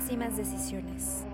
pésimas 0.00 0.34
decisiones. 0.34 1.26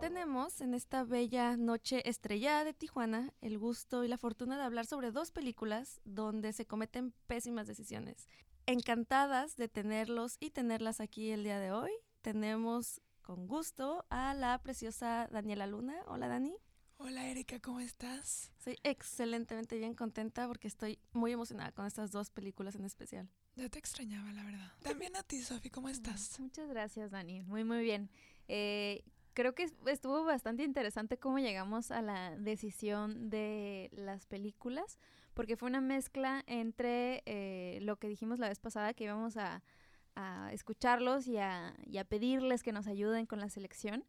Tenemos 0.00 0.62
en 0.62 0.72
esta 0.72 1.04
bella 1.04 1.54
noche 1.54 2.08
estrellada 2.08 2.64
de 2.64 2.72
Tijuana 2.72 3.34
el 3.42 3.58
gusto 3.58 4.04
y 4.04 4.08
la 4.08 4.16
fortuna 4.16 4.56
de 4.56 4.62
hablar 4.62 4.86
sobre 4.86 5.10
dos 5.10 5.30
películas 5.30 6.00
donde 6.06 6.54
se 6.54 6.64
cometen 6.64 7.12
pésimas 7.26 7.66
decisiones. 7.66 8.26
Encantadas 8.64 9.56
de 9.56 9.68
tenerlos 9.68 10.38
y 10.40 10.48
tenerlas 10.48 11.00
aquí 11.00 11.30
el 11.30 11.44
día 11.44 11.58
de 11.58 11.72
hoy. 11.72 11.90
Tenemos 12.22 13.02
con 13.20 13.48
gusto 13.48 14.06
a 14.08 14.32
la 14.32 14.56
preciosa 14.62 15.28
Daniela 15.30 15.66
Luna. 15.66 15.96
Hola 16.06 16.28
Dani. 16.28 16.56
Hola 16.96 17.28
Erika, 17.28 17.60
¿cómo 17.60 17.80
estás? 17.80 18.50
Soy 18.56 18.78
excelentemente 18.82 19.76
bien 19.76 19.92
contenta 19.92 20.48
porque 20.48 20.68
estoy 20.68 20.98
muy 21.12 21.32
emocionada 21.32 21.70
con 21.72 21.84
estas 21.84 22.12
dos 22.12 22.30
películas 22.30 22.76
en 22.76 22.86
especial. 22.86 23.28
Ya 23.56 23.68
te 23.68 23.78
extrañaba, 23.78 24.32
la 24.32 24.42
verdad. 24.42 24.72
También 24.82 25.14
a 25.16 25.22
ti, 25.22 25.40
Sofi, 25.40 25.70
¿cómo 25.70 25.88
estás? 25.88 26.38
Muchas 26.40 26.68
gracias, 26.68 27.12
Dani. 27.12 27.42
Muy, 27.42 27.62
muy 27.62 27.82
bien. 27.82 28.10
Eh, 28.48 29.04
creo 29.32 29.54
que 29.54 29.70
estuvo 29.86 30.24
bastante 30.24 30.64
interesante 30.64 31.18
cómo 31.18 31.38
llegamos 31.38 31.92
a 31.92 32.02
la 32.02 32.36
decisión 32.36 33.30
de 33.30 33.90
las 33.92 34.26
películas, 34.26 34.98
porque 35.34 35.56
fue 35.56 35.68
una 35.68 35.80
mezcla 35.80 36.42
entre 36.46 37.22
eh, 37.26 37.78
lo 37.82 37.96
que 37.96 38.08
dijimos 38.08 38.40
la 38.40 38.48
vez 38.48 38.58
pasada, 38.58 38.92
que 38.92 39.04
íbamos 39.04 39.36
a, 39.36 39.62
escucharlos 40.52 41.26
y 41.26 41.38
a, 41.38 41.74
y 41.86 41.98
a 41.98 42.04
pedirles 42.04 42.62
que 42.62 42.70
nos 42.70 42.86
ayuden 42.86 43.26
con 43.26 43.40
la 43.40 43.48
selección. 43.48 44.04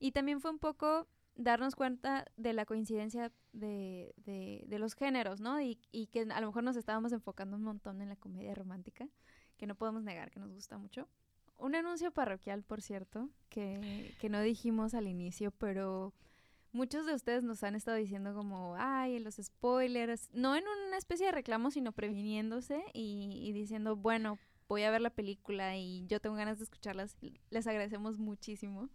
Y 0.00 0.10
también 0.10 0.40
fue 0.40 0.50
un 0.50 0.58
poco 0.58 1.06
darnos 1.36 1.74
cuenta 1.74 2.26
de 2.36 2.52
la 2.52 2.64
coincidencia 2.64 3.32
de, 3.52 4.14
de, 4.16 4.78
los 4.78 4.94
géneros, 4.94 5.40
¿no? 5.40 5.60
Y, 5.60 5.78
y, 5.92 6.06
que 6.06 6.20
a 6.20 6.40
lo 6.40 6.48
mejor 6.48 6.64
nos 6.64 6.76
estábamos 6.76 7.12
enfocando 7.12 7.56
un 7.56 7.62
montón 7.62 8.00
en 8.00 8.08
la 8.08 8.16
comedia 8.16 8.54
romántica, 8.54 9.08
que 9.56 9.66
no 9.66 9.74
podemos 9.74 10.02
negar 10.02 10.30
que 10.30 10.40
nos 10.40 10.52
gusta 10.52 10.78
mucho. 10.78 11.08
Un 11.56 11.74
anuncio 11.74 12.10
parroquial, 12.12 12.62
por 12.62 12.82
cierto, 12.82 13.30
que, 13.48 14.14
que 14.20 14.28
no 14.28 14.40
dijimos 14.40 14.94
al 14.94 15.06
inicio, 15.06 15.50
pero 15.52 16.12
muchos 16.72 17.06
de 17.06 17.14
ustedes 17.14 17.44
nos 17.44 17.62
han 17.62 17.74
estado 17.74 17.96
diciendo 17.96 18.34
como, 18.34 18.74
ay, 18.76 19.20
los 19.20 19.36
spoilers, 19.36 20.30
no 20.32 20.56
en 20.56 20.64
una 20.88 20.96
especie 20.96 21.26
de 21.26 21.32
reclamo, 21.32 21.70
sino 21.70 21.92
previniéndose 21.92 22.82
y, 22.92 23.40
y 23.42 23.52
diciendo, 23.52 23.96
bueno, 23.96 24.38
voy 24.68 24.82
a 24.82 24.90
ver 24.90 25.00
la 25.00 25.10
película 25.10 25.76
y 25.76 26.06
yo 26.06 26.20
tengo 26.20 26.36
ganas 26.36 26.58
de 26.58 26.64
escucharlas. 26.64 27.16
Les 27.50 27.66
agradecemos 27.66 28.18
muchísimo. 28.18 28.90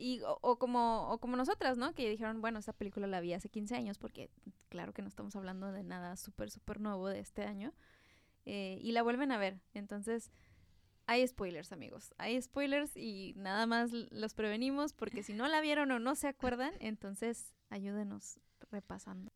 Y, 0.00 0.22
o, 0.24 0.58
como, 0.58 1.10
o 1.10 1.18
como 1.18 1.36
nosotras, 1.36 1.76
¿no? 1.76 1.94
Que 1.94 2.08
dijeron, 2.08 2.40
bueno, 2.40 2.58
esta 2.58 2.72
película 2.72 3.06
la 3.06 3.20
vi 3.20 3.34
hace 3.34 3.50
15 3.50 3.76
años, 3.76 3.98
porque 3.98 4.30
claro 4.70 4.94
que 4.94 5.02
no 5.02 5.08
estamos 5.08 5.36
hablando 5.36 5.72
de 5.72 5.82
nada 5.82 6.16
súper, 6.16 6.50
súper 6.50 6.80
nuevo 6.80 7.08
de 7.08 7.20
este 7.20 7.44
año. 7.44 7.74
Eh, 8.46 8.78
y 8.80 8.92
la 8.92 9.02
vuelven 9.02 9.30
a 9.30 9.36
ver. 9.36 9.60
Entonces, 9.74 10.32
hay 11.06 11.26
spoilers, 11.28 11.72
amigos. 11.72 12.14
Hay 12.16 12.40
spoilers 12.40 12.96
y 12.96 13.34
nada 13.36 13.66
más 13.66 13.92
los 13.92 14.32
prevenimos, 14.32 14.94
porque 14.94 15.22
si 15.22 15.34
no 15.34 15.48
la 15.48 15.60
vieron 15.60 15.90
o 15.90 15.98
no 15.98 16.14
se 16.14 16.28
acuerdan, 16.28 16.72
entonces 16.80 17.52
ayúdenos 17.68 18.40
repasando. 18.70 19.32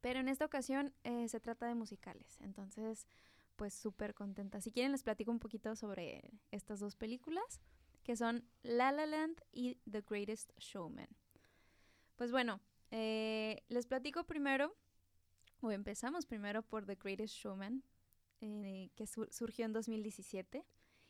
Pero 0.00 0.20
en 0.20 0.28
esta 0.28 0.46
ocasión 0.46 0.94
eh, 1.04 1.28
se 1.28 1.40
trata 1.40 1.66
de 1.66 1.74
musicales. 1.74 2.38
Entonces, 2.40 3.06
pues 3.56 3.74
súper 3.74 4.14
contenta. 4.14 4.62
Si 4.62 4.70
quieren, 4.70 4.92
les 4.92 5.02
platico 5.02 5.30
un 5.30 5.40
poquito 5.40 5.76
sobre 5.76 6.30
estas 6.50 6.80
dos 6.80 6.96
películas 6.96 7.60
que 8.04 8.16
son 8.16 8.44
La 8.62 8.92
La 8.92 9.06
Land 9.06 9.40
y 9.50 9.76
The 9.90 10.02
Greatest 10.02 10.52
Showman. 10.58 11.08
Pues 12.16 12.30
bueno, 12.30 12.60
eh, 12.90 13.64
les 13.68 13.86
platico 13.86 14.24
primero, 14.24 14.76
o 15.60 15.72
empezamos 15.72 16.26
primero 16.26 16.62
por 16.62 16.86
The 16.86 16.94
Greatest 16.94 17.34
Showman, 17.34 17.82
eh, 18.40 18.90
que 18.94 19.06
surgió 19.06 19.64
en 19.64 19.72
2017. 19.72 20.64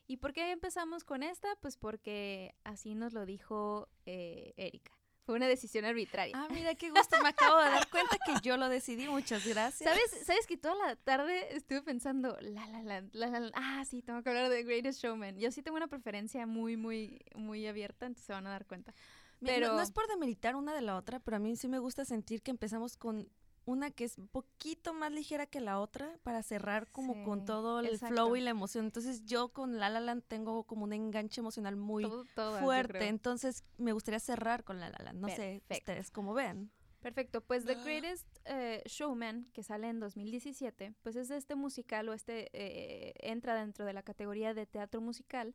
¿Y 0.06 0.18
por 0.18 0.32
qué 0.32 0.50
empezamos 0.52 1.04
con 1.04 1.22
esta? 1.22 1.48
Pues 1.60 1.76
porque 1.76 2.54
así 2.62 2.94
nos 2.94 3.12
lo 3.12 3.26
dijo 3.26 3.88
eh, 4.06 4.54
Erika. 4.56 4.92
Fue 5.24 5.36
una 5.36 5.48
decisión 5.48 5.86
arbitraria. 5.86 6.34
Ah, 6.36 6.48
mira 6.50 6.74
qué 6.74 6.90
gusto, 6.90 7.16
me 7.22 7.30
acabo 7.30 7.58
de 7.58 7.70
dar 7.70 7.88
cuenta 7.88 8.18
que 8.26 8.34
yo 8.42 8.58
lo 8.58 8.68
decidí, 8.68 9.08
muchas 9.08 9.46
gracias. 9.46 9.88
¿Sabes, 9.88 10.26
¿Sabes 10.26 10.46
que 10.46 10.58
toda 10.58 10.74
la 10.74 10.96
tarde 10.96 11.56
estuve 11.56 11.80
pensando, 11.80 12.36
la, 12.40 12.66
la, 12.66 12.82
la, 12.82 13.00
la, 13.12 13.40
la, 13.40 13.50
ah, 13.54 13.84
sí, 13.86 14.02
tengo 14.02 14.22
que 14.22 14.28
hablar 14.28 14.50
de 14.50 14.62
Greatest 14.64 15.02
Showman. 15.02 15.38
Yo 15.38 15.50
sí 15.50 15.62
tengo 15.62 15.78
una 15.78 15.88
preferencia 15.88 16.46
muy, 16.46 16.76
muy, 16.76 17.22
muy 17.34 17.66
abierta, 17.66 18.04
entonces 18.04 18.26
se 18.26 18.32
van 18.34 18.46
a 18.46 18.50
dar 18.50 18.66
cuenta. 18.66 18.94
Pero... 19.40 19.74
no 19.74 19.80
es 19.80 19.90
por 19.90 20.06
demeritar 20.08 20.56
una 20.56 20.74
de 20.74 20.82
la 20.82 20.96
otra, 20.96 21.20
pero 21.20 21.38
a 21.38 21.40
mí 21.40 21.56
sí 21.56 21.68
me 21.68 21.78
gusta 21.78 22.04
sentir 22.04 22.42
que 22.42 22.50
empezamos 22.50 22.96
con 22.96 23.28
una 23.66 23.90
que 23.90 24.04
es 24.04 24.18
un 24.18 24.28
poquito 24.28 24.92
más 24.92 25.12
ligera 25.12 25.46
que 25.46 25.60
la 25.60 25.80
otra 25.80 26.18
para 26.22 26.42
cerrar 26.42 26.90
como 26.90 27.24
con 27.24 27.44
todo 27.44 27.80
el 27.80 27.98
flow 27.98 28.36
y 28.36 28.40
la 28.40 28.50
emoción. 28.50 28.84
Entonces 28.84 29.24
yo 29.24 29.48
con 29.48 29.78
La 29.78 29.88
La 29.88 30.00
Land 30.00 30.24
tengo 30.28 30.64
como 30.64 30.84
un 30.84 30.92
enganche 30.92 31.40
emocional 31.40 31.76
muy 31.76 32.06
fuerte. 32.34 33.08
Entonces 33.08 33.64
me 33.78 33.92
gustaría 33.92 34.20
cerrar 34.20 34.64
con 34.64 34.80
La 34.80 34.90
La 34.90 34.98
Land. 35.04 35.20
No 35.20 35.28
sé 35.28 35.62
ustedes 35.70 36.10
cómo 36.10 36.34
ven. 36.34 36.70
Perfecto, 37.00 37.42
pues 37.42 37.66
The 37.66 37.74
Greatest 37.74 38.26
eh, 38.46 38.82
Showman, 38.86 39.50
que 39.52 39.62
sale 39.62 39.90
en 39.90 40.00
2017, 40.00 40.94
pues 41.02 41.16
es 41.16 41.30
este 41.30 41.54
musical 41.54 42.08
o 42.08 42.14
este 42.14 42.48
eh, 42.54 43.12
entra 43.18 43.54
dentro 43.54 43.84
de 43.84 43.92
la 43.92 44.02
categoría 44.02 44.54
de 44.54 44.64
teatro 44.64 45.02
musical 45.02 45.54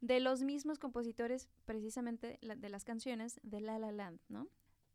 de 0.00 0.18
los 0.18 0.42
mismos 0.42 0.80
compositores 0.80 1.48
precisamente 1.64 2.40
de 2.42 2.68
las 2.68 2.82
canciones 2.82 3.38
de 3.44 3.60
La 3.60 3.78
La 3.78 3.92
Land, 3.92 4.20
¿no? 4.28 4.48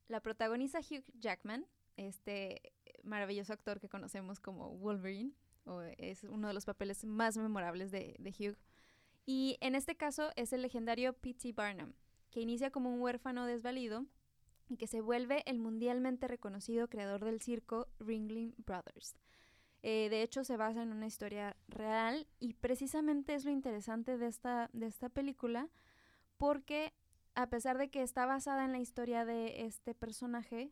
La 0.07 0.19
protagoniza 0.19 0.79
Hugh 0.79 1.05
Jackman, 1.13 1.65
este 1.97 2.73
maravilloso 3.03 3.53
actor 3.53 3.79
que 3.79 3.89
conocemos 3.89 4.39
como 4.39 4.75
Wolverine, 4.77 5.33
o 5.65 5.81
es 5.81 6.23
uno 6.23 6.47
de 6.47 6.53
los 6.53 6.65
papeles 6.65 7.05
más 7.05 7.37
memorables 7.37 7.91
de, 7.91 8.15
Hugh. 8.39 8.57
Y 9.25 9.57
en 9.61 9.75
este 9.75 9.95
caso 9.95 10.31
es 10.35 10.53
el 10.53 10.61
legendario 10.61 11.13
P.T. 11.13 11.53
Barnum, 11.53 11.93
que 12.29 12.41
inicia 12.41 12.71
como 12.71 12.93
un 12.93 13.01
huérfano 13.01 13.45
desvalido 13.45 14.05
y 14.69 14.77
que 14.77 14.87
se 14.87 15.01
vuelve 15.01 15.43
el 15.45 15.59
mundialmente 15.59 16.27
reconocido 16.27 16.87
creador 16.87 17.23
del 17.23 17.41
circo 17.41 17.87
Ringling 17.99 18.53
Brothers. 18.57 19.15
Eh, 19.81 20.09
de 20.09 20.23
hecho, 20.23 20.43
se 20.43 20.57
basa 20.57 20.81
en 20.81 20.91
una 20.91 21.05
historia 21.05 21.55
real 21.67 22.27
y 22.39 22.53
precisamente 22.53 23.35
es 23.35 23.45
lo 23.45 23.51
interesante 23.51 24.17
de 24.17 24.27
esta, 24.27 24.69
de 24.73 24.87
esta 24.87 25.09
película 25.09 25.69
porque 26.37 26.93
a 27.35 27.47
pesar 27.47 27.77
de 27.77 27.89
que 27.89 28.01
está 28.01 28.25
basada 28.25 28.65
en 28.65 28.71
la 28.71 28.79
historia 28.79 29.25
de 29.25 29.65
este 29.65 29.93
personaje, 29.93 30.71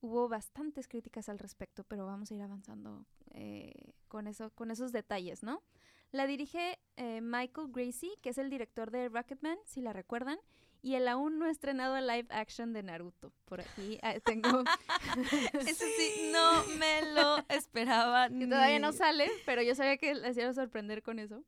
hubo 0.00 0.28
bastantes 0.28 0.88
críticas 0.88 1.28
al 1.28 1.38
respecto, 1.38 1.84
pero 1.84 2.06
vamos 2.06 2.30
a 2.30 2.34
ir 2.34 2.42
avanzando 2.42 3.06
eh, 3.34 3.92
con, 4.08 4.26
eso, 4.26 4.50
con 4.50 4.70
esos 4.70 4.92
detalles, 4.92 5.42
¿no? 5.42 5.62
La 6.10 6.26
dirige 6.26 6.78
eh, 6.96 7.20
Michael 7.20 7.68
Gracie, 7.70 8.16
que 8.22 8.30
es 8.30 8.38
el 8.38 8.48
director 8.48 8.90
de 8.90 9.08
Rocketman, 9.08 9.58
si 9.64 9.82
la 9.82 9.92
recuerdan, 9.92 10.38
y 10.80 10.94
el 10.94 11.08
aún 11.08 11.38
no 11.38 11.46
estrenado 11.46 12.00
live 12.00 12.28
action 12.30 12.72
de 12.72 12.82
Naruto. 12.82 13.32
Por 13.44 13.60
aquí 13.60 13.98
ah, 14.02 14.14
tengo... 14.24 14.48
Eso 15.66 15.84
sí, 15.96 16.30
no 16.32 16.64
me 16.78 17.12
lo 17.12 17.38
esperaba. 17.48 18.28
Que 18.28 18.46
todavía 18.46 18.78
no 18.78 18.92
sale, 18.92 19.28
pero 19.44 19.60
yo 19.60 19.74
sabía 19.74 19.98
que 19.98 20.14
les 20.14 20.36
iba 20.38 20.48
a 20.48 20.54
sorprender 20.54 21.02
con 21.02 21.18
eso. 21.18 21.44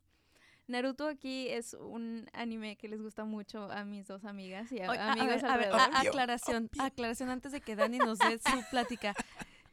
Naruto 0.70 1.08
aquí 1.08 1.48
es 1.48 1.74
un 1.74 2.28
anime 2.32 2.76
que 2.76 2.88
les 2.88 3.02
gusta 3.02 3.24
mucho 3.24 3.70
a 3.70 3.84
mis 3.84 4.06
dos 4.06 4.24
amigas 4.24 4.70
y 4.70 4.80
a, 4.80 5.12
amigos 5.12 5.42
a 5.42 5.56
ver, 5.56 5.72
aclaración, 5.72 6.70
aclaración 6.78 7.28
antes 7.28 7.52
de 7.52 7.60
que 7.60 7.74
Dani 7.74 7.98
nos 7.98 8.18
dé 8.18 8.38
su 8.38 8.62
plática. 8.70 9.14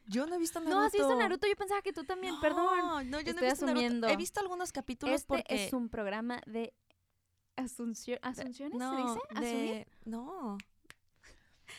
Yo 0.06 0.26
no 0.26 0.34
he 0.34 0.38
visto 0.38 0.58
Naruto. 0.58 0.76
No, 0.76 0.86
has 0.86 0.92
visto 0.92 1.16
Naruto. 1.16 1.46
Yo 1.46 1.54
pensaba 1.54 1.82
que 1.82 1.92
tú 1.92 2.04
también. 2.04 2.34
Perdón. 2.40 3.10
No, 3.10 3.20
yo 3.20 3.32
no 3.32 3.40
he 3.40 3.44
visto 3.44 3.66
asumiendo. 3.66 4.08
He 4.08 4.16
visto 4.16 4.40
algunos 4.40 4.72
capítulos 4.72 5.14
este 5.14 5.28
porque 5.28 5.66
es 5.66 5.72
un 5.72 5.88
programa 5.88 6.40
de 6.46 6.74
asunción, 7.56 8.18
asunciones. 8.22 8.78
No, 8.78 8.96
¿Se 8.96 9.02
dice? 9.02 9.46
De, 9.46 9.86
no. 10.04 10.58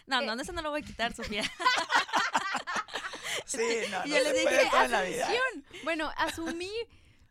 No, 0.06 0.22
no, 0.22 0.34
eh. 0.34 0.42
eso 0.42 0.54
no 0.54 0.62
lo 0.62 0.70
voy 0.70 0.82
a 0.82 0.86
quitar, 0.86 1.14
Sofía. 1.14 1.44
sí, 3.46 3.58
no, 3.90 4.00
no 4.06 4.06
yo 4.06 4.24
le 4.24 4.34
dije 4.34 4.70
asunción. 4.72 5.66
Bueno, 5.84 6.12
asumir 6.16 6.88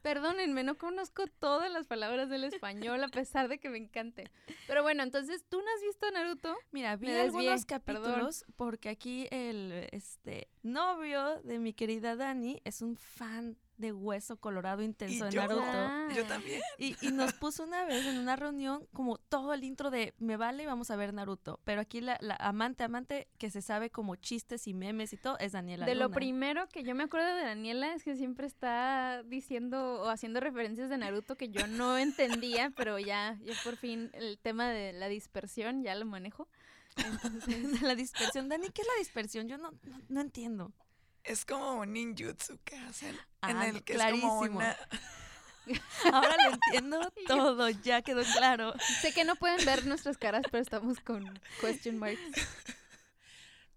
Perdónenme, 0.09 0.65
no 0.65 0.79
conozco 0.79 1.27
todas 1.27 1.71
las 1.71 1.87
palabras 1.87 2.31
del 2.31 2.45
español 2.45 3.05
a 3.05 3.09
pesar 3.09 3.47
de 3.49 3.59
que 3.59 3.69
me 3.69 3.77
encante. 3.77 4.31
Pero 4.67 4.83
bueno, 4.83 5.03
entonces, 5.03 5.45
¿tú 5.51 5.59
no 5.59 5.67
has 5.77 5.83
visto 5.83 6.11
Naruto? 6.11 6.57
Mira, 6.73 6.97
vi 6.97 7.11
algunos 7.11 7.67
capítulos 7.67 8.47
porque 8.57 8.89
aquí 8.89 9.29
el 9.31 9.87
este 9.93 10.49
novio 10.63 11.43
de 11.43 11.59
mi 11.59 11.75
querida 11.75 12.17
Dani 12.17 12.63
es 12.65 12.81
un 12.81 12.97
fan 12.97 13.59
de 13.79 13.93
hueso 13.93 14.37
colorado 14.37 14.83
intenso 14.83 15.25
de 15.25 15.37
Naruto. 15.37 15.63
Ah. 15.65 16.09
Yo 16.15 16.25
también. 16.27 16.61
Y, 16.79 16.95
nos 17.13 17.33
puso 17.33 17.65
una 17.65 17.85
vez 17.85 18.05
en 18.07 18.19
una 18.19 18.37
reunión 18.37 18.87
como 18.93 19.19
todo 19.19 19.55
el 19.55 19.65
intro 19.65 19.91
de 19.91 20.15
me 20.19 20.37
vale 20.37 20.65
y 20.65 20.67
vamos 20.67 20.91
a 20.91 20.97
ver 20.97 21.15
Naruto. 21.15 21.61
Pero 21.65 21.81
aquí 21.81 22.01
la, 22.01 22.19
amante, 22.41 22.85
amante 22.85 23.29
que 23.39 23.51
se 23.51 23.63
sabe 23.63 23.91
como 23.91 24.17
chistes 24.17 24.67
y 24.67 24.75
memes 24.75 25.13
y 25.13 25.17
todo 25.17 25.39
es 25.39 25.53
Daniela. 25.53 25.87
De 25.87 25.95
lo 25.95 26.11
primero 26.11 26.69
que 26.69 26.83
yo 26.83 26.95
me 26.95 27.05
acuerdo 27.05 27.35
de 27.35 27.43
Daniela 27.43 27.95
es 27.95 28.03
que 28.03 28.17
siempre 28.17 28.47
está 28.47 29.23
diciendo 29.25 30.03
o 30.03 30.09
haciendo 30.09 30.41
referencias 30.41 30.91
de 30.91 30.99
Naruto 30.99 31.37
que 31.37 31.49
yo 31.49 31.67
no 31.67 31.97
entendía, 31.97 32.71
pero 32.77 32.99
ya, 32.99 33.39
ya 33.43 33.55
por 33.65 33.77
fin 33.77 34.11
el 34.13 34.39
tema 34.39 34.69
de 34.69 34.93
la 34.93 35.09
dispersión 35.09 35.83
ya 35.83 35.95
lo 35.95 36.05
manejo. 36.05 36.49
Entonces, 36.97 37.81
la 37.83 37.95
dispersión. 37.95 38.49
Dani, 38.49 38.71
¿qué 38.71 38.83
es 38.83 38.89
la 38.89 38.99
dispersión? 38.99 39.47
Yo 39.47 39.57
no, 39.57 39.73
no 40.09 40.21
entiendo 40.21 40.73
es 41.25 41.45
como 41.45 41.75
un 41.81 41.93
ninjutsu 41.93 42.59
que 42.65 42.77
hacen 42.77 43.17
en 43.43 43.57
ah, 43.57 43.69
el 43.69 43.85
que 43.85 43.95
es 43.95 44.03
como 44.05 44.41
una... 44.41 44.77
Ahora 46.13 46.37
lo 46.49 46.55
entiendo 46.55 47.13
todo, 47.27 47.69
ya 47.69 48.01
quedó 48.03 48.23
claro. 48.23 48.73
Sé 49.03 49.13
que 49.13 49.25
no 49.25 49.37
pueden 49.37 49.65
ver 49.67 49.87
nuestras 49.87 50.17
caras, 50.17 50.43
pero 50.51 50.63
estamos 50.63 51.01
con 51.01 51.39
question 51.61 51.99
marks. 51.99 52.21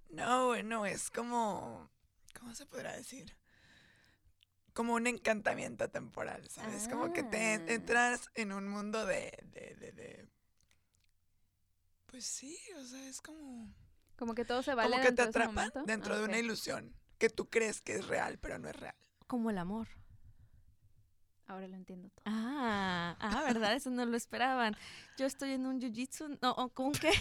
No, 0.10 0.48
bueno, 0.48 0.86
es 0.86 1.10
como, 1.10 1.90
¿cómo 2.38 2.54
se 2.54 2.66
podrá 2.66 2.98
decir? 2.98 3.34
Como 4.74 4.94
un 4.96 5.08
encantamiento 5.08 5.90
temporal, 5.90 6.50
¿sabes? 6.50 6.90
Como 6.90 7.14
que 7.14 7.24
te 7.24 7.38
Ah. 7.38 7.64
entras 7.70 8.30
en 8.36 8.52
un 8.52 8.68
mundo 8.68 9.06
de, 9.06 9.32
de, 9.54 9.76
de, 9.76 9.92
de- 9.94 10.28
Pues 12.08 12.26
sí, 12.26 12.58
o 12.78 12.84
sea, 12.84 13.08
es 13.08 13.22
como... 13.22 13.74
Como 14.18 14.36
que 14.36 14.44
todo 14.44 14.62
se 14.64 14.76
vale 14.76 14.92
como 14.92 15.02
que 15.02 15.14
te 15.14 15.22
atrapa 15.22 15.72
dentro 15.86 16.18
de 16.18 16.24
Ok. 16.24 16.28
una 16.28 16.40
ilusión 16.40 16.94
que 17.22 17.30
tú 17.30 17.48
crees 17.48 17.82
que 17.82 17.94
es 17.94 18.08
real, 18.08 18.40
pero 18.40 18.58
no 18.58 18.68
es 18.68 18.76
real. 18.76 18.96
Como 19.28 19.52
el 19.52 19.60
amor. 19.60 19.88
Ahora 21.46 21.68
lo 21.68 21.76
entiendo 21.76 22.10
todo. 22.10 22.24
Ah, 22.26 23.16
ah, 23.20 23.44
¿verdad? 23.44 23.76
Eso 23.76 23.92
no 23.92 24.04
lo 24.08 24.18
esperaban. 24.18 24.76
Yo 25.18 25.28
estoy 25.28 25.52
en 25.52 25.68
un 25.68 25.80
jiu-jitsu, 25.80 26.40
no, 26.42 26.52
¿o 26.54 26.70
¿con 26.70 26.92
qué? 26.94 27.10
Eso 27.12 27.20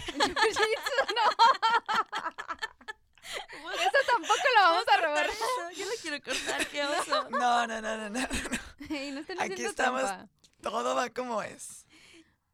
tampoco 4.07 4.43
lo 4.55 4.61
vamos 4.61 4.85
a 4.91 4.97
robar. 5.01 5.29
Yo 5.75 5.85
lo 5.85 5.91
quiero 6.01 6.19
cortar, 6.23 6.65
qué 6.67 6.83
oso. 6.83 7.29
No, 7.29 7.67
no, 7.67 7.79
no, 7.79 7.97
no, 7.97 8.09
no. 8.09 8.19
no. 8.19 8.95
y 8.95 9.11
no 9.11 9.21
Aquí 9.37 9.63
estamos. 9.63 10.01
trampa. 10.01 10.29
Todo 10.63 10.95
va 10.95 11.11
como 11.11 11.43
es. 11.43 11.85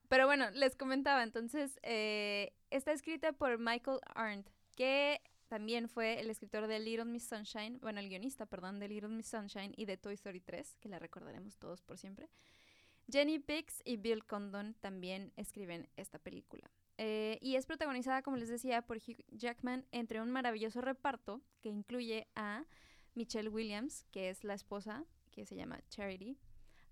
Pero 0.10 0.26
bueno, 0.26 0.50
les 0.52 0.76
comentaba, 0.76 1.24
entonces, 1.24 1.80
eh, 1.84 2.52
está 2.72 2.92
escrita 2.92 3.32
por 3.32 3.58
Michael 3.58 4.02
Arndt, 4.16 4.50
que 4.76 5.22
también 5.48 5.88
fue 5.90 6.20
el 6.20 6.30
escritor 6.30 6.68
de 6.68 6.80
Little 6.80 7.06
Miss 7.06 7.28
Sunshine, 7.28 7.80
bueno, 7.80 8.00
el 8.00 8.10
guionista, 8.10 8.46
perdón, 8.46 8.80
de 8.80 8.88
Little 8.88 9.10
Miss 9.10 9.28
Sunshine 9.28 9.74
y 9.76 9.86
de 9.86 9.98
Toy 9.98 10.14
Story 10.16 10.42
3, 10.42 10.78
que 10.80 10.90
la 10.90 11.00
recordaremos 11.00 11.58
todos 11.58 11.82
por 11.82 11.98
siempre. 11.98 12.30
Jenny 13.10 13.38
Biggs 13.38 13.82
y 13.86 13.98
Bill 13.98 14.26
Condon 14.26 14.74
también 14.76 15.32
escriben 15.38 15.90
esta 15.96 16.20
película. 16.20 16.70
Eh, 16.98 17.38
y 17.42 17.56
es 17.56 17.66
protagonizada, 17.66 18.22
como 18.22 18.38
les 18.38 18.50
decía, 18.50 18.82
por 18.82 18.98
Hugh 18.98 19.24
Jackman 19.30 19.86
entre 19.92 20.22
un 20.22 20.32
maravilloso 20.32 20.82
reparto 20.82 21.42
que 21.62 21.70
incluye 21.70 22.28
a 22.36 22.66
Michelle 23.14 23.50
Williams, 23.50 24.06
que 24.12 24.30
es 24.30 24.44
la 24.44 24.56
esposa, 24.56 25.06
que 25.32 25.46
se 25.46 25.56
llama 25.56 25.80
Charity, 25.90 26.38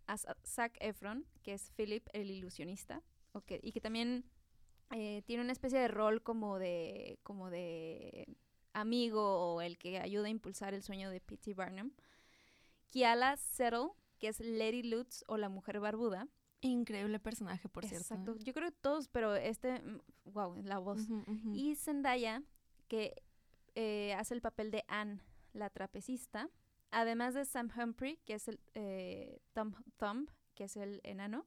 a 0.07 0.17
Zac 0.45 0.77
Efron, 0.79 1.25
que 1.43 1.53
es 1.53 1.71
Philip 1.71 2.07
el 2.13 2.29
ilusionista, 2.29 3.01
ok, 3.33 3.53
y 3.61 3.71
que 3.71 3.81
también 3.81 4.23
eh, 4.91 5.23
tiene 5.25 5.43
una 5.43 5.51
especie 5.51 5.79
de 5.79 5.87
rol 5.87 6.21
como 6.21 6.59
de, 6.59 7.17
como 7.23 7.49
de 7.49 8.27
amigo 8.75 9.55
o 9.55 9.61
el 9.61 9.77
que 9.77 9.99
ayuda 9.99 10.27
a 10.27 10.29
impulsar 10.29 10.73
el 10.73 10.83
sueño 10.83 11.09
de 11.09 11.21
P.T. 11.21 11.53
Barnum. 11.53 11.91
Kiala 12.87 13.37
Settle, 13.37 13.89
que 14.19 14.27
es 14.27 14.39
Lady 14.39 14.83
Lutz 14.83 15.23
o 15.27 15.37
la 15.37 15.49
mujer 15.49 15.79
barbuda. 15.79 16.27
Increíble 16.61 17.19
personaje, 17.19 17.69
por 17.69 17.85
cierto. 17.85 18.13
¿eh? 18.13 18.17
Exacto. 18.17 18.35
Yo 18.43 18.53
creo 18.53 18.69
que 18.69 18.77
todos, 18.81 19.07
pero 19.07 19.35
este, 19.35 19.81
wow, 20.25 20.61
la 20.63 20.77
voz. 20.79 21.01
Y 21.53 21.75
Zendaya, 21.75 22.43
que 22.87 23.21
eh, 23.75 24.13
hace 24.13 24.33
el 24.33 24.41
papel 24.41 24.71
de 24.71 24.83
Anne, 24.87 25.19
la 25.53 25.69
trapecista. 25.69 26.49
Además 26.91 27.33
de 27.33 27.45
Sam 27.45 27.69
Humphrey, 27.75 28.17
que 28.25 28.35
es 28.35 28.47
el 28.47 28.59
eh, 28.73 29.41
Tom 29.53 29.73
Thumb, 29.97 30.29
que 30.53 30.65
es 30.65 30.77
el 30.77 31.01
enano. 31.03 31.45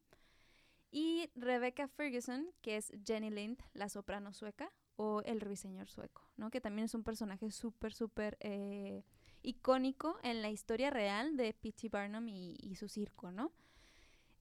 Y 0.90 1.30
Rebecca 1.34 1.88
Ferguson, 1.88 2.50
que 2.62 2.76
es 2.76 2.92
Jenny 3.04 3.30
Lind, 3.30 3.62
la 3.72 3.88
soprano 3.88 4.32
sueca, 4.32 4.72
o 4.98 5.22
el 5.22 5.40
ruiseñor 5.40 5.88
sueco, 5.88 6.22
¿no? 6.36 6.50
Que 6.50 6.60
también 6.60 6.86
es 6.86 6.94
un 6.94 7.04
personaje 7.04 7.52
súper, 7.52 7.94
súper 7.94 8.36
eh, 8.40 9.04
icónico 9.42 10.18
en 10.24 10.42
la 10.42 10.50
historia 10.50 10.90
real 10.90 11.36
de 11.36 11.54
P.T. 11.54 11.88
Barnum 11.88 12.26
y, 12.28 12.74
su 12.74 12.88
circo, 12.88 13.30
¿no? 13.30 13.52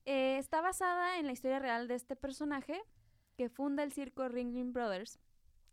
Eh, 0.04 0.36
está 0.36 0.60
basada 0.60 1.20
en 1.20 1.26
la 1.26 1.32
historia 1.32 1.60
real 1.60 1.86
de 1.86 1.94
este 1.94 2.16
personaje 2.16 2.82
que 3.36 3.48
funda 3.48 3.84
el 3.84 3.92
circo 3.92 4.28
Ringling 4.28 4.72
Brothers 4.72 5.20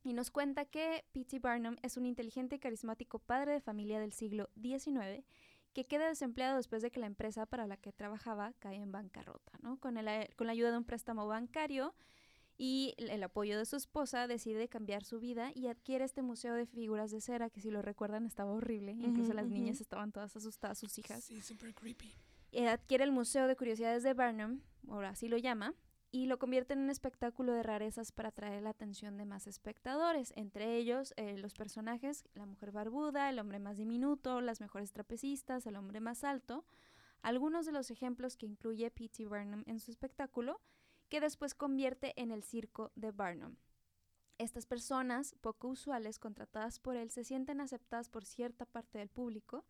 y 0.03 0.13
nos 0.13 0.29
cuenta 0.29 0.65
que 0.65 1.03
P.T. 1.13 1.39
Barnum 1.39 1.77
es 1.81 1.97
un 1.97 2.05
inteligente 2.05 2.57
y 2.57 2.59
carismático 2.59 3.17
padre 3.17 3.53
de 3.53 3.61
familia 3.61 3.99
del 3.99 4.13
siglo 4.13 4.51
XIX 4.61 5.25
que 5.73 5.85
queda 5.85 6.07
desempleado 6.07 6.57
después 6.57 6.83
de 6.83 6.91
que 6.91 6.99
la 6.99 7.07
empresa 7.07 7.47
para 7.47 7.65
la 7.65 7.77
que 7.77 7.91
trabajaba 7.91 8.53
cae 8.59 8.75
en 8.75 8.91
bancarrota, 8.91 9.51
¿no? 9.63 9.79
Con, 9.79 9.97
el- 9.97 10.33
con 10.35 10.45
la 10.45 10.53
ayuda 10.53 10.69
de 10.69 10.77
un 10.77 10.85
préstamo 10.85 11.25
bancario 11.25 11.95
y 12.57 12.93
el 12.97 13.21
apoyo 13.23 13.57
de 13.57 13.65
su 13.65 13.75
esposa 13.75 14.27
decide 14.27 14.67
cambiar 14.69 15.03
su 15.03 15.19
vida 15.19 15.51
y 15.53 15.67
adquiere 15.67 16.05
este 16.05 16.21
museo 16.21 16.53
de 16.53 16.65
figuras 16.65 17.11
de 17.11 17.19
cera 17.21 17.49
que 17.49 17.59
si 17.61 17.69
lo 17.69 17.81
recuerdan 17.81 18.25
estaba 18.25 18.51
horrible, 18.53 18.93
incluso 18.93 19.33
las 19.33 19.47
niñas 19.47 19.81
estaban 19.81 20.11
todas 20.11 20.35
asustadas, 20.35 20.77
sus 20.79 20.97
hijas 20.97 21.23
Sí, 21.23 21.41
súper 21.41 21.73
creepy. 21.73 22.13
eh, 22.53 22.67
adquiere 22.69 23.03
el 23.03 23.11
Museo 23.11 23.47
de 23.47 23.55
Curiosidades 23.57 24.03
de 24.03 24.13
Barnum, 24.13 24.61
ahora 24.87 25.09
así 25.09 25.27
lo 25.27 25.37
llama, 25.37 25.73
y 26.11 26.27
lo 26.27 26.39
convierte 26.39 26.71
en 26.73 26.79
un 26.79 26.89
espectáculo 26.89 27.51
de 27.51 27.61
rarezas 27.61 28.13
para 28.13 28.29
atraer 28.29 28.63
la 28.63 28.69
atención 28.69 29.17
de 29.17 29.25
más 29.25 29.47
espectadores, 29.47 30.31
entre 30.37 30.77
ellos 30.77 31.13
eh, 31.17 31.37
los 31.37 31.53
personajes, 31.53 32.23
la 32.35 32.45
mujer 32.45 32.71
barbuda, 32.71 33.29
el 33.29 33.37
hombre 33.39 33.59
más 33.59 33.75
diminuto, 33.75 34.39
las 34.39 34.61
mejores 34.61 34.93
trapecistas, 34.93 35.65
el 35.65 35.75
hombre 35.75 35.99
más 35.99 36.23
alto, 36.23 36.63
algunos 37.21 37.65
de 37.65 37.73
los 37.73 37.91
ejemplos 37.91 38.37
que 38.37 38.45
incluye 38.45 38.89
P.T. 38.91 39.25
Barnum 39.25 39.63
en 39.65 39.79
su 39.81 39.91
espectáculo, 39.91 40.61
que 41.09 41.21
después 41.21 41.53
convierte 41.53 42.13
en 42.21 42.31
el 42.31 42.43
circo 42.43 42.91
de 42.95 43.11
Barnum. 43.11 43.55
Estas 44.37 44.65
personas, 44.65 45.33
poco 45.41 45.69
usuales, 45.69 46.19
contratadas 46.19 46.79
por 46.79 46.97
él, 46.97 47.09
se 47.09 47.23
sienten 47.23 47.61
aceptadas 47.61 48.09
por 48.09 48.25
cierta 48.25 48.65
parte 48.65 48.97
del 48.97 49.07
público 49.07 49.63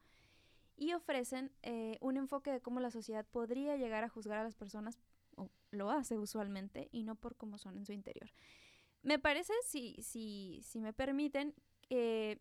y 0.76 0.94
ofrecen 0.94 1.52
eh, 1.62 1.98
un 2.02 2.18
enfoque 2.18 2.52
de 2.52 2.62
cómo 2.62 2.80
la 2.80 2.92
sociedad 2.92 3.26
podría 3.26 3.78
llegar 3.78 4.04
a 4.04 4.10
juzgar 4.10 4.40
a 4.40 4.44
las 4.44 4.56
personas, 4.56 5.00
o 5.36 5.50
lo 5.72 5.92
hace 5.92 6.18
usualmente, 6.18 6.90
y 6.92 7.04
no 7.04 7.16
por 7.16 7.36
cómo 7.36 7.58
son 7.58 7.78
en 7.78 7.86
su 7.86 7.94
interior. 7.94 8.32
Me 9.04 9.20
parece, 9.20 9.54
si, 9.64 9.96
si, 10.02 10.62
si 10.64 10.82
me 10.82 10.94
permiten, 10.94 11.54
eh, 11.90 12.40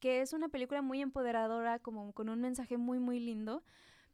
que 0.00 0.20
es 0.20 0.32
una 0.32 0.48
película 0.48 0.82
muy 0.82 1.00
empoderadora, 1.00 1.78
como 1.78 2.12
con 2.12 2.28
un 2.28 2.40
mensaje 2.40 2.76
muy, 2.76 2.98
muy 2.98 3.20
lindo, 3.20 3.62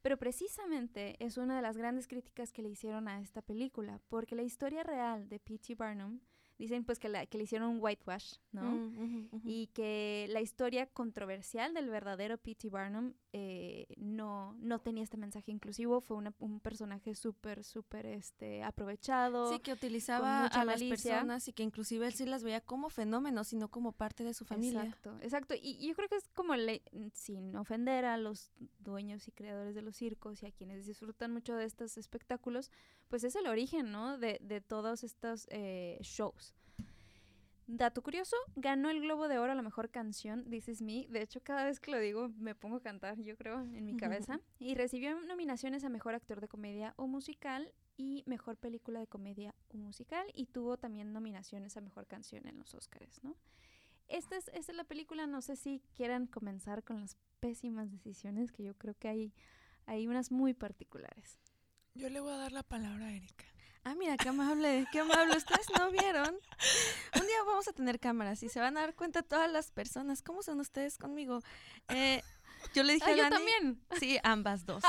pero 0.02 0.16
precisamente 0.16 1.16
es 1.24 1.36
una 1.36 1.56
de 1.56 1.62
las 1.62 1.76
grandes 1.76 2.06
críticas 2.06 2.52
que 2.52 2.62
le 2.62 2.68
hicieron 2.68 3.08
a 3.08 3.20
esta 3.20 3.42
película, 3.42 4.00
porque 4.08 4.36
la 4.36 4.42
historia 4.42 4.82
real 4.82 5.28
de 5.28 5.40
P.T. 5.40 5.74
Barnum, 5.74 6.20
dicen 6.58 6.84
pues 6.84 6.98
que, 6.98 7.08
la, 7.08 7.24
que 7.26 7.38
le 7.38 7.44
hicieron 7.44 7.70
un 7.70 7.78
whitewash, 7.80 8.34
¿no? 8.52 8.62
Mm, 8.62 9.28
y 9.44 9.68
que 9.68 10.26
la 10.30 10.40
historia 10.40 10.86
controversial 10.86 11.72
del 11.72 11.88
verdadero 11.88 12.36
P.T. 12.36 12.68
Barnum 12.68 13.14
eh, 13.32 13.77
no, 14.68 14.78
tenía 14.78 15.02
este 15.02 15.16
mensaje 15.16 15.50
inclusivo, 15.50 16.00
fue 16.00 16.16
una- 16.16 16.32
un 16.38 16.60
personaje 16.60 17.14
súper, 17.14 17.64
súper 17.64 18.06
este, 18.06 18.62
aprovechado. 18.62 19.52
Sí, 19.52 19.58
que 19.60 19.72
utilizaba 19.72 20.46
a 20.46 20.64
las 20.64 20.66
malicia. 20.66 20.88
personas 21.16 21.48
y 21.48 21.52
que 21.52 21.62
inclusive 21.62 22.06
él 22.06 22.12
sí 22.12 22.26
las 22.26 22.44
veía 22.44 22.60
como 22.60 22.90
fenómenos, 22.90 23.48
sino 23.48 23.68
como 23.68 23.92
parte 23.92 24.22
de 24.24 24.34
su 24.34 24.44
familia. 24.44 24.84
Exacto, 24.84 25.18
exacto. 25.22 25.54
Y, 25.54 25.76
y 25.80 25.88
yo 25.88 25.94
creo 25.94 26.08
que 26.08 26.16
es 26.16 26.28
como, 26.34 26.54
le- 26.54 26.82
sin 27.14 27.56
ofender 27.56 28.04
a 28.04 28.16
los 28.16 28.52
dueños 28.78 29.26
y 29.26 29.32
creadores 29.32 29.74
de 29.74 29.82
los 29.82 29.96
circos 29.96 30.42
y 30.42 30.46
a 30.46 30.52
quienes 30.52 30.86
disfrutan 30.86 31.32
mucho 31.32 31.54
de 31.56 31.64
estos 31.64 31.96
espectáculos, 31.98 32.70
pues 33.08 33.24
es 33.24 33.34
el 33.36 33.46
origen, 33.46 33.90
¿no? 33.90 34.18
De, 34.18 34.38
de 34.42 34.60
todos 34.60 35.02
estos 35.02 35.46
eh, 35.50 35.98
shows. 36.02 36.54
Dato 37.70 38.02
curioso, 38.02 38.34
ganó 38.56 38.88
el 38.88 39.02
Globo 39.02 39.28
de 39.28 39.38
Oro 39.38 39.52
a 39.52 39.54
la 39.54 39.60
mejor 39.60 39.90
canción, 39.90 40.48
This 40.48 40.68
Is 40.68 40.80
Me. 40.80 41.06
De 41.10 41.20
hecho, 41.20 41.42
cada 41.42 41.64
vez 41.64 41.80
que 41.80 41.90
lo 41.90 41.98
digo 41.98 42.30
me 42.38 42.54
pongo 42.54 42.76
a 42.76 42.80
cantar, 42.80 43.20
yo 43.20 43.36
creo, 43.36 43.60
en 43.60 43.84
mi 43.84 43.94
cabeza. 43.98 44.40
Y 44.58 44.74
recibió 44.74 45.20
nominaciones 45.20 45.84
a 45.84 45.90
Mejor 45.90 46.14
Actor 46.14 46.40
de 46.40 46.48
Comedia 46.48 46.94
o 46.96 47.06
Musical 47.06 47.70
y 47.98 48.24
Mejor 48.24 48.56
Película 48.56 49.00
de 49.00 49.06
Comedia 49.06 49.54
o 49.68 49.76
Musical. 49.76 50.26
Y 50.32 50.46
tuvo 50.46 50.78
también 50.78 51.12
nominaciones 51.12 51.76
a 51.76 51.82
Mejor 51.82 52.06
Canción 52.06 52.48
en 52.48 52.58
los 52.58 52.72
Oscars, 52.72 53.22
¿no? 53.22 53.36
Esta 54.08 54.38
es, 54.38 54.48
esta 54.54 54.72
es 54.72 54.76
la 54.76 54.84
película, 54.84 55.26
no 55.26 55.42
sé 55.42 55.54
si 55.54 55.82
quieran 55.94 56.26
comenzar 56.26 56.82
con 56.82 57.02
las 57.02 57.18
pésimas 57.38 57.90
decisiones, 57.90 58.50
que 58.50 58.62
yo 58.62 58.72
creo 58.78 58.94
que 58.94 59.08
hay, 59.08 59.34
hay 59.84 60.06
unas 60.06 60.32
muy 60.32 60.54
particulares. 60.54 61.38
Yo 61.94 62.08
le 62.08 62.20
voy 62.20 62.32
a 62.32 62.38
dar 62.38 62.52
la 62.52 62.62
palabra 62.62 63.08
a 63.08 63.12
Erika. 63.12 63.44
Ah, 63.84 63.94
mira, 63.94 64.16
qué 64.16 64.28
amable, 64.28 64.86
qué 64.92 65.00
amable. 65.00 65.36
Ustedes 65.36 65.66
no 65.78 65.90
vieron. 65.90 66.28
Un 67.14 67.26
día 67.26 67.36
vamos 67.46 67.68
a 67.68 67.72
tener 67.72 67.98
cámaras 67.98 68.42
y 68.42 68.48
se 68.48 68.60
van 68.60 68.76
a 68.76 68.80
dar 68.80 68.94
cuenta 68.94 69.22
todas 69.22 69.50
las 69.50 69.70
personas. 69.70 70.22
¿Cómo 70.22 70.42
son 70.42 70.60
ustedes 70.60 70.98
conmigo? 70.98 71.40
Eh, 71.88 72.22
yo 72.74 72.82
le 72.82 72.94
dije 72.94 73.06
Ah, 73.08 73.12
a 73.12 73.16
yo 73.16 73.22
Dani. 73.22 73.36
también. 73.36 73.80
Sí, 73.98 74.18
ambas 74.22 74.66
dos. 74.66 74.82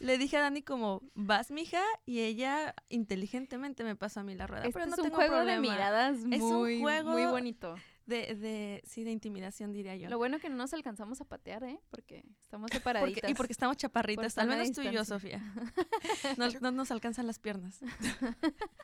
Le 0.00 0.18
dije 0.18 0.36
a 0.36 0.40
Dani 0.42 0.62
como, 0.62 1.02
vas, 1.14 1.50
mija, 1.50 1.82
y 2.04 2.20
ella 2.20 2.74
inteligentemente 2.88 3.82
me 3.84 3.96
pasó 3.96 4.20
a 4.20 4.22
mí 4.22 4.34
la 4.34 4.46
rueda. 4.46 4.62
Este 4.64 4.72
pero 4.74 4.86
no 4.86 4.92
es 4.92 4.98
un 4.98 5.04
tengo 5.04 5.16
juego 5.16 5.34
problema. 5.36 5.54
de 5.54 5.68
miradas 5.68 6.16
Es 6.30 6.42
un 6.42 6.54
muy, 6.60 6.80
juego 6.80 7.10
muy 7.10 7.24
bonito. 7.26 7.74
De, 8.06 8.36
de, 8.36 8.82
sí, 8.86 9.02
de 9.02 9.10
intimidación, 9.10 9.72
diría 9.72 9.96
yo. 9.96 10.08
Lo 10.08 10.16
bueno 10.16 10.38
que 10.38 10.48
no 10.48 10.54
nos 10.56 10.72
alcanzamos 10.72 11.20
a 11.20 11.24
patear, 11.24 11.64
¿eh? 11.64 11.80
Porque 11.90 12.22
estamos 12.40 12.70
Porque- 12.70 12.78
separaditas. 12.78 13.30
y 13.30 13.34
porque 13.34 13.52
estamos 13.52 13.76
chaparritas, 13.76 14.34
Por 14.34 14.42
al 14.44 14.48
menos 14.48 14.70
tú 14.72 14.82
y 14.82 14.92
yo. 14.92 15.04
Sofía. 15.04 15.42
No, 16.38 16.48
no 16.60 16.70
nos 16.70 16.90
alcanzan 16.92 17.26
las 17.26 17.38
piernas. 17.40 17.80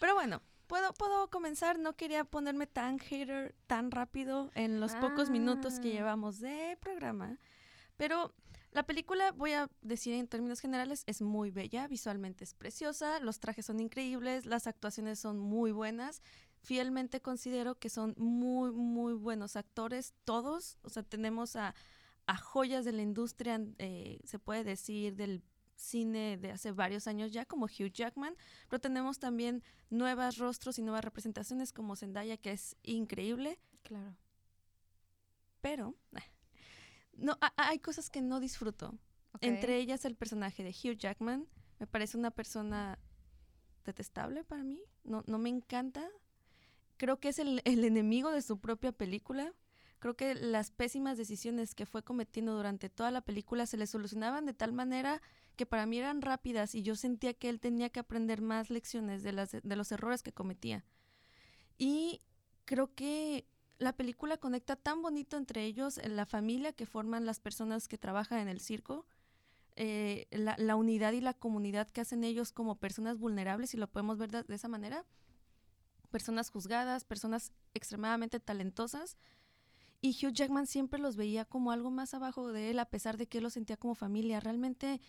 Pero 0.00 0.14
bueno, 0.14 0.42
puedo, 0.66 0.92
puedo 0.94 1.28
comenzar. 1.30 1.78
No 1.78 1.94
quería 1.96 2.24
ponerme 2.24 2.66
tan 2.66 2.98
hater 2.98 3.54
tan 3.66 3.90
rápido 3.90 4.50
en 4.54 4.80
los 4.80 4.94
pocos 4.96 5.30
minutos 5.30 5.78
que 5.80 5.90
Ah. 5.90 5.92
llevamos 5.92 6.40
de 6.40 6.76
programa. 6.80 7.38
Pero 7.96 8.34
la 8.72 8.82
película, 8.84 9.30
voy 9.32 9.52
a 9.52 9.70
decir 9.82 10.14
en 10.14 10.26
términos 10.26 10.60
generales, 10.60 11.04
es 11.06 11.22
muy 11.22 11.50
bella, 11.52 11.86
visualmente 11.86 12.42
es 12.42 12.54
preciosa, 12.54 13.20
los 13.20 13.38
trajes 13.38 13.66
son 13.66 13.78
increíbles, 13.78 14.46
las 14.46 14.66
actuaciones 14.66 15.20
son 15.20 15.38
muy 15.38 15.70
buenas. 15.70 16.20
Fielmente 16.64 17.20
considero 17.20 17.78
que 17.78 17.90
son 17.90 18.14
muy, 18.16 18.72
muy 18.72 19.12
buenos 19.12 19.54
actores, 19.54 20.14
todos. 20.24 20.78
O 20.80 20.88
sea, 20.88 21.02
tenemos 21.02 21.56
a, 21.56 21.74
joyas 22.42 22.86
de 22.86 22.92
la 22.92 23.02
industria, 23.02 23.60
eh, 23.76 24.18
se 24.24 24.38
puede 24.38 24.64
decir, 24.64 25.14
del 25.14 25.42
cine 25.76 26.38
de 26.38 26.52
hace 26.52 26.72
varios 26.72 27.06
años 27.06 27.32
ya, 27.32 27.44
como 27.44 27.66
Hugh 27.66 27.92
Jackman, 27.92 28.34
pero 28.70 28.80
tenemos 28.80 29.18
también 29.18 29.62
nuevos 29.90 30.38
rostros 30.38 30.78
y 30.78 30.82
nuevas 30.82 31.04
representaciones 31.04 31.70
como 31.70 31.96
Zendaya, 31.96 32.38
que 32.38 32.52
es 32.52 32.76
increíble. 32.82 33.58
Claro. 33.82 34.16
Pero 35.60 35.94
no, 37.12 37.36
hay 37.56 37.78
cosas 37.78 38.08
que 38.08 38.22
no 38.22 38.40
disfruto. 38.40 38.98
Entre 39.42 39.76
ellas 39.76 40.06
el 40.06 40.16
personaje 40.16 40.64
de 40.64 40.70
Hugh 40.70 40.96
Jackman. 40.96 41.46
Me 41.78 41.86
parece 41.86 42.16
una 42.16 42.30
persona 42.30 42.98
detestable 43.84 44.44
para 44.44 44.64
mí. 44.64 44.80
No, 45.02 45.24
no 45.26 45.36
me 45.36 45.50
encanta. 45.50 46.08
Creo 46.96 47.18
que 47.18 47.28
es 47.28 47.38
el, 47.38 47.60
el 47.64 47.84
enemigo 47.84 48.30
de 48.30 48.42
su 48.42 48.58
propia 48.60 48.92
película. 48.92 49.52
Creo 49.98 50.16
que 50.16 50.34
las 50.34 50.70
pésimas 50.70 51.16
decisiones 51.16 51.74
que 51.74 51.86
fue 51.86 52.02
cometiendo 52.02 52.54
durante 52.54 52.90
toda 52.90 53.10
la 53.10 53.22
película 53.22 53.66
se 53.66 53.76
le 53.76 53.86
solucionaban 53.86 54.46
de 54.46 54.54
tal 54.54 54.72
manera 54.72 55.22
que 55.56 55.66
para 55.66 55.86
mí 55.86 55.98
eran 55.98 56.20
rápidas 56.20 56.74
y 56.74 56.82
yo 56.82 56.96
sentía 56.96 57.34
que 57.34 57.48
él 57.48 57.60
tenía 57.60 57.88
que 57.88 58.00
aprender 58.00 58.42
más 58.42 58.70
lecciones 58.70 59.22
de, 59.22 59.32
las, 59.32 59.52
de 59.52 59.76
los 59.76 59.92
errores 59.92 60.22
que 60.22 60.32
cometía. 60.32 60.84
Y 61.78 62.20
creo 62.64 62.94
que 62.94 63.46
la 63.78 63.94
película 63.94 64.36
conecta 64.36 64.76
tan 64.76 65.02
bonito 65.02 65.36
entre 65.36 65.64
ellos, 65.64 65.98
en 65.98 66.16
la 66.16 66.26
familia 66.26 66.72
que 66.72 66.86
forman 66.86 67.26
las 67.26 67.40
personas 67.40 67.88
que 67.88 67.98
trabajan 67.98 68.38
en 68.38 68.48
el 68.48 68.60
circo, 68.60 69.06
eh, 69.76 70.26
la, 70.30 70.76
unidad 70.76 71.12
y 71.12 71.20
la 71.20 71.34
comunidad 71.34 71.90
que 71.90 72.00
hacen 72.00 72.22
ellos 72.22 72.52
como 72.52 72.76
personas 72.76 73.18
vulnerables, 73.18 73.74
y 73.74 73.76
lo 73.76 73.88
podemos 73.88 74.18
ver 74.18 74.30
de, 74.30 74.54
esa 74.54 74.68
manera, 74.68 75.04
personas 76.14 76.48
juzgadas, 76.48 77.02
personas 77.02 77.52
extremadamente 77.74 78.38
talentosas. 78.38 79.16
Y 80.00 80.10
Hugh 80.10 80.32
Jackman 80.32 80.68
siempre 80.68 81.00
los 81.00 81.16
veía 81.16 81.44
como 81.44 81.72
algo 81.72 81.90
más 81.90 82.14
abajo 82.14 82.52
de 82.52 82.70
él, 82.70 82.78
a 82.78 82.84
pesar 82.84 83.16
de 83.16 83.26
que 83.26 83.38
él 83.38 83.42
lo 83.42 83.50
sentía 83.50 83.76
como 83.76 83.96
familia. 83.96 84.38
Realmente 84.38 85.00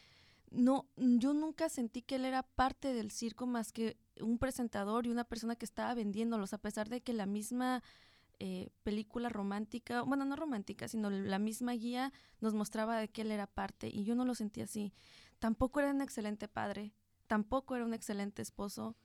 no, 0.49 0.87
yo 0.95 1.35
nunca 1.35 1.69
sentí 1.69 2.01
que 2.01 2.15
él 2.15 2.25
era 2.25 2.41
parte 2.41 2.91
del 2.91 3.11
circo 3.11 3.45
más 3.45 3.71
que 3.71 3.97
un 4.19 4.39
presentador 4.39 5.05
y 5.05 5.11
una 5.11 5.25
persona 5.25 5.55
que 5.55 5.65
estaba 5.65 5.93
vendiéndolos, 5.93 6.53
a 6.53 6.57
pesar 6.57 6.89
de 6.89 7.01
que 7.01 7.13
la 7.13 7.27
misma 7.27 7.83
eh, 8.39 8.69
película 8.81 9.29
romántica, 9.29 10.01
bueno, 10.01 10.25
no 10.25 10.35
romántica, 10.35 10.87
sino 10.87 11.11
la 11.11 11.37
misma 11.37 11.73
guía 11.73 12.13
nos 12.41 12.55
mostraba 12.55 12.97
de 12.97 13.09
que 13.09 13.21
él 13.21 13.31
era 13.31 13.45
parte 13.45 13.91
y 13.93 14.05
yo 14.05 14.15
no 14.15 14.25
lo 14.25 14.33
sentía 14.33 14.63
así. 14.63 14.91
Tampoco 15.37 15.81
era 15.81 15.91
un 15.91 16.01
excelente 16.01 16.47
padre, 16.47 16.95
tampoco 17.27 17.75
era 17.75 17.85
un 17.85 17.93
excelente 17.93 18.41
esposo, 18.41 18.95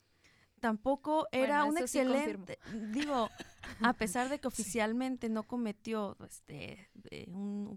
tampoco 0.61 1.27
era 1.31 1.65
un 1.65 1.77
excelente, 1.77 2.59
digo, 2.91 3.29
a 3.81 3.93
pesar 3.93 4.29
de 4.29 4.39
que 4.39 4.47
oficialmente 4.77 5.27
no 5.27 5.43
cometió 5.43 6.15
este, 6.23 6.89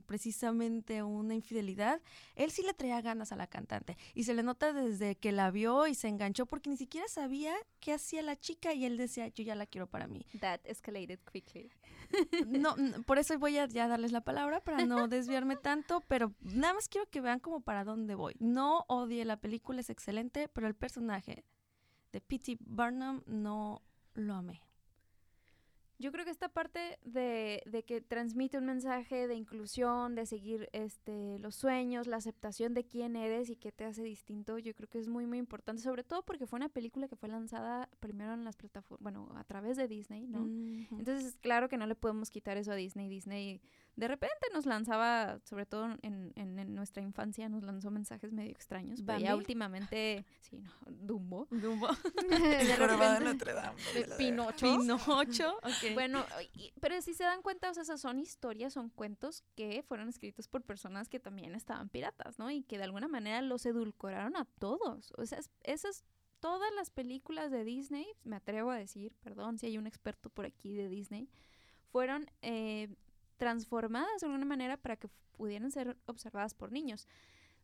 precisamente 0.07 1.03
una 1.03 1.35
infidelidad, 1.35 2.01
él 2.37 2.51
sí 2.53 2.63
le 2.63 2.75
traía 2.75 3.01
ganas 3.01 3.33
a 3.33 3.37
la 3.37 3.49
cantante 3.49 3.97
y 4.15 4.25
se 4.25 4.35
le 4.35 4.43
nota 4.43 4.73
desde 4.73 5.17
que 5.17 5.33
la 5.33 5.51
vio 5.51 5.87
y 5.87 5.95
se 5.95 6.09
enganchó 6.09 6.47
porque 6.47 6.71
ni 6.71 6.77
siquiera 6.77 7.09
sabía 7.09 7.55
qué 7.81 7.95
hacía 7.95 8.23
la 8.23 8.37
chica 8.37 8.75
y 8.75 8.85
él 8.85 8.97
decía, 8.99 9.29
yo 9.29 9.43
ya 9.43 9.55
la 9.55 9.67
quiero 9.67 9.89
para 9.89 10.07
mí. 10.07 10.27
That 10.41 10.61
escalated 10.65 11.19
quickly. 11.33 11.73
No, 12.47 12.77
por 13.07 13.19
eso 13.19 13.37
voy 13.39 13.59
a 13.59 13.67
ya 13.67 13.89
darles 13.89 14.13
la 14.13 14.21
palabra 14.21 14.63
para 14.63 14.85
no 14.85 15.09
desviarme 15.09 15.57
tanto, 15.57 16.03
pero 16.07 16.33
nada 16.43 16.75
más 16.75 16.89
quiero 16.89 17.09
que 17.11 17.21
vean 17.21 17.41
como 17.41 17.61
para 17.61 17.83
dónde 17.83 18.15
voy. 18.15 18.37
No 18.39 18.85
odie 18.89 19.25
la 19.25 19.41
película, 19.41 19.81
es 19.81 19.91
excelente, 19.91 20.49
pero 20.49 20.69
el 20.69 20.75
personaje 20.75 21.45
de 22.15 22.21
P.T. 22.21 22.59
Barnum 22.61 23.23
no 23.27 23.83
lo 24.15 24.35
amé. 24.35 24.63
Yo 25.99 26.13
creo 26.13 26.25
que 26.25 26.31
esta 26.31 26.49
parte 26.49 26.99
de, 27.05 27.63
de, 27.67 27.85
que 27.85 28.01
transmite 28.01 28.59
un 28.59 28.67
mensaje 28.67 29.27
de 29.27 29.35
inclusión, 29.35 30.15
de 30.15 30.27
seguir 30.27 30.69
este, 30.73 31.39
los 31.41 31.57
sueños, 31.57 32.07
la 32.07 32.17
aceptación 32.17 32.73
de 32.73 32.85
quién 32.85 33.17
eres 33.17 33.51
y 33.51 33.57
qué 33.57 33.73
te 33.73 33.85
hace 33.85 34.03
distinto, 34.03 34.59
yo 34.59 34.75
creo 34.75 34.89
que 34.89 34.99
es 34.99 35.09
muy, 35.09 35.27
muy 35.27 35.39
importante, 35.39 35.83
sobre 35.83 36.05
todo 36.05 36.25
porque 36.25 36.47
fue 36.47 36.57
una 36.57 36.69
película 36.69 37.09
que 37.09 37.17
fue 37.17 37.29
lanzada 37.29 37.89
primero 38.01 38.35
en 38.35 38.45
las 38.45 38.57
plataformas, 38.57 39.03
bueno, 39.03 39.29
a 39.37 39.45
través 39.45 39.77
de 39.77 39.89
Disney, 39.89 40.27
¿no? 40.27 40.45
Entonces, 40.97 41.37
claro 41.41 41.69
que 41.69 41.79
no 41.79 41.87
le 41.87 41.95
podemos 41.97 42.31
quitar 42.31 42.57
eso 42.57 42.73
a 42.73 42.77
Disney. 42.77 43.09
Disney 43.09 43.61
de 43.97 44.09
repente 44.09 44.49
nos 44.53 44.67
lanzaba, 44.67 45.39
sobre 45.45 45.67
todo 45.67 45.97
en, 46.03 46.33
en, 46.35 46.75
nuestra 46.75 47.03
infancia, 47.03 47.49
nos 47.49 47.63
lanzó 47.63 47.91
mensajes 47.91 48.33
medio 48.33 48.51
extraños. 48.51 49.03
Pero 49.07 49.19
ya 49.19 49.37
últimamente, 49.37 50.25
sí, 50.41 50.61
no, 50.61 50.71
Dumbo. 50.87 51.47
Dumbo. 51.51 51.89
de 52.29 52.77
repente, 52.77 53.25
Notre 53.25 53.53
Dame. 53.53 53.81
Pinocho. 54.19 54.79
Pinocho. 54.79 55.59
Bueno, 55.95 56.25
pero 56.81 57.01
si 57.03 57.15
se 57.15 57.25
dan 57.25 57.43
cuenta, 57.43 57.71
o 57.71 57.75
sea, 57.75 57.83
esas 57.83 58.01
son 58.01 58.19
historias, 58.19 58.73
son 58.73 58.89
cuentos 58.91 59.45
que 59.55 59.85
fueron 59.87 60.09
escritos 60.09 60.49
por 60.49 60.63
personas 60.63 61.09
que 61.09 61.21
también 61.21 61.55
estaban 61.55 61.89
piratas, 61.89 62.39
¿no? 62.39 62.51
Y 62.51 62.63
que 62.63 62.79
de 62.79 62.85
alguna 62.85 63.07
manera 63.07 63.43
los 63.43 63.65
edulcoraron 63.67 64.37
a 64.37 64.45
todos. 64.59 65.13
O 65.17 65.27
sea, 65.27 65.39
esas 65.63 66.05
todas 66.41 66.75
las 66.75 66.91
películas 66.91 67.51
de 67.51 67.65
Disney, 67.65 68.07
me 68.25 68.37
atrevo 68.37 68.71
a 68.71 68.77
decir, 68.77 69.15
perdón 69.23 69.59
si 69.59 69.67
hay 69.67 69.79
un 69.79 69.87
experto 69.87 70.29
por 70.29 70.45
aquí 70.45 70.75
de 70.75 70.89
Disney, 70.89 71.31
fueron 71.91 72.31
eh, 72.43 72.89
transformadas 73.37 74.21
de 74.21 74.27
alguna 74.27 74.45
manera 74.45 74.77
para 74.77 74.97
que 74.97 75.09
pudieran 75.33 75.71
ser 75.71 75.97
observadas 76.07 76.55
por 76.55 76.73
niños. 76.73 77.09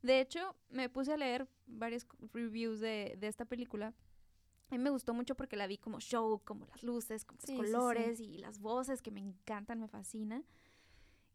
De 0.02 0.20
hecho, 0.20 0.56
me 0.70 0.88
puse 0.88 1.12
a 1.12 1.16
leer 1.16 1.48
varios 1.66 2.06
reviews 2.32 2.80
de, 2.80 3.16
de 3.18 3.26
esta 3.28 3.44
película. 3.44 3.94
A 4.70 4.76
mí 4.76 4.82
me 4.82 4.90
gustó 4.90 5.14
mucho 5.14 5.34
porque 5.34 5.56
la 5.56 5.66
vi 5.66 5.78
como 5.78 6.00
show, 6.00 6.40
como 6.44 6.66
las 6.66 6.82
luces, 6.82 7.24
como 7.24 7.40
los 7.44 7.56
colores 7.56 8.20
y 8.20 8.38
las 8.38 8.60
voces 8.60 9.02
que 9.02 9.10
me 9.10 9.20
encantan, 9.20 9.80
me 9.80 9.88
fascina. 9.88 10.44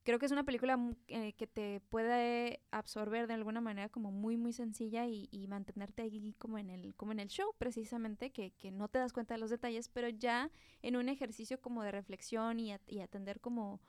Creo 0.05 0.19
que 0.19 0.27
es 0.27 0.31
una 0.31 0.43
película 0.43 0.79
eh, 1.07 1.33
que 1.33 1.47
te 1.47 1.79
puede 1.89 2.61
absorber 2.69 3.25
de 3.25 3.33
alguna 3.33 3.59
manera 3.59 3.89
como 3.89 4.11
muy, 4.11 4.37
muy 4.37 4.53
sencilla 4.53 5.07
y, 5.07 5.27
y, 5.31 5.47
mantenerte 5.47 6.03
ahí 6.03 6.35
como 6.37 6.59
en 6.59 6.69
el, 6.69 6.93
como 6.93 7.11
en 7.11 7.19
el 7.19 7.27
show, 7.27 7.55
precisamente, 7.57 8.29
que, 8.29 8.51
que, 8.51 8.69
no 8.69 8.87
te 8.87 8.99
das 8.99 9.13
cuenta 9.13 9.33
de 9.33 9.39
los 9.39 9.49
detalles, 9.49 9.89
pero 9.89 10.07
ya 10.07 10.51
en 10.83 10.95
un 10.95 11.09
ejercicio 11.09 11.59
como 11.59 11.81
de 11.81 11.91
reflexión 11.91 12.59
y, 12.59 12.71
y 12.85 12.99
atender 12.99 13.41
como 13.41 13.81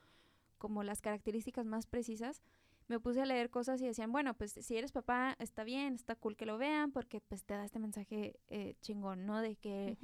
como 0.59 0.83
las 0.83 1.01
características 1.01 1.67
más 1.67 1.87
precisas, 1.87 2.43
me 2.89 3.01
puse 3.01 3.21
a 3.21 3.27
leer 3.27 3.51
cosas 3.51 3.81
y 3.83 3.87
decían, 3.87 4.13
bueno, 4.13 4.35
pues 4.35 4.53
si 4.53 4.77
eres 4.77 4.93
papá, 4.93 5.37
está 5.39 5.65
bien, 5.65 5.95
está 5.95 6.15
cool 6.15 6.37
que 6.37 6.47
lo 6.47 6.59
vean, 6.59 6.93
porque 6.93 7.21
pues 7.21 7.45
te 7.45 7.55
da 7.55 7.65
este 7.65 7.79
mensaje 7.79 8.39
eh, 8.49 8.75
chingón, 8.81 9.27
¿no? 9.27 9.41
De 9.41 9.57
que 9.57 9.97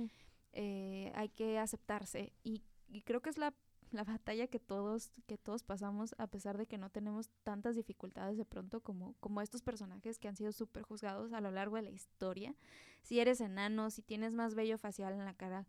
eh, 0.53 1.13
hay 1.15 1.29
que 1.29 1.59
aceptarse. 1.59 2.33
Y, 2.43 2.63
creo 3.05 3.23
que 3.23 3.31
es 3.31 3.39
la, 3.39 3.55
la, 3.91 4.05
batalla 4.05 4.49
que 4.49 4.59
todos, 4.59 5.11
que 5.27 5.39
todos 5.39 5.63
pasamos, 5.63 6.15
a 6.19 6.27
pesar 6.27 6.59
de 6.59 6.67
que 6.67 6.77
no 6.77 6.91
tenemos 6.91 7.31
tantas 7.43 7.77
dificultades 7.77 8.37
de 8.37 8.45
pronto 8.45 8.81
como, 8.81 9.15
como 9.21 9.41
estos 9.41 9.63
personajes 9.63 10.19
que 10.19 10.29
han 10.29 10.37
sido 10.37 10.53
súper 10.53 10.83
juzgados 10.83 11.33
a 11.33 11.41
lo 11.41 11.51
largo 11.51 11.77
de 11.77 11.83
la 11.83 11.91
historia. 11.91 12.55
Si 13.03 13.21
eres 13.21 13.41
enano, 13.41 13.91
si 13.91 14.03
tienes 14.03 14.35
más 14.35 14.55
vello 14.55 14.77
facial 14.77 15.15
en 15.15 15.25
la 15.25 15.35
cara, 15.35 15.67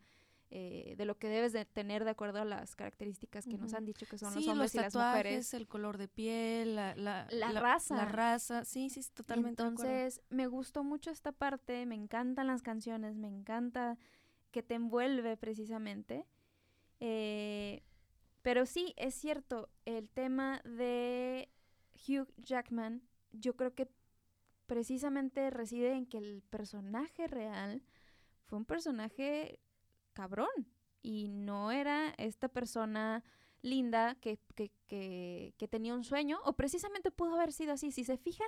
eh, 0.56 0.94
de 0.98 1.06
lo 1.06 1.18
que 1.18 1.30
debes 1.30 1.52
de 1.52 1.66
tener 1.66 2.04
de 2.04 2.12
acuerdo 2.12 2.40
a 2.40 2.46
las 2.46 2.76
características 2.76 3.48
que 3.48 3.58
nos 3.58 3.74
han 3.74 3.86
dicho 3.86 4.06
que 4.06 4.20
son 4.20 4.36
los 4.36 4.48
hombres 4.48 4.76
y 4.76 4.78
las 4.78 4.94
mujeres. 4.94 5.52
el 5.56 5.68
color 5.68 5.98
de 5.98 6.08
piel, 6.08 6.76
la, 6.76 6.94
la, 6.94 7.26
raza. 7.60 7.96
La 7.96 8.06
raza, 8.06 8.64
sí, 8.64 8.92
sí, 8.92 9.02
totalmente. 9.16 9.64
Entonces, 9.64 10.22
me 10.30 10.46
gustó 10.46 10.84
mucho 10.84 11.10
esta 11.10 11.32
parte, 11.32 11.88
me 11.88 11.96
encantan 11.96 12.46
las 12.46 12.62
canciones, 12.62 13.16
me 13.16 13.28
encanta 13.30 13.98
que 14.52 14.62
te 14.62 14.76
envuelve 14.76 15.38
precisamente. 15.38 16.28
Eh, 17.00 17.82
pero 18.44 18.68
sí, 18.68 18.94
es 18.96 19.16
cierto, 19.16 19.70
el 19.86 20.08
tema 20.08 20.62
de 20.66 21.50
Hugh 22.08 22.32
Jackman, 22.38 23.02
yo 23.32 23.56
creo 23.56 23.74
que 23.74 23.90
precisamente 24.68 25.50
reside 25.50 25.94
en 25.94 26.06
que 26.06 26.20
el 26.20 26.44
personaje 26.52 27.26
real 27.26 27.82
fue 28.46 28.60
un 28.60 28.66
personaje 28.66 29.60
cabrón. 30.14 30.68
Y 31.02 31.28
no 31.28 31.72
era 31.72 32.14
esta 32.18 32.48
persona 32.48 33.24
linda 33.62 34.16
que, 34.16 34.40
que, 34.56 34.72
que, 35.58 35.68
tenía 35.68 35.94
un 35.94 36.04
sueño, 36.04 36.40
o 36.46 36.54
precisamente 36.54 37.12
pudo 37.12 37.36
haber 37.36 37.52
sido 37.52 37.74
así. 37.74 37.92
Si 37.92 38.04
se 38.04 38.18
fijan, 38.18 38.48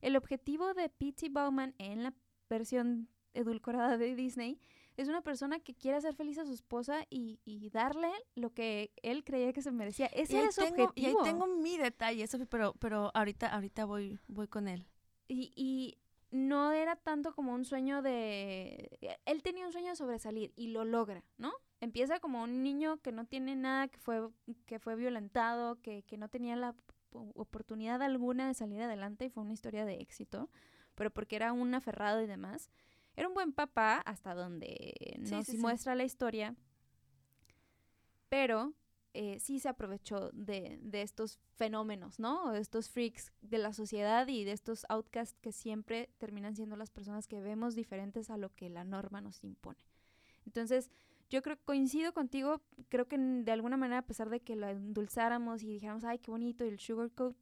el 0.00 0.16
objetivo 0.16 0.74
de 0.74 0.88
P.T. 0.88 1.28
Bowman 1.30 1.74
en 1.78 2.02
la 2.02 2.14
versión 2.48 3.08
edulcorada 3.34 3.96
de 3.98 4.14
Disney 4.14 4.58
es 4.96 5.08
una 5.08 5.22
persona 5.22 5.58
que 5.60 5.74
quiere 5.74 5.96
hacer 5.96 6.14
feliz 6.14 6.38
a 6.38 6.46
su 6.46 6.52
esposa 6.52 7.04
y, 7.10 7.40
y 7.44 7.68
darle 7.70 8.10
lo 8.36 8.50
que 8.54 8.92
él 9.02 9.24
creía 9.24 9.52
que 9.52 9.62
se 9.62 9.72
merecía. 9.72 10.06
Ese 10.06 10.38
era 10.38 10.52
su 10.52 10.62
objetivo. 10.62 10.92
Y 10.94 11.06
ahí 11.06 11.14
tengo 11.24 11.46
mi 11.46 11.76
detalle, 11.76 12.26
pero, 12.48 12.74
pero 12.74 13.10
ahorita, 13.14 13.48
ahorita 13.48 13.86
voy, 13.86 14.20
voy 14.28 14.46
con 14.46 14.68
él. 14.68 14.86
Y, 15.26 15.52
y 15.56 15.98
no 16.34 16.72
era 16.72 16.96
tanto 16.96 17.32
como 17.32 17.54
un 17.54 17.64
sueño 17.64 18.02
de... 18.02 18.98
Él 19.24 19.42
tenía 19.44 19.66
un 19.66 19.72
sueño 19.72 19.90
de 19.90 19.96
sobresalir 19.96 20.52
y 20.56 20.68
lo 20.68 20.84
logra, 20.84 21.22
¿no? 21.38 21.52
Empieza 21.80 22.18
como 22.18 22.42
un 22.42 22.64
niño 22.64 22.96
que 23.02 23.12
no 23.12 23.24
tiene 23.24 23.54
nada, 23.54 23.86
que 23.86 23.98
fue, 23.98 24.28
que 24.66 24.80
fue 24.80 24.96
violentado, 24.96 25.80
que, 25.80 26.02
que 26.02 26.18
no 26.18 26.28
tenía 26.28 26.56
la 26.56 26.74
oportunidad 27.12 28.02
alguna 28.02 28.48
de 28.48 28.54
salir 28.54 28.82
adelante 28.82 29.26
y 29.26 29.30
fue 29.30 29.44
una 29.44 29.52
historia 29.52 29.84
de 29.84 30.00
éxito, 30.00 30.50
pero 30.96 31.12
porque 31.12 31.36
era 31.36 31.52
un 31.52 31.72
aferrado 31.72 32.20
y 32.20 32.26
demás. 32.26 32.68
Era 33.14 33.28
un 33.28 33.34
buen 33.34 33.52
papá 33.52 33.98
hasta 33.98 34.34
donde 34.34 34.92
nos 35.20 35.48
muestra 35.54 35.94
la 35.94 36.02
historia, 36.02 36.56
pero 38.28 38.72
eh, 39.14 39.38
sí 39.38 39.60
se 39.60 39.68
aprovechó 39.68 40.30
de, 40.32 40.78
de, 40.82 41.02
estos 41.02 41.38
fenómenos, 41.54 42.18
¿no? 42.18 42.50
De 42.50 42.58
estos 42.58 42.90
freaks 42.90 43.32
de 43.42 43.58
la 43.58 43.72
sociedad 43.72 44.26
y 44.26 44.42
de 44.42 44.50
estos 44.50 44.84
outcasts 44.88 45.38
que 45.40 45.52
siempre 45.52 46.10
terminan 46.18 46.56
siendo 46.56 46.74
las 46.76 46.90
personas 46.90 47.28
que 47.28 47.40
vemos 47.40 47.76
diferentes 47.76 48.28
a 48.28 48.36
lo 48.36 48.52
que 48.54 48.68
la 48.68 48.82
norma 48.82 49.20
nos 49.20 49.44
impone. 49.44 49.78
Entonces, 50.46 50.90
yo 51.30 51.42
creo 51.42 51.56
coincido 51.64 52.12
contigo, 52.12 52.60
creo 52.88 53.06
que 53.06 53.16
de 53.16 53.52
alguna 53.52 53.76
manera, 53.76 53.98
a 53.98 54.06
pesar 54.06 54.30
de 54.30 54.40
que 54.40 54.56
lo 54.56 54.68
endulzáramos 54.68 55.62
y 55.62 55.68
dijéramos, 55.68 56.02
ay, 56.02 56.18
qué 56.18 56.32
bonito, 56.32 56.64
y 56.64 56.68
el 56.68 56.80
sugarcoat, 56.80 57.36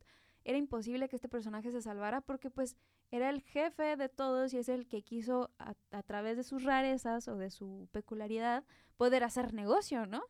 era 0.44 0.58
imposible 0.58 1.08
que 1.08 1.16
este 1.16 1.28
personaje 1.28 1.70
se 1.70 1.80
salvara 1.80 2.20
porque 2.20 2.50
pues 2.50 2.76
era 3.10 3.30
el 3.30 3.40
jefe 3.40 3.96
de 3.96 4.08
todos 4.10 4.52
y 4.52 4.58
es 4.58 4.68
el 4.68 4.88
que 4.88 5.02
quiso 5.02 5.50
a, 5.58 5.74
a 5.90 6.02
través 6.02 6.36
de 6.36 6.42
sus 6.42 6.64
rarezas 6.64 7.28
o 7.28 7.36
de 7.36 7.50
su 7.50 7.88
peculiaridad 7.92 8.64
poder 8.98 9.24
hacer 9.24 9.54
negocio, 9.54 10.04
¿no? 10.04 10.22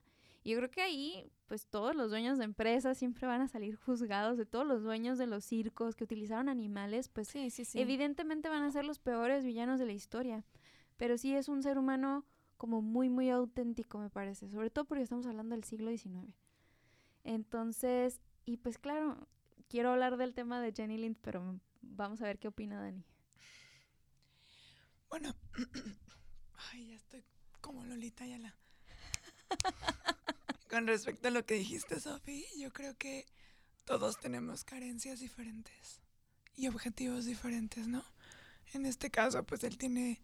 Y 0.44 0.50
yo 0.50 0.58
creo 0.58 0.70
que 0.70 0.82
ahí, 0.82 1.30
pues 1.46 1.66
todos 1.66 1.94
los 1.94 2.10
dueños 2.10 2.38
de 2.38 2.44
empresas 2.44 2.98
siempre 2.98 3.26
van 3.26 3.40
a 3.42 3.48
salir 3.48 3.76
juzgados, 3.76 4.36
de 4.36 4.46
todos 4.46 4.66
los 4.66 4.82
dueños 4.82 5.18
de 5.18 5.26
los 5.26 5.44
circos 5.44 5.94
que 5.94 6.04
utilizaron 6.04 6.48
animales, 6.48 7.08
pues 7.08 7.28
sí, 7.28 7.50
sí, 7.50 7.64
sí. 7.64 7.80
evidentemente 7.80 8.48
van 8.48 8.64
a 8.64 8.72
ser 8.72 8.84
los 8.84 8.98
peores 8.98 9.44
villanos 9.44 9.78
de 9.78 9.86
la 9.86 9.92
historia. 9.92 10.44
Pero 10.96 11.16
sí 11.16 11.34
es 11.34 11.48
un 11.48 11.62
ser 11.62 11.78
humano 11.78 12.24
como 12.56 12.82
muy, 12.82 13.08
muy 13.08 13.30
auténtico, 13.30 13.98
me 13.98 14.10
parece, 14.10 14.48
sobre 14.48 14.70
todo 14.70 14.84
porque 14.84 15.02
estamos 15.02 15.26
hablando 15.26 15.54
del 15.54 15.64
siglo 15.64 15.90
XIX. 15.90 16.34
Entonces, 17.24 18.20
y 18.44 18.56
pues 18.56 18.78
claro, 18.78 19.28
quiero 19.68 19.90
hablar 19.90 20.16
del 20.16 20.34
tema 20.34 20.60
de 20.60 20.72
Jenny 20.72 20.98
Lind, 20.98 21.16
pero 21.20 21.60
vamos 21.80 22.20
a 22.20 22.24
ver 22.24 22.38
qué 22.38 22.48
opina 22.48 22.80
Dani. 22.80 23.04
Bueno, 25.08 25.34
ay, 26.72 26.88
ya 26.88 26.96
estoy 26.96 27.24
como 27.60 27.84
Lolita 27.84 28.26
Yala. 28.26 28.56
Con 30.72 30.86
respecto 30.86 31.28
a 31.28 31.30
lo 31.30 31.44
que 31.44 31.56
dijiste, 31.56 32.00
Sofi, 32.00 32.46
yo 32.58 32.72
creo 32.72 32.96
que 32.96 33.26
todos 33.84 34.18
tenemos 34.18 34.64
carencias 34.64 35.20
diferentes 35.20 36.00
y 36.56 36.66
objetivos 36.66 37.26
diferentes, 37.26 37.88
¿no? 37.88 38.02
En 38.72 38.86
este 38.86 39.10
caso, 39.10 39.44
pues 39.44 39.64
él 39.64 39.76
tiene 39.76 40.22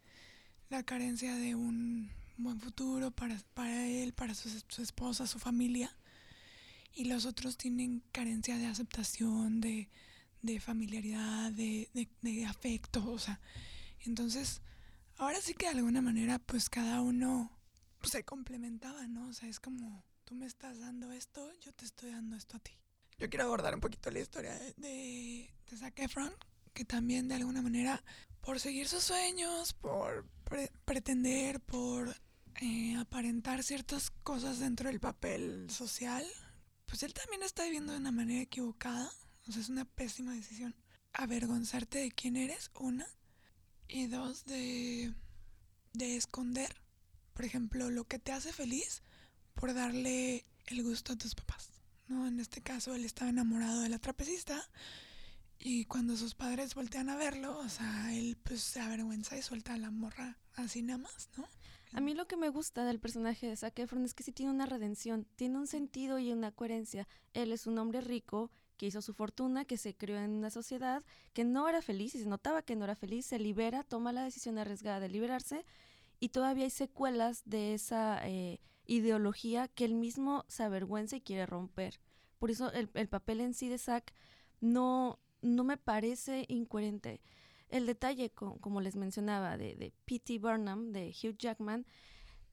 la 0.71 0.83
carencia 0.85 1.37
de 1.37 1.55
un 1.55 2.11
buen 2.39 2.59
futuro 2.61 3.11
para, 3.11 3.39
para 3.53 3.89
él, 3.89 4.15
para 4.15 4.35
su, 4.35 4.49
esposa, 4.81 5.27
su 5.27 5.39
familia. 5.39 5.95
Y 6.95 7.05
los 7.05 7.27
otros 7.27 7.59
tienen 7.59 8.03
carencia 8.11 8.57
de 8.57 8.69
aceptación, 8.69 9.61
de, 9.61 9.91
familiaridad, 10.61 11.53
de, 11.53 11.91
de, 12.23 12.47
afecto, 12.47 13.07
o 13.07 13.19
sea. 13.19 13.39
Entonces, 14.07 14.63
ahora 15.19 15.43
sí 15.43 15.53
que 15.53 15.67
de 15.67 15.73
alguna 15.73 16.01
manera, 16.01 16.39
pues 16.39 16.71
cada 16.71 17.03
uno 17.03 17.53
se 18.03 18.25
complementaba, 18.25 19.07
¿no? 19.09 19.29
O 19.29 19.35
sea, 19.35 19.51
es 19.51 19.61
como 19.61 20.08
tú 20.29 20.35
me 20.35 20.45
estás 20.45 20.79
dando 20.79 21.11
esto, 21.11 21.51
yo 21.61 21.73
te 21.73 21.87
estoy 21.87 22.11
dando 22.11 22.37
esto 22.37 22.59
a 22.59 22.61
ti. 22.61 22.73
Yo 23.19 23.31
quiero 23.31 23.47
abordar 23.47 23.75
un 23.75 23.81
poquito 23.81 24.11
la 24.11 24.19
historia 24.19 24.53
de, 24.53 24.75
de, 24.77 25.77
Zac 25.79 25.99
Efron, 26.01 26.31
que 26.75 26.85
también 26.85 27.29
de 27.29 27.37
alguna 27.37 27.63
manera, 27.63 28.05
por 28.43 28.61
seguir 28.61 28.89
sus 28.89 29.05
sueños, 29.05 29.73
por 29.73 30.27
pretender, 30.85 31.61
por 31.61 32.15
eh, 32.61 32.95
aparentar 32.97 33.63
ciertas 33.63 34.11
cosas 34.23 34.59
dentro 34.59 34.91
del 34.91 35.01
papel 35.01 35.71
social, 35.71 36.27
pues 36.85 37.03
él 37.05 37.15
también 37.15 37.43
está 37.43 37.65
viviendo 37.65 37.93
de 37.93 37.99
una 37.99 38.13
manera 38.13 38.43
equivocada. 38.43 39.11
O 39.49 39.53
sea, 39.53 39.63
es 39.63 39.71
una 39.71 39.87
pésima 39.87 40.35
decisión. 40.35 40.77
Avergonzarte 41.15 42.01
de 42.01 42.13
quién 42.13 42.37
eres, 42.37 42.71
una. 42.79 43.07
Y 43.89 44.09
dos, 44.09 44.45
de, 44.45 45.15
de 45.95 46.17
esconder, 46.17 46.83
por 47.33 47.47
ejemplo, 47.47 47.89
lo 47.89 48.05
que 48.05 48.19
te 48.19 48.33
hace 48.33 48.53
feliz 48.53 49.03
por 49.59 49.75
darle 49.75 50.45
el 50.67 50.83
gusto 50.85 51.13
a 51.13 51.17
tus 51.17 51.35
papás. 51.35 51.71
¿no? 52.07 52.27
En 52.27 52.39
este 52.39 52.61
caso, 52.63 52.95
él 52.95 53.05
estaba 53.05 53.31
enamorado 53.31 53.81
de 53.81 53.89
la 53.89 53.99
trapecista 53.99 54.63
y 55.59 55.85
cuando 55.87 56.17
sus 56.17 56.35
padres 56.35 56.75
voltean 56.75 57.09
a 57.11 57.17
verlo, 57.17 57.59
o 57.59 57.69
sea, 57.69 58.15
él 58.15 58.39
pues 58.45 58.61
se 58.61 58.81
avergüenza 58.81 59.37
y 59.37 59.43
suelta 59.43 59.77
la 59.77 59.91
morra 59.91 60.39
así 60.55 60.83
nada 60.83 60.99
más, 60.99 61.29
¿no? 61.37 61.45
A 61.95 62.01
mí 62.01 62.15
lo 62.15 62.27
que 62.29 62.37
me 62.37 62.51
gusta 62.51 62.85
del 62.85 63.01
personaje 63.01 63.47
de 63.47 63.57
Zac 63.57 63.79
Efron 63.79 64.05
es 64.05 64.15
que 64.15 64.23
sí 64.23 64.31
tiene 64.31 64.53
una 64.53 64.67
redención, 64.67 65.27
tiene 65.37 65.57
un 65.57 65.67
sentido 65.67 66.19
y 66.19 66.33
una 66.33 66.53
coherencia. 66.53 67.09
Él 67.33 67.51
es 67.51 67.67
un 67.67 67.79
hombre 67.79 68.03
rico 68.03 68.51
que 68.77 68.87
hizo 68.87 69.01
su 69.01 69.15
fortuna, 69.15 69.65
que 69.65 69.79
se 69.79 69.97
crió 69.97 70.19
en 70.19 70.33
una 70.33 70.51
sociedad 70.51 71.03
que 71.33 71.45
no 71.45 71.67
era 71.67 71.81
feliz 71.81 72.15
y 72.15 72.21
se 72.21 72.27
notaba 72.27 72.63
que 72.63 72.77
no 72.77 72.85
era 72.85 72.95
feliz, 72.95 73.25
se 73.25 73.39
libera, 73.39 73.85
toma 73.85 74.13
la 74.13 74.23
decisión 74.23 74.59
arriesgada 74.59 75.01
de 75.01 75.09
liberarse 75.09 75.65
y 76.21 76.29
todavía 76.29 76.65
hay 76.65 76.71
secuelas 76.71 77.43
de 77.47 77.73
esa 77.73 78.21
eh, 78.29 78.61
ideología 78.89 79.69
que 79.69 79.85
él 79.85 79.95
mismo 79.95 80.45
se 80.49 80.65
avergüenza 80.65 81.15
y 81.15 81.21
quiere 81.21 81.47
romper. 81.47 82.01
Por 82.41 82.51
eso 82.51 82.73
el, 82.73 82.89
papel 83.09 83.41
en 83.41 83.55
sí 83.55 83.69
de 83.69 83.79
Zack 83.79 84.13
no, 84.61 85.21
no 85.41 85.63
me 85.63 85.77
parece 85.77 86.45
incoherente. 86.49 87.21
El 87.69 87.87
detalle, 87.87 88.31
como 88.31 88.81
les 88.81 88.97
mencionaba, 88.97 89.57
de, 89.57 89.77
de 89.77 89.93
P.T. 90.07 90.39
Burnham, 90.39 90.91
de 90.93 91.11
Hugh 91.11 91.37
Jackman, 91.37 91.87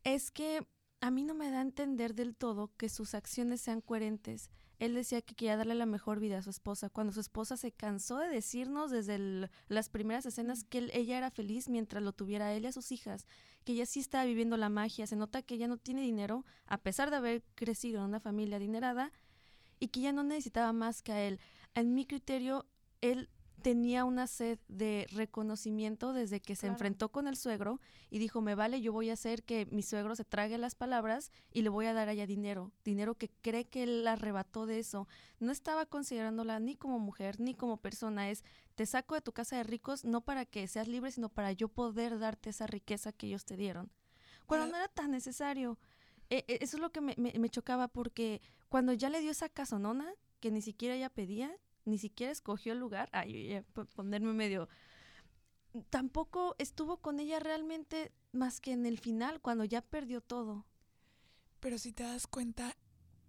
es 0.04 0.30
que 0.30 0.68
a 1.00 1.10
mí 1.10 1.24
no 1.24 1.34
me 1.34 1.50
da 1.50 1.60
a 1.60 1.62
entender 1.62 2.16
del 2.16 2.36
todo 2.36 2.72
que 2.78 2.90
sus 2.90 3.16
acciones 3.16 3.62
sean 3.62 3.82
coherentes. 3.82 4.50
Él 4.80 4.94
decía 4.94 5.22
que 5.22 5.36
quería 5.36 5.58
darle 5.58 5.76
la 5.76 5.86
mejor 5.86 6.20
vida 6.20 6.38
a 6.38 6.42
su 6.42 6.50
esposa, 6.50 6.90
cuando 6.90 7.14
su 7.14 7.20
esposa 7.20 7.58
se 7.58 7.72
cansó 7.72 8.18
de 8.18 8.30
decirnos 8.30 8.92
desde 8.92 9.50
las 9.68 9.90
primeras 9.90 10.26
escenas 10.26 10.64
que 10.64 10.90
ella 10.94 11.18
era 11.18 11.32
feliz 11.32 11.70
mientras 11.70 12.04
lo 12.04 12.14
tuviera 12.14 12.54
él 12.54 12.64
y 12.64 12.68
a 12.68 12.72
sus 12.72 12.92
hijas, 12.92 13.28
que 13.64 13.74
ella 13.74 13.86
sí 13.86 14.00
estaba 14.00 14.26
viviendo 14.26 14.58
la 14.58 14.70
magia, 14.70 15.08
se 15.08 15.16
nota 15.16 15.42
que 15.42 15.56
ella 15.56 15.68
no 15.68 15.78
tiene 15.78 16.02
dinero, 16.02 16.46
a 16.66 16.78
pesar 16.78 17.10
de 17.10 17.18
haber 17.18 17.44
crecido 17.56 18.00
en 18.00 18.06
una 18.06 18.20
familia 18.20 18.58
adinerada, 18.58 19.12
y 19.80 19.90
que 19.90 20.02
ella 20.02 20.14
no 20.14 20.24
necesitaba 20.24 20.74
más 20.74 21.02
que 21.02 21.12
a 21.12 21.24
él. 21.24 21.40
En 21.74 21.94
mi 21.94 22.06
criterio, 22.06 22.66
él 23.02 23.30
tenía 23.62 24.06
una 24.06 24.28
sed 24.28 24.60
de 24.68 25.08
reconocimiento 25.12 26.14
desde 26.14 26.40
que 26.40 26.56
se 26.56 26.68
enfrentó 26.68 27.10
con 27.10 27.28
el 27.28 27.36
suegro 27.36 27.80
y 28.10 28.20
dijo, 28.20 28.42
me 28.42 28.56
vale, 28.56 28.82
yo 28.82 28.94
voy 28.94 29.10
a 29.10 29.14
hacer 29.14 29.44
que 29.44 29.66
mi 29.68 29.82
suegro 29.82 30.16
se 30.16 30.24
trague 30.24 30.58
las 30.58 30.76
palabras 30.76 31.32
y 31.52 31.62
le 31.62 31.70
voy 31.70 31.86
a 31.88 31.94
dar 31.94 32.10
allá 32.10 32.28
dinero, 32.28 32.72
dinero 32.84 33.16
que 33.16 33.30
cree 33.42 33.66
que 33.66 33.84
él 33.84 34.08
arrebató 34.08 34.66
de 34.66 34.80
eso. 34.80 35.08
No 35.40 35.52
estaba 35.52 35.86
considerándola 35.86 36.60
ni 36.60 36.76
como 36.76 37.00
mujer 37.00 37.40
ni 37.40 37.56
como 37.56 37.78
persona, 37.78 38.30
es, 38.30 38.44
te 38.76 38.86
saco 38.86 39.16
de 39.16 39.22
tu 39.22 39.32
casa 39.32 39.58
de 39.58 39.64
ricos 39.64 40.04
no 40.06 40.22
para 40.22 40.46
que 40.46 40.68
seas 40.68 40.88
libre, 40.88 41.12
sino 41.12 41.30
para 41.30 41.52
yo 41.52 41.68
poder 41.68 42.20
darte 42.20 42.50
esa 42.50 42.68
riqueza 42.68 43.12
que 43.12 43.28
ellos 43.28 43.46
te 43.46 43.58
dieron. 43.58 43.92
Cuando 44.46 44.68
no 44.68 44.76
era 44.76 44.88
tan 44.88 45.12
necesario. 45.12 45.80
E, 46.30 46.44
e, 46.48 46.60
eso 46.62 46.78
es 46.78 46.82
lo 46.82 46.92
que 46.92 47.02
me, 47.02 47.16
me 47.18 47.50
chocaba 47.50 47.88
porque 47.88 48.42
cuando 48.70 48.94
ya 48.94 49.10
le 49.10 49.22
dio 49.22 49.32
esa 49.32 49.50
casonona, 49.50 50.12
que 50.40 50.52
ni 50.52 50.62
siquiera 50.62 50.96
ella 50.96 51.10
pedía, 51.10 51.56
ni 51.86 51.98
siquiera 51.98 52.32
escogió 52.32 52.74
el 52.74 52.80
lugar, 52.80 53.10
ay, 53.14 53.64
ponerme 53.96 54.34
medio, 54.34 54.68
tampoco 55.90 56.56
estuvo 56.58 56.98
con 56.98 57.20
ella 57.20 57.40
realmente 57.40 58.12
más 58.32 58.60
que 58.60 58.72
en 58.72 58.86
el 58.86 59.00
final, 59.00 59.42
cuando 59.42 59.64
ya 59.64 59.82
perdió 59.82 60.22
todo. 60.22 60.66
Pero 61.60 61.78
si 61.78 61.94
te 61.94 62.04
das 62.04 62.28
cuenta, 62.28 62.76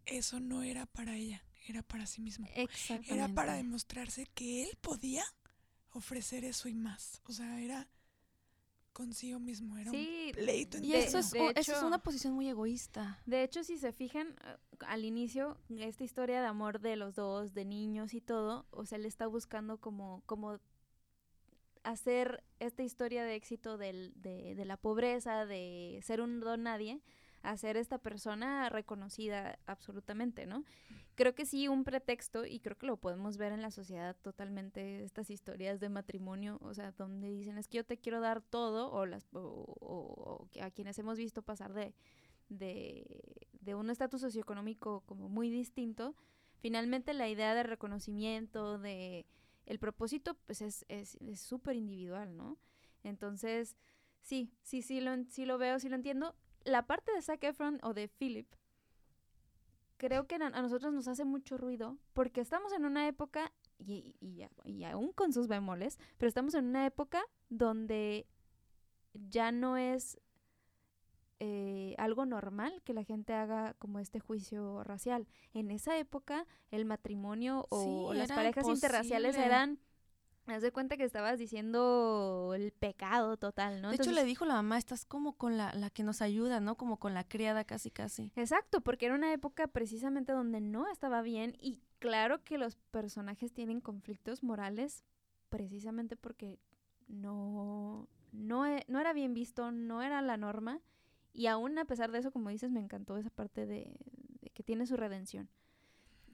eso 0.04 0.40
no 0.40 0.62
era 0.62 0.86
para 0.86 1.16
ella, 1.16 1.44
era 1.68 1.82
para 1.82 2.06
sí 2.06 2.20
mismo. 2.20 2.46
Exactamente. 2.54 3.14
Era 3.14 3.28
para 3.28 3.54
demostrarse 3.54 4.26
que 4.34 4.62
él 4.62 4.76
podía 4.80 5.24
ofrecer 5.90 6.44
eso 6.44 6.68
y 6.68 6.74
más. 6.74 7.22
O 7.24 7.32
sea, 7.32 7.60
era 7.60 7.88
consigo 8.96 9.38
mismo, 9.38 9.76
era 9.76 9.90
un 9.90 10.32
pleito. 10.32 10.78
Y 10.78 10.94
eso 10.94 11.18
es, 11.18 11.34
eso 11.34 11.72
es 11.76 11.82
una 11.82 11.98
posición 11.98 12.32
muy 12.32 12.48
egoísta. 12.48 13.20
De 13.26 13.42
hecho, 13.42 13.62
si 13.62 13.76
se 13.76 13.92
fijan, 13.92 14.28
eh, 14.28 14.56
al 14.86 15.04
inicio, 15.04 15.58
esta 15.68 16.02
historia 16.02 16.40
de 16.40 16.46
amor 16.46 16.80
de 16.80 16.96
los 16.96 17.14
dos, 17.14 17.52
de 17.52 17.66
niños 17.66 18.14
y 18.14 18.22
todo, 18.22 18.64
o 18.70 18.86
sea, 18.86 18.96
él 18.96 19.04
está 19.04 19.26
buscando 19.26 19.78
como, 19.82 20.22
como 20.24 20.60
hacer 21.82 22.42
esta 22.58 22.84
historia 22.84 23.24
de 23.24 23.34
éxito 23.34 23.76
del, 23.76 24.14
de, 24.16 24.54
de 24.54 24.64
la 24.64 24.78
pobreza, 24.78 25.44
de 25.44 26.00
ser 26.02 26.22
un 26.22 26.40
don 26.40 26.62
nadie, 26.62 27.02
a 27.46 27.56
ser 27.56 27.76
esta 27.76 27.98
persona 27.98 28.68
reconocida 28.68 29.60
absolutamente, 29.66 30.46
¿no? 30.46 30.64
Creo 31.14 31.36
que 31.36 31.46
sí, 31.46 31.68
un 31.68 31.84
pretexto, 31.84 32.44
y 32.44 32.58
creo 32.58 32.76
que 32.76 32.86
lo 32.86 32.96
podemos 32.96 33.36
ver 33.36 33.52
en 33.52 33.62
la 33.62 33.70
sociedad 33.70 34.16
totalmente, 34.20 35.04
estas 35.04 35.30
historias 35.30 35.78
de 35.78 35.88
matrimonio, 35.88 36.58
o 36.60 36.74
sea, 36.74 36.90
donde 36.90 37.30
dicen 37.30 37.56
es 37.56 37.68
que 37.68 37.76
yo 37.76 37.84
te 37.84 37.98
quiero 37.98 38.20
dar 38.20 38.42
todo, 38.42 38.90
o, 38.90 39.06
las, 39.06 39.28
o, 39.32 40.48
a 40.60 40.70
quienes 40.72 40.98
hemos 40.98 41.18
visto 41.18 41.42
pasar 41.42 41.72
de, 41.72 41.94
de, 42.48 43.48
de 43.52 43.74
un 43.76 43.90
estatus 43.90 44.22
socioeconómico 44.22 45.02
como 45.06 45.28
muy 45.28 45.48
distinto, 45.48 46.16
finalmente 46.58 47.14
la 47.14 47.28
idea 47.28 47.54
de 47.54 47.62
reconocimiento, 47.62 48.78
de 48.78 49.24
el 49.66 49.78
propósito, 49.78 50.34
pues 50.46 50.62
es 50.62 50.84
súper 51.36 51.76
es, 51.76 51.80
individual, 51.80 52.36
¿no? 52.36 52.58
Entonces, 53.04 53.76
sí, 54.20 54.52
sí, 54.62 54.82
sí 54.82 55.00
lo, 55.00 55.12
sí 55.28 55.46
lo 55.46 55.58
veo, 55.58 55.78
sí 55.78 55.88
lo 55.88 55.94
entiendo 55.94 56.34
la 56.66 56.86
parte 56.86 57.12
de 57.12 57.22
Zac 57.22 57.42
Efron 57.44 57.78
o 57.82 57.94
de 57.94 58.08
Philip 58.08 58.52
creo 59.96 60.26
que 60.26 60.34
a 60.34 60.62
nosotros 60.62 60.92
nos 60.92 61.08
hace 61.08 61.24
mucho 61.24 61.56
ruido 61.56 61.96
porque 62.12 62.40
estamos 62.40 62.72
en 62.72 62.84
una 62.84 63.08
época, 63.08 63.52
y, 63.78 64.14
y, 64.20 64.84
aún 64.84 65.12
con 65.12 65.32
sus 65.32 65.48
bemoles, 65.48 65.98
pero 66.18 66.28
estamos 66.28 66.54
en 66.54 66.66
una 66.66 66.86
época 66.86 67.24
donde 67.48 68.26
ya 69.14 69.52
no 69.52 69.76
es 69.76 70.18
eh, 71.38 71.94
algo 71.98 72.26
normal 72.26 72.82
que 72.84 72.94
la 72.94 73.04
gente 73.04 73.32
haga 73.32 73.74
como 73.74 73.98
este 73.98 74.20
juicio 74.20 74.84
racial. 74.84 75.26
En 75.52 75.70
esa 75.70 75.98
época 75.98 76.46
el 76.70 76.84
matrimonio 76.84 77.66
o, 77.70 78.12
las 78.12 78.28
parejas 78.28 78.66
interraciales 78.68 79.36
eran 79.36 79.78
me 80.46 80.58
das 80.58 80.72
cuenta 80.72 80.96
que 80.96 81.04
estabas 81.04 81.38
diciendo 81.38 82.52
el 82.54 82.72
pecado 82.72 83.36
total, 83.36 83.82
¿no? 83.82 83.90
De 83.90 83.96
hecho, 83.96 84.12
le 84.12 84.24
dijo 84.24 84.44
la 84.44 84.54
mamá, 84.54 84.78
estás 84.78 85.04
como 85.04 85.32
con 85.32 85.56
la, 85.56 85.72
la 85.74 85.90
que 85.90 86.04
nos 86.04 86.22
ayuda, 86.22 86.60
¿no? 86.60 86.76
Como 86.76 86.98
con 86.98 87.14
la 87.14 87.24
criada 87.24 87.64
casi, 87.64 87.90
casi. 87.90 88.32
Exacto, 88.36 88.80
porque 88.80 89.06
era 89.06 89.14
una 89.14 89.32
época 89.32 89.66
precisamente 89.66 90.32
donde 90.32 90.60
no 90.60 90.88
estaba 90.88 91.22
bien 91.22 91.56
y 91.60 91.82
claro 91.98 92.44
que 92.44 92.58
los 92.58 92.76
personajes 92.76 93.52
tienen 93.52 93.80
conflictos 93.80 94.42
morales 94.42 95.04
precisamente 95.48 96.16
porque 96.16 96.58
no, 97.08 98.08
no, 98.32 98.66
e, 98.66 98.84
no 98.88 99.00
era 99.00 99.12
bien 99.12 99.34
visto, 99.34 99.72
no 99.72 100.02
era 100.02 100.22
la 100.22 100.36
norma 100.36 100.80
y 101.32 101.48
aún 101.48 101.78
a 101.78 101.84
pesar 101.84 102.12
de 102.12 102.18
eso, 102.18 102.30
como 102.30 102.50
dices, 102.50 102.70
me 102.70 102.80
encantó 102.80 103.16
esa 103.16 103.30
parte 103.30 103.66
de, 103.66 103.96
de 104.40 104.50
que 104.50 104.62
tiene 104.62 104.86
su 104.86 104.96
redención. 104.96 105.48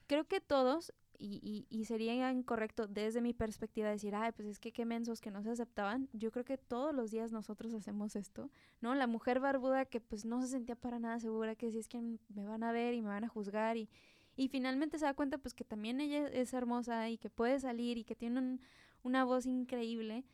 Creo 0.06 0.24
que 0.24 0.40
todos 0.40 0.92
y, 1.18 1.66
y, 1.68 1.84
sería 1.84 2.30
incorrecto 2.30 2.86
desde 2.86 3.20
mi 3.20 3.32
perspectiva 3.32 3.88
decir, 3.88 4.14
ay, 4.14 4.32
pues 4.32 4.48
es 4.48 4.58
que 4.58 4.72
qué 4.72 4.84
mensos 4.84 5.20
que 5.20 5.30
no 5.30 5.42
se 5.42 5.50
aceptaban. 5.50 6.08
Yo 6.12 6.32
creo 6.32 6.44
que 6.44 6.58
todos 6.58 6.94
los 6.94 7.10
días 7.10 7.32
nosotros 7.32 7.74
hacemos 7.74 8.16
esto, 8.16 8.50
¿no? 8.80 8.94
La 8.94 9.06
mujer 9.06 9.38
barbuda 9.38 9.84
que 9.84 10.00
pues 10.00 10.24
no 10.24 10.40
se 10.40 10.48
sentía 10.48 10.74
para 10.74 10.98
nada 10.98 11.20
segura, 11.20 11.54
que 11.54 11.70
si 11.70 11.78
es 11.78 11.88
que 11.88 12.00
me 12.00 12.46
van 12.46 12.62
a 12.64 12.72
ver 12.72 12.94
y 12.94 13.02
me 13.02 13.08
van 13.08 13.24
a 13.24 13.28
juzgar 13.28 13.76
y, 13.76 13.88
y 14.36 14.48
finalmente 14.48 14.98
se 14.98 15.04
da 15.04 15.14
cuenta 15.14 15.38
pues 15.38 15.54
que 15.54 15.64
también 15.64 16.00
ella 16.00 16.26
es 16.28 16.52
hermosa 16.54 17.08
y 17.08 17.18
que 17.18 17.30
puede 17.30 17.60
salir 17.60 17.98
y 17.98 18.04
que 18.04 18.16
tiene 18.16 18.58
una 19.02 19.24
voz 19.24 19.46
increíble. 19.46 20.24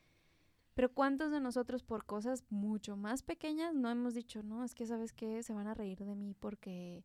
Pero 0.75 0.93
¿cuántos 0.95 1.33
de 1.33 1.41
nosotros 1.41 1.83
por 1.83 2.05
cosas 2.05 2.45
mucho 2.51 2.97
más 2.97 3.23
pequeñas 3.23 3.75
no 3.75 3.91
hemos 3.91 4.15
dicho, 4.15 4.43
no, 4.45 4.63
es 4.63 4.75
que 4.75 4.87
sabes 4.87 5.13
que 5.13 5.43
se 5.43 5.53
van 5.53 5.67
a 5.67 5.75
reír 5.75 5.99
de 6.05 6.15
mí 6.15 6.35
porque 6.39 7.05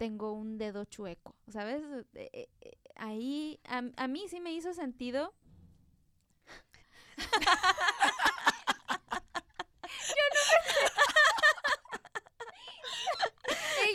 tengo 0.00 0.32
un 0.32 0.56
dedo 0.56 0.86
chueco, 0.86 1.36
¿sabes? 1.46 1.82
Eh, 2.14 2.30
eh, 2.32 2.48
eh, 2.62 2.78
ahí 2.96 3.60
a, 3.64 3.82
a 3.98 4.08
mí 4.08 4.26
sí 4.30 4.40
me 4.40 4.50
hizo 4.54 4.72
sentido. 4.72 5.34
yo 7.18 7.26
no 10.32 10.40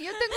yo 0.03 0.11
tengo 0.19 0.35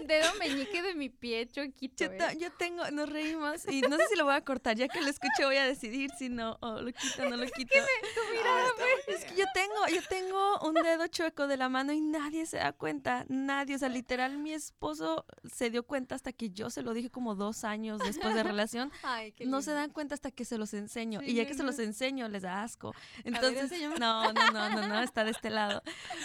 un 0.00 0.06
dedo 0.08 0.34
meñique 0.34 0.82
de 0.82 0.94
mi 0.94 1.08
pie 1.08 1.46
choquito. 1.46 2.04
Yo, 2.04 2.38
yo, 2.38 2.52
tengo, 2.52 2.90
nos 2.90 3.08
reímos 3.08 3.66
y 3.68 3.82
no 3.82 3.96
sé 3.96 4.08
si 4.08 4.16
lo 4.16 4.24
voy 4.24 4.34
a 4.34 4.40
cortar, 4.40 4.76
ya 4.76 4.88
que 4.88 5.00
lo 5.00 5.08
escuché 5.08 5.44
voy 5.44 5.56
a 5.56 5.64
decidir 5.64 6.10
si 6.18 6.28
no, 6.28 6.58
o 6.60 6.80
lo 6.80 6.92
quito 6.92 7.22
o 7.22 7.30
no 7.30 7.36
lo 7.36 7.46
quito. 7.46 7.74
es 7.76 7.84
que 7.84 8.93
yo 9.36 9.44
tengo, 9.54 9.86
yo 9.92 10.00
tengo 10.08 10.60
un 10.60 10.74
dedo 10.74 11.06
chueco 11.06 11.46
de 11.46 11.56
la 11.56 11.68
mano 11.68 11.92
y 11.92 12.00
nadie 12.00 12.46
se 12.46 12.58
da 12.58 12.72
cuenta, 12.72 13.24
nadie, 13.28 13.76
o 13.76 13.78
sea, 13.78 13.88
literal 13.88 14.38
mi 14.38 14.52
esposo 14.52 15.26
se 15.50 15.70
dio 15.70 15.84
cuenta 15.84 16.14
hasta 16.14 16.32
que 16.32 16.50
yo 16.50 16.70
se 16.70 16.82
lo 16.82 16.94
dije 16.94 17.10
como 17.10 17.34
dos 17.34 17.64
años 17.64 18.00
después 18.00 18.34
de 18.34 18.42
relación. 18.42 18.90
no 19.46 19.62
se 19.62 19.72
dan 19.72 19.90
cuenta 19.90 20.14
hasta 20.14 20.30
que 20.30 20.44
se 20.44 20.58
los 20.58 20.74
enseño 20.74 21.20
y 21.22 21.34
ya 21.34 21.46
que 21.46 21.54
se 21.54 21.62
los 21.62 21.78
enseño 21.78 22.28
les 22.28 22.42
da 22.42 22.62
asco. 22.62 22.94
Entonces, 23.24 23.70
no, 23.98 24.32
no, 24.32 24.50
no, 24.52 24.68
no, 24.70 24.88
no, 24.88 25.00
está 25.00 25.24
de 25.24 25.30
este 25.30 25.50
lado. 25.50 25.82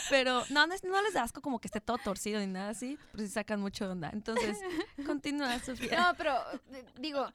Pero 0.09 0.43
no, 0.49 0.67
no, 0.67 0.75
no 0.83 1.01
les 1.01 1.13
da 1.13 1.23
asco 1.23 1.41
como 1.41 1.59
que 1.59 1.67
esté 1.67 1.81
todo 1.81 1.97
torcido 1.97 2.39
ni 2.39 2.47
nada 2.47 2.69
así, 2.69 2.97
pero 3.11 3.23
si 3.23 3.29
sacan 3.29 3.59
mucho 3.59 3.89
onda. 3.89 4.09
Entonces, 4.13 4.57
continúa, 5.05 5.59
Sofía. 5.63 5.99
No, 5.99 6.15
pero 6.17 6.33
eh, 6.71 6.85
digo, 6.99 7.31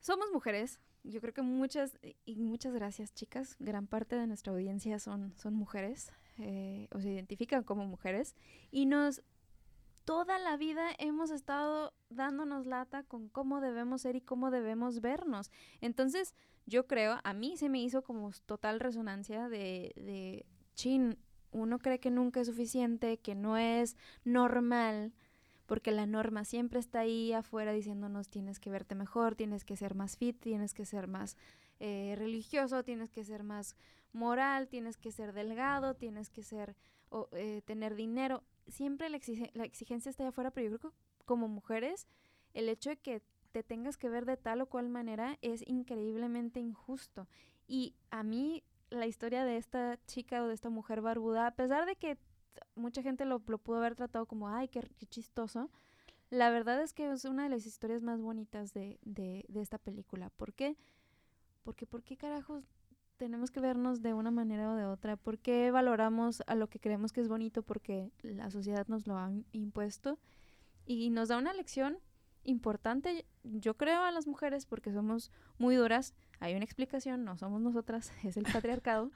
somos 0.00 0.30
mujeres. 0.32 0.80
Yo 1.02 1.20
creo 1.20 1.32
que 1.32 1.42
muchas, 1.42 1.98
y 2.24 2.36
muchas 2.36 2.74
gracias, 2.74 3.14
chicas. 3.14 3.56
Gran 3.58 3.86
parte 3.86 4.16
de 4.16 4.26
nuestra 4.26 4.52
audiencia 4.52 4.98
son, 4.98 5.32
son 5.36 5.54
mujeres, 5.54 6.12
eh, 6.38 6.88
o 6.92 7.00
se 7.00 7.10
identifican 7.10 7.64
como 7.64 7.86
mujeres. 7.86 8.36
Y 8.70 8.86
nos, 8.86 9.22
toda 10.04 10.38
la 10.38 10.56
vida 10.56 10.88
hemos 10.98 11.30
estado 11.30 11.92
dándonos 12.10 12.66
lata 12.66 13.02
con 13.02 13.28
cómo 13.28 13.60
debemos 13.60 14.02
ser 14.02 14.16
y 14.16 14.20
cómo 14.20 14.50
debemos 14.50 15.00
vernos. 15.00 15.50
Entonces, 15.80 16.34
yo 16.66 16.86
creo, 16.86 17.18
a 17.24 17.32
mí 17.32 17.56
se 17.56 17.68
me 17.68 17.80
hizo 17.80 18.02
como 18.02 18.30
total 18.46 18.80
resonancia 18.80 19.48
de, 19.48 19.92
de 19.96 20.46
chin, 20.74 21.16
uno 21.52 21.78
cree 21.78 21.98
que 21.98 22.10
nunca 22.10 22.40
es 22.40 22.46
suficiente, 22.46 23.18
que 23.18 23.34
no 23.34 23.56
es 23.56 23.96
normal, 24.24 25.12
porque 25.70 25.92
la 25.92 26.04
norma 26.04 26.44
siempre 26.44 26.80
está 26.80 26.98
ahí 26.98 27.32
afuera 27.32 27.70
diciéndonos 27.70 28.28
tienes 28.28 28.58
que 28.58 28.70
verte 28.70 28.96
mejor, 28.96 29.36
tienes 29.36 29.64
que 29.64 29.76
ser 29.76 29.94
más 29.94 30.16
fit, 30.16 30.36
tienes 30.36 30.74
que 30.74 30.84
ser 30.84 31.06
más 31.06 31.36
eh, 31.78 32.16
religioso, 32.18 32.82
tienes 32.82 33.08
que 33.08 33.22
ser 33.22 33.44
más 33.44 33.76
moral, 34.12 34.66
tienes 34.66 34.96
que 34.96 35.12
ser 35.12 35.32
delgado, 35.32 35.94
tienes 35.94 36.28
que 36.28 36.42
ser 36.42 36.74
o, 37.08 37.28
eh, 37.30 37.62
tener 37.64 37.94
dinero. 37.94 38.42
Siempre 38.66 39.08
la, 39.10 39.20
la 39.52 39.64
exigencia 39.64 40.10
está 40.10 40.24
ahí 40.24 40.30
afuera, 40.30 40.50
pero 40.50 40.68
yo 40.68 40.76
creo 40.80 40.90
que 40.90 40.96
como 41.24 41.46
mujeres 41.46 42.08
el 42.52 42.68
hecho 42.68 42.90
de 42.90 42.96
que 42.96 43.22
te 43.52 43.62
tengas 43.62 43.96
que 43.96 44.08
ver 44.08 44.24
de 44.24 44.36
tal 44.36 44.62
o 44.62 44.66
cual 44.66 44.88
manera 44.88 45.38
es 45.40 45.62
increíblemente 45.68 46.58
injusto. 46.58 47.28
Y 47.68 47.94
a 48.10 48.24
mí 48.24 48.64
la 48.88 49.06
historia 49.06 49.44
de 49.44 49.56
esta 49.56 50.00
chica 50.08 50.42
o 50.42 50.48
de 50.48 50.54
esta 50.54 50.68
mujer 50.68 51.00
barbuda, 51.00 51.46
a 51.46 51.54
pesar 51.54 51.86
de 51.86 51.94
que 51.94 52.18
mucha 52.74 53.02
gente 53.02 53.24
lo, 53.24 53.40
pudo 53.40 53.78
haber 53.78 53.94
tratado 53.94 54.26
como, 54.26 54.48
ay, 54.48 54.68
qué, 54.68 54.88
chistoso, 55.08 55.70
la 56.30 56.50
verdad 56.50 56.80
es 56.82 56.92
que 56.92 57.10
es 57.10 57.24
una 57.24 57.44
de 57.44 57.48
las 57.48 57.66
historias 57.66 58.02
más 58.02 58.20
bonitas 58.20 58.72
de, 58.72 58.98
de, 59.02 59.44
de 59.48 59.60
esta 59.60 59.78
película. 59.78 60.30
¿Por 60.30 60.52
qué? 60.52 60.76
Porque, 61.62 61.86
¿por 61.86 62.02
qué 62.02 62.16
carajos 62.16 62.64
tenemos 63.16 63.50
que 63.50 63.60
vernos 63.60 64.00
de 64.00 64.14
una 64.14 64.30
manera 64.30 64.72
o 64.72 64.76
de 64.76 64.86
otra? 64.86 65.16
¿Por 65.16 65.38
qué 65.38 65.70
valoramos 65.70 66.42
a 66.46 66.54
lo 66.54 66.68
que 66.68 66.80
creemos 66.80 67.12
que 67.12 67.20
es 67.20 67.28
bonito 67.28 67.62
porque 67.62 68.10
la 68.22 68.50
sociedad 68.50 68.86
nos 68.88 69.06
lo 69.06 69.18
ha 69.18 69.30
impuesto? 69.52 70.18
Y 70.86 71.10
nos 71.10 71.28
da 71.28 71.36
una 71.36 71.52
lección 71.52 71.98
importante, 72.44 73.26
yo 73.44 73.76
creo, 73.76 74.02
a 74.02 74.10
las 74.10 74.26
mujeres 74.26 74.66
porque 74.66 74.92
somos 74.92 75.30
muy 75.58 75.76
duras 75.76 76.14
hay 76.40 76.54
una 76.54 76.64
explicación, 76.64 77.24
no 77.24 77.36
somos 77.36 77.60
nosotras, 77.60 78.12
es 78.24 78.36
el 78.36 78.44
patriarcado, 78.44 79.10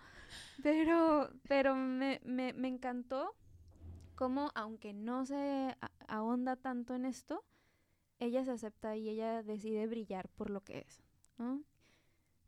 pero, 0.63 1.31
pero 1.49 1.75
me, 1.75 2.21
me, 2.25 2.53
me 2.53 2.69
encantó 2.69 3.35
cómo, 4.15 4.51
aunque 4.55 4.93
no 4.93 5.27
se 5.27 5.77
ahonda 6.07 6.57
tanto 6.57 6.95
en 6.95 7.07
esto, 7.07 7.45
ella 8.19 8.45
se 8.45 8.53
acepta 8.53 8.97
y 8.97 9.09
ella 9.09 9.43
decide 9.43 9.87
brillar 9.87 10.29
por 10.29 10.51
lo 10.51 10.63
que 10.63 10.79
es, 10.79 11.03
¿no? 11.39 11.65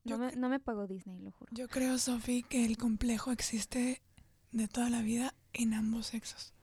No 0.04 0.18
me, 0.18 0.36
no 0.36 0.48
me 0.48 0.60
pagó 0.60 0.86
Disney, 0.86 1.18
lo 1.18 1.32
juro. 1.32 1.50
Yo 1.52 1.66
creo, 1.66 1.98
Sophie, 1.98 2.44
que 2.44 2.64
el 2.64 2.76
complejo 2.76 3.32
existe 3.32 4.02
de 4.52 4.68
toda 4.68 4.88
la 4.88 5.02
vida 5.02 5.34
en 5.52 5.74
ambos 5.74 6.06
sexos. 6.06 6.54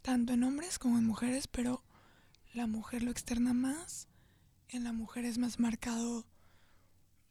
Tanto 0.00 0.32
en 0.32 0.42
hombres 0.42 0.78
como 0.78 0.96
en 0.96 1.04
mujeres, 1.04 1.48
pero 1.48 1.84
la 2.54 2.66
mujer 2.66 3.02
lo 3.02 3.10
externa 3.10 3.52
más. 3.52 4.08
En 4.68 4.84
la 4.84 4.94
mujer 4.94 5.26
es 5.26 5.36
más 5.36 5.60
marcado 5.60 6.24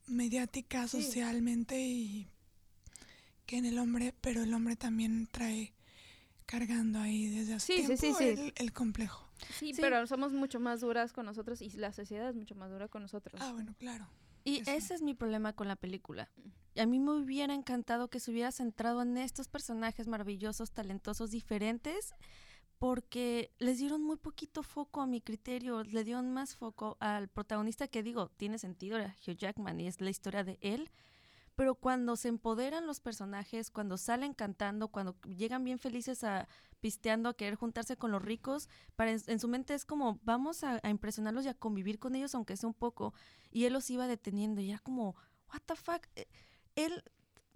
mediática 0.07 0.87
socialmente 0.87 1.79
y 1.79 2.27
que 3.45 3.57
en 3.57 3.65
el 3.65 3.79
hombre, 3.79 4.13
pero 4.21 4.43
el 4.43 4.53
hombre 4.53 4.75
también 4.75 5.27
trae 5.31 5.73
cargando 6.45 6.99
ahí 6.99 7.27
desde 7.27 7.53
hace 7.53 7.75
tiempo 7.75 8.17
el, 8.55 8.73
complejo. 8.73 9.27
Sí, 9.57 9.73
pero 9.79 10.05
somos 10.07 10.33
mucho 10.33 10.59
más 10.59 10.81
duras 10.81 11.13
con 11.13 11.25
nosotros 11.25 11.61
y 11.61 11.69
la 11.71 11.93
sociedad 11.93 12.29
es 12.29 12.35
mucho 12.35 12.55
más 12.55 12.69
dura 12.69 12.87
con 12.87 13.01
nosotros. 13.01 13.41
Ah, 13.41 13.53
bueno, 13.53 13.73
claro. 13.79 14.07
Y 14.43 14.61
ese 14.69 14.93
es 14.93 15.01
mi 15.01 15.13
problema 15.13 15.53
con 15.53 15.67
la 15.67 15.75
película. 15.75 16.29
A 16.77 16.85
mí 16.85 16.99
me 16.99 17.11
hubiera 17.11 17.53
encantado 17.53 18.09
que 18.09 18.19
se 18.19 18.31
hubiera 18.31 18.51
centrado 18.51 19.01
en 19.01 19.17
estos 19.17 19.47
personajes 19.47 20.07
maravillosos, 20.07 20.71
talentosos, 20.71 21.31
diferentes 21.31 22.15
porque 22.81 23.51
les 23.59 23.77
dieron 23.77 24.01
muy 24.01 24.17
poquito 24.17 24.63
foco 24.63 25.01
a 25.01 25.05
mi 25.05 25.21
criterio, 25.21 25.83
le 25.83 26.03
dieron 26.03 26.33
más 26.33 26.55
foco 26.55 26.97
al 26.99 27.27
protagonista 27.27 27.87
que 27.87 28.01
digo, 28.01 28.29
tiene 28.37 28.57
sentido, 28.57 28.97
era 28.97 29.15
Hugh 29.23 29.37
Jackman 29.37 29.79
y 29.79 29.87
es 29.87 30.01
la 30.01 30.09
historia 30.09 30.43
de 30.43 30.57
él, 30.61 30.89
pero 31.55 31.75
cuando 31.75 32.15
se 32.15 32.29
empoderan 32.29 32.87
los 32.87 32.99
personajes, 32.99 33.69
cuando 33.69 33.99
salen 33.99 34.33
cantando, 34.33 34.87
cuando 34.87 35.15
llegan 35.27 35.63
bien 35.63 35.77
felices 35.77 36.23
a 36.23 36.47
pisteando, 36.79 37.29
a 37.29 37.35
querer 37.35 37.53
juntarse 37.53 37.97
con 37.97 38.09
los 38.09 38.23
ricos, 38.23 38.67
para 38.95 39.11
en, 39.11 39.39
su 39.39 39.47
mente 39.47 39.75
es 39.75 39.85
como, 39.85 40.19
vamos 40.23 40.63
a, 40.63 40.79
a, 40.81 40.89
impresionarlos 40.89 41.45
y 41.45 41.49
a 41.49 41.53
convivir 41.53 41.99
con 41.99 42.15
ellos, 42.15 42.33
aunque 42.33 42.57
sea 42.57 42.67
un 42.67 42.73
poco, 42.73 43.13
y 43.51 43.65
él 43.65 43.73
los 43.73 43.91
iba 43.91 44.07
deteniendo, 44.07 44.59
y 44.59 44.71
era 44.71 44.79
como, 44.79 45.15
what 45.53 45.61
the 45.67 45.75
fuck, 45.75 46.07
eh, 46.15 46.25
él 46.75 47.03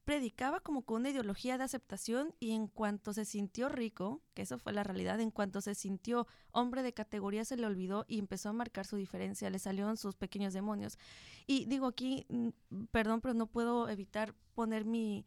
predicaba 0.06 0.60
como 0.60 0.84
con 0.84 1.02
una 1.02 1.10
ideología 1.10 1.58
de 1.58 1.64
aceptación 1.64 2.34
y 2.40 2.52
en 2.52 2.68
cuanto 2.68 3.12
se 3.12 3.26
sintió 3.26 3.70
rico, 3.70 4.22
que 4.36 4.44
eso 4.44 4.60
fue 4.60 4.72
la 4.72 4.84
realidad, 4.84 5.20
en 5.20 5.32
cuanto 5.32 5.62
se 5.62 5.74
sintió 5.74 6.28
hombre 6.52 6.84
de 6.84 6.94
categoría 6.94 7.44
se 7.44 7.58
le 7.58 7.66
olvidó 7.66 8.06
y 8.08 8.20
empezó 8.20 8.50
a 8.50 8.54
marcar 8.54 8.86
su 8.86 8.96
diferencia, 8.96 9.50
le 9.50 9.60
salieron 9.60 9.98
sus 9.98 10.16
pequeños 10.16 10.54
demonios. 10.54 10.98
Y 11.48 11.66
digo 11.66 11.88
aquí, 11.88 12.26
mm, 12.30 12.50
perdón, 12.92 13.20
pero 13.20 13.34
no 13.34 13.48
puedo 13.48 13.90
evitar 13.90 14.36
poner 14.54 14.86
mi, 14.86 15.26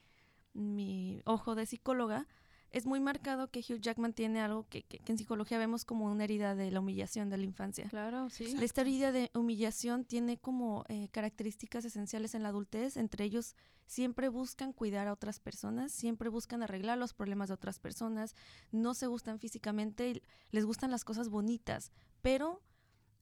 mi 0.55 1.21
ojo 1.25 1.57
de 1.57 1.67
psicóloga. 1.67 2.27
Es 2.71 2.87
muy 2.87 3.01
marcado 3.01 3.51
que 3.51 3.61
Hugh 3.61 3.81
Jackman 3.81 4.13
tiene 4.13 4.41
algo 4.41 4.67
que, 4.69 4.85
en 5.07 5.19
psicología 5.19 5.59
vemos 5.59 5.85
como 5.85 6.07
una 6.07 6.25
herida 6.25 6.55
de 6.55 6.71
la 6.71 6.81
humillación 6.81 7.31
de 7.31 7.39
la 7.39 7.45
infancia. 7.45 7.89
Claro, 7.89 8.29
sí. 8.31 8.57
Esta 8.61 8.83
herida 8.83 9.13
de 9.13 9.31
humillación 9.35 10.05
tiene 10.05 10.39
como 10.39 10.85
eh, 10.89 11.09
características 11.11 11.85
esenciales 11.85 12.35
en 12.35 12.43
la 12.43 12.51
adultez, 12.51 12.97
entre 12.97 13.25
ellos 13.25 13.57
siempre 13.87 14.29
buscan 14.29 14.73
cuidar 14.73 15.09
a 15.09 15.13
otras 15.13 15.41
personas, 15.41 15.93
siempre 15.93 16.29
buscan 16.29 16.63
arreglar 16.63 16.99
los 16.99 17.15
problemas 17.15 17.49
de 17.49 17.55
otras 17.55 17.79
personas, 17.79 18.35
no 18.71 18.95
se 18.95 19.07
gustan 19.07 19.39
físicamente, 19.39 20.23
les 20.51 20.65
gustan 20.65 20.91
las 20.91 21.05
cosas 21.05 21.31
bonitas, 21.31 21.91
pero 22.21 22.63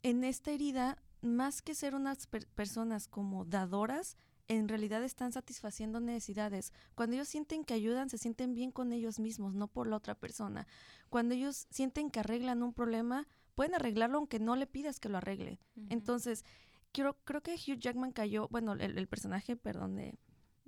en 0.02 0.24
esta 0.24 0.50
herida, 0.50 1.02
más 1.20 1.62
que 1.62 1.74
ser 1.74 1.94
unas 1.94 2.26
personas 2.26 3.08
como 3.08 3.44
dadoras, 3.44 4.16
en 4.48 4.68
realidad 4.68 5.02
están 5.02 5.32
satisfaciendo 5.32 6.00
necesidades. 6.00 6.72
Cuando 6.94 7.16
ellos 7.16 7.28
sienten 7.28 7.64
que 7.64 7.74
ayudan, 7.74 8.08
se 8.10 8.18
sienten 8.18 8.54
bien 8.54 8.70
con 8.70 8.92
ellos 8.92 9.18
mismos, 9.18 9.54
no 9.54 9.68
por 9.68 9.86
la 9.86 9.96
otra 9.96 10.14
persona. 10.14 10.66
Cuando 11.08 11.34
ellos 11.34 11.66
sienten 11.70 12.10
que 12.10 12.20
arreglan 12.20 12.62
un 12.62 12.72
problema, 12.72 13.26
pueden 13.54 13.74
arreglarlo 13.74 14.18
aunque 14.18 14.38
no 14.38 14.56
le 14.56 14.66
pidas 14.66 15.00
que 15.00 15.08
lo 15.08 15.18
arregle. 15.18 15.58
Entonces, 15.88 16.44
creo, 16.92 17.16
creo 17.24 17.42
que 17.42 17.54
Hugh 17.54 17.78
Jackman 17.78 18.12
cayó, 18.12 18.48
bueno, 18.48 18.74
el, 18.74 19.08
personaje, 19.08 19.56
perdón, 19.56 19.96
de, 19.96 20.18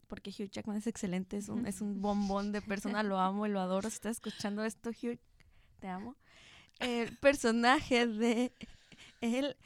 porque 0.09 0.31
Hugh 0.31 0.51
Jackman 0.51 0.77
es 0.77 0.87
excelente, 0.87 1.37
es 1.37 1.49
un, 1.49 1.67
es 1.67 1.81
un 1.81 2.01
bombón 2.03 2.53
de 2.53 2.63
persona, 2.63 3.03
lo 3.03 3.19
amo 3.19 3.47
y 3.47 3.51
lo 3.51 3.61
adoro. 3.61 3.89
Si 3.89 3.95
estás 3.95 4.17
escuchando 4.17 4.65
esto, 4.65 4.91
Hugh, 4.91 5.19
te 5.79 5.89
amo. 5.89 6.17
El 6.81 7.17
personaje 7.19 8.07
de 8.07 8.53
él 9.21 9.57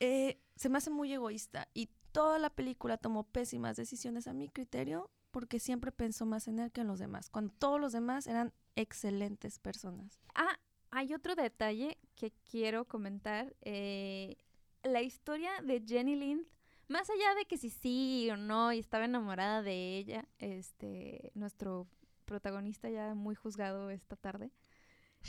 eh, 0.00 0.40
se 0.56 0.68
me 0.68 0.78
hace 0.78 0.90
muy 0.90 1.12
egoísta 1.12 1.68
y 1.74 1.90
toda 2.14 2.38
la 2.38 2.48
película 2.48 2.96
tomó 2.96 3.24
pésimas 3.24 3.76
decisiones 3.76 4.28
a 4.28 4.32
mi 4.32 4.48
criterio 4.48 5.10
porque 5.32 5.58
siempre 5.58 5.90
pensó 5.90 6.24
más 6.26 6.46
en 6.46 6.60
él 6.60 6.70
que 6.70 6.82
en 6.82 6.86
los 6.86 7.00
demás, 7.00 7.28
cuando 7.28 7.52
todos 7.58 7.80
los 7.80 7.92
demás 7.92 8.28
eran 8.28 8.52
excelentes 8.76 9.58
personas. 9.58 10.20
Ah, 10.32 10.56
hay 10.92 11.12
otro 11.12 11.34
detalle 11.34 11.98
que 12.14 12.32
quiero 12.48 12.84
comentar. 12.84 13.56
Eh, 13.62 14.36
la 14.84 15.02
historia 15.02 15.50
de 15.60 15.82
Jenny 15.84 16.14
Lind, 16.14 16.46
más 16.86 17.10
allá 17.10 17.34
de 17.34 17.46
que 17.46 17.58
si 17.58 17.68
sí 17.68 18.28
o 18.30 18.36
no 18.36 18.72
y 18.72 18.78
estaba 18.78 19.06
enamorada 19.06 19.62
de 19.62 19.96
ella, 19.98 20.28
este, 20.38 21.32
nuestro 21.34 21.88
protagonista 22.26 22.88
ya 22.90 23.16
muy 23.16 23.34
juzgado 23.34 23.90
esta 23.90 24.14
tarde. 24.14 24.52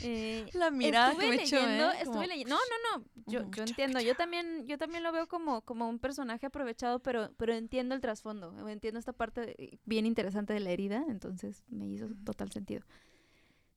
Eh, 0.02 0.46
la 0.52 0.70
mirada 0.70 1.12
que 1.16 1.28
me 1.28 1.36
leyendo, 1.36 1.90
¿eh? 1.92 1.96
estuve 2.02 2.26
leyendo. 2.26 2.54
No, 2.54 2.60
no, 2.60 2.98
no. 2.98 3.04
Yo, 3.26 3.50
yo 3.50 3.62
entiendo. 3.62 4.00
Yo 4.00 4.14
también, 4.14 4.66
yo 4.66 4.78
también 4.78 5.02
lo 5.02 5.12
veo 5.12 5.26
como, 5.26 5.62
como 5.62 5.88
un 5.88 5.98
personaje 5.98 6.46
aprovechado, 6.46 7.00
pero, 7.00 7.30
pero 7.36 7.54
entiendo 7.54 7.94
el 7.94 8.00
trasfondo. 8.00 8.68
Entiendo 8.68 8.98
esta 8.98 9.12
parte 9.12 9.78
bien 9.84 10.06
interesante 10.06 10.52
de 10.52 10.60
la 10.60 10.70
herida. 10.70 11.04
Entonces 11.08 11.64
me 11.68 11.86
hizo 11.86 12.08
total 12.24 12.50
sentido. 12.52 12.82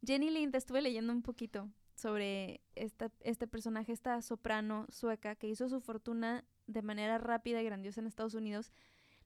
Jenny 0.06 0.30
Lind, 0.30 0.56
estuve 0.56 0.82
leyendo 0.82 1.12
un 1.14 1.22
poquito 1.22 1.70
sobre 1.96 2.62
esta, 2.76 3.12
este 3.22 3.48
personaje, 3.48 3.92
esta 3.92 4.22
soprano 4.22 4.86
sueca 4.90 5.36
que 5.36 5.48
hizo 5.48 5.68
su 5.68 5.82
fortuna 5.82 6.46
de 6.68 6.82
manera 6.82 7.18
rápida 7.18 7.62
y 7.62 7.66
grandiosa 7.66 8.00
en 8.00 8.08
Estados 8.08 8.34
Unidos. 8.34 8.72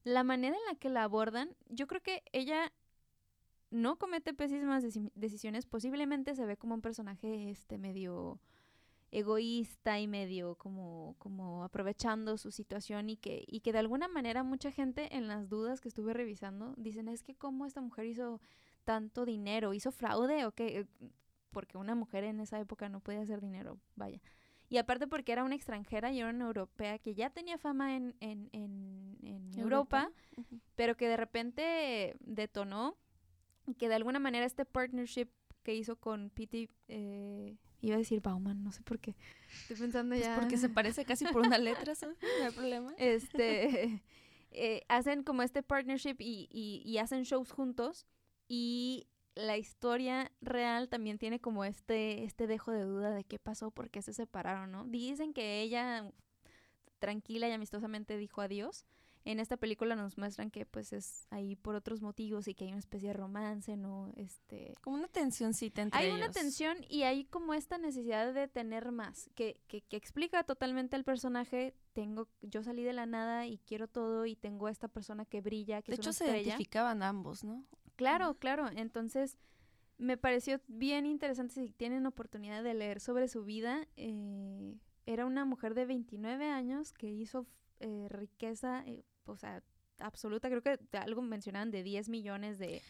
La 0.03 0.23
manera 0.23 0.55
en 0.55 0.65
la 0.73 0.79
que 0.79 0.89
la 0.89 1.03
abordan, 1.03 1.55
yo 1.69 1.87
creo 1.87 2.01
que 2.01 2.23
ella 2.33 2.73
no 3.73 3.97
comete 3.97 4.33
pésimas 4.33 4.85
decisiones, 5.15 5.65
posiblemente 5.65 6.35
se 6.35 6.45
ve 6.45 6.57
como 6.57 6.75
un 6.75 6.81
personaje 6.81 7.49
este 7.49 7.77
medio 7.77 8.39
egoísta 9.11 9.99
y 9.99 10.07
medio 10.07 10.55
como, 10.55 11.15
como 11.19 11.63
aprovechando 11.63 12.37
su 12.37 12.51
situación 12.51 13.09
y 13.09 13.17
que, 13.17 13.45
y 13.47 13.61
que 13.61 13.71
de 13.71 13.79
alguna 13.79 14.07
manera 14.07 14.43
mucha 14.43 14.71
gente 14.71 15.15
en 15.15 15.27
las 15.27 15.49
dudas 15.49 15.81
que 15.81 15.87
estuve 15.87 16.13
revisando 16.13 16.73
dicen 16.77 17.07
es 17.07 17.23
que 17.23 17.35
cómo 17.35 17.65
esta 17.65 17.81
mujer 17.81 18.05
hizo 18.05 18.41
tanto 18.83 19.25
dinero, 19.25 19.73
hizo 19.73 19.91
fraude 19.91 20.45
o 20.45 20.51
qué, 20.51 20.87
porque 21.51 21.77
una 21.77 21.95
mujer 21.95 22.23
en 22.23 22.39
esa 22.39 22.59
época 22.59 22.89
no 22.89 22.99
podía 22.99 23.21
hacer 23.21 23.41
dinero, 23.41 23.79
vaya. 23.95 24.21
Y 24.69 24.77
aparte 24.77 25.07
porque 25.07 25.31
era 25.31 25.43
una 25.43 25.55
extranjera 25.55 26.11
y 26.11 26.19
era 26.19 26.29
una 26.29 26.45
europea 26.45 26.97
que 26.97 27.13
ya 27.13 27.29
tenía 27.29 27.57
fama 27.57 27.95
en, 27.95 28.15
en, 28.19 28.49
en, 28.51 29.51
Europa, 29.55 30.11
pero 30.75 30.97
que 30.97 31.07
de 31.07 31.15
repente 31.15 32.15
detonó 32.19 32.97
que 33.77 33.87
de 33.87 33.95
alguna 33.95 34.19
manera 34.19 34.45
este 34.45 34.65
partnership 34.65 35.27
que 35.63 35.75
hizo 35.75 35.95
con 35.95 36.29
Pity, 36.29 36.69
eh, 36.87 37.57
iba 37.81 37.95
a 37.95 37.99
decir 37.99 38.21
Bauman, 38.21 38.63
no 38.63 38.71
sé 38.71 38.81
por 38.83 38.99
qué. 38.99 39.15
Estoy 39.61 39.77
pensando 39.77 40.15
pues 40.15 40.25
ya. 40.25 40.35
Porque 40.35 40.57
se 40.57 40.69
parece 40.69 41.05
casi 41.05 41.25
por 41.25 41.45
una 41.45 41.57
letra, 41.57 41.95
¿sabes? 41.95 42.17
No 42.39 42.45
hay 42.45 42.51
problema. 42.51 42.93
Este, 42.97 44.03
eh, 44.51 44.81
hacen 44.87 45.23
como 45.23 45.41
este 45.41 45.63
partnership 45.63 46.17
y, 46.19 46.49
y, 46.51 46.97
hacen 46.97 47.23
shows 47.23 47.51
juntos 47.51 48.05
y 48.47 49.07
la 49.35 49.57
historia 49.57 50.31
real 50.41 50.89
también 50.89 51.17
tiene 51.17 51.39
como 51.39 51.65
este, 51.65 52.23
este 52.23 52.45
dejo 52.45 52.71
de 52.71 52.83
duda 52.83 53.11
de 53.11 53.23
qué 53.23 53.39
pasó, 53.39 53.71
por 53.71 53.89
qué 53.89 54.01
se 54.01 54.13
separaron, 54.13 54.71
¿no? 54.71 54.85
Dicen 54.85 55.33
que 55.33 55.61
ella 55.61 56.11
tranquila 56.99 57.49
y 57.49 57.51
amistosamente 57.51 58.17
dijo 58.17 58.41
adiós, 58.41 58.85
en 59.25 59.39
esta 59.39 59.57
película 59.57 59.95
nos 59.95 60.17
muestran 60.17 60.51
que 60.51 60.65
pues 60.65 60.91
es 60.91 61.27
ahí 61.29 61.55
por 61.55 61.75
otros 61.75 62.01
motivos 62.01 62.47
y 62.47 62.53
que 62.53 62.65
hay 62.65 62.71
una 62.71 62.79
especie 62.79 63.09
de 63.09 63.13
romance, 63.13 63.77
¿no? 63.77 64.11
Este... 64.15 64.73
Como 64.81 64.97
una 64.97 65.07
tensióncita 65.07 65.81
entre 65.81 65.99
Hay 65.99 66.11
una 66.11 66.29
tensión 66.31 66.77
y 66.89 67.03
hay 67.03 67.25
como 67.25 67.53
esta 67.53 67.77
necesidad 67.77 68.33
de 68.33 68.47
tener 68.47 68.91
más, 68.91 69.29
que, 69.35 69.59
que, 69.67 69.81
que 69.81 69.95
explica 69.95 70.43
totalmente 70.43 70.95
el 70.95 71.03
personaje, 71.03 71.73
tengo, 71.93 72.27
yo 72.41 72.63
salí 72.63 72.83
de 72.83 72.93
la 72.93 73.05
nada 73.05 73.47
y 73.47 73.59
quiero 73.59 73.87
todo 73.87 74.25
y 74.25 74.35
tengo 74.35 74.67
a 74.67 74.71
esta 74.71 74.87
persona 74.87 75.25
que 75.25 75.41
brilla, 75.41 75.81
que 75.81 75.91
de 75.91 75.95
hecho 75.97 76.11
se 76.11 76.25
identificaban 76.25 77.03
ambos, 77.03 77.43
¿no? 77.43 77.65
Claro, 77.95 78.35
claro, 78.39 78.69
entonces 78.75 79.37
me 79.97 80.17
pareció 80.17 80.59
bien 80.67 81.05
interesante 81.05 81.53
si 81.53 81.71
tienen 81.71 82.05
oportunidad 82.05 82.63
de 82.63 82.73
leer 82.73 82.99
sobre 82.99 83.27
su 83.27 83.43
vida. 83.43 83.87
Eh, 83.95 84.75
era 85.05 85.25
una 85.25 85.45
mujer 85.45 85.75
de 85.75 85.85
29 85.85 86.49
años 86.49 86.93
que 86.93 87.11
hizo 87.11 87.45
eh, 87.79 88.07
riqueza, 88.09 88.83
eh, 88.85 89.03
o 89.25 89.37
sea, 89.37 89.63
absoluta, 89.99 90.49
creo 90.49 90.61
que 90.61 90.79
algo 90.97 91.21
mencionaban 91.21 91.71
de 91.71 91.83
10 91.83 92.09
millones 92.09 92.59
de, 92.59 92.81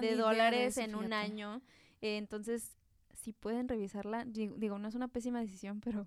de 0.00 0.16
dólares 0.16 0.76
en 0.78 0.94
un 0.94 1.12
año. 1.12 1.62
Eh, 2.00 2.16
entonces, 2.16 2.76
si 3.14 3.32
pueden 3.32 3.68
revisarla, 3.68 4.24
digo, 4.24 4.78
no 4.78 4.88
es 4.88 4.94
una 4.94 5.08
pésima 5.08 5.40
decisión, 5.40 5.80
pero 5.84 6.06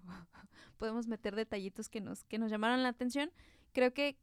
podemos 0.78 1.08
meter 1.08 1.36
detallitos 1.36 1.90
que 1.90 2.02
nos, 2.02 2.24
que 2.24 2.40
nos 2.40 2.52
llamaron 2.52 2.84
la 2.84 2.90
atención. 2.90 3.32
Creo 3.74 3.94
que 3.94 4.18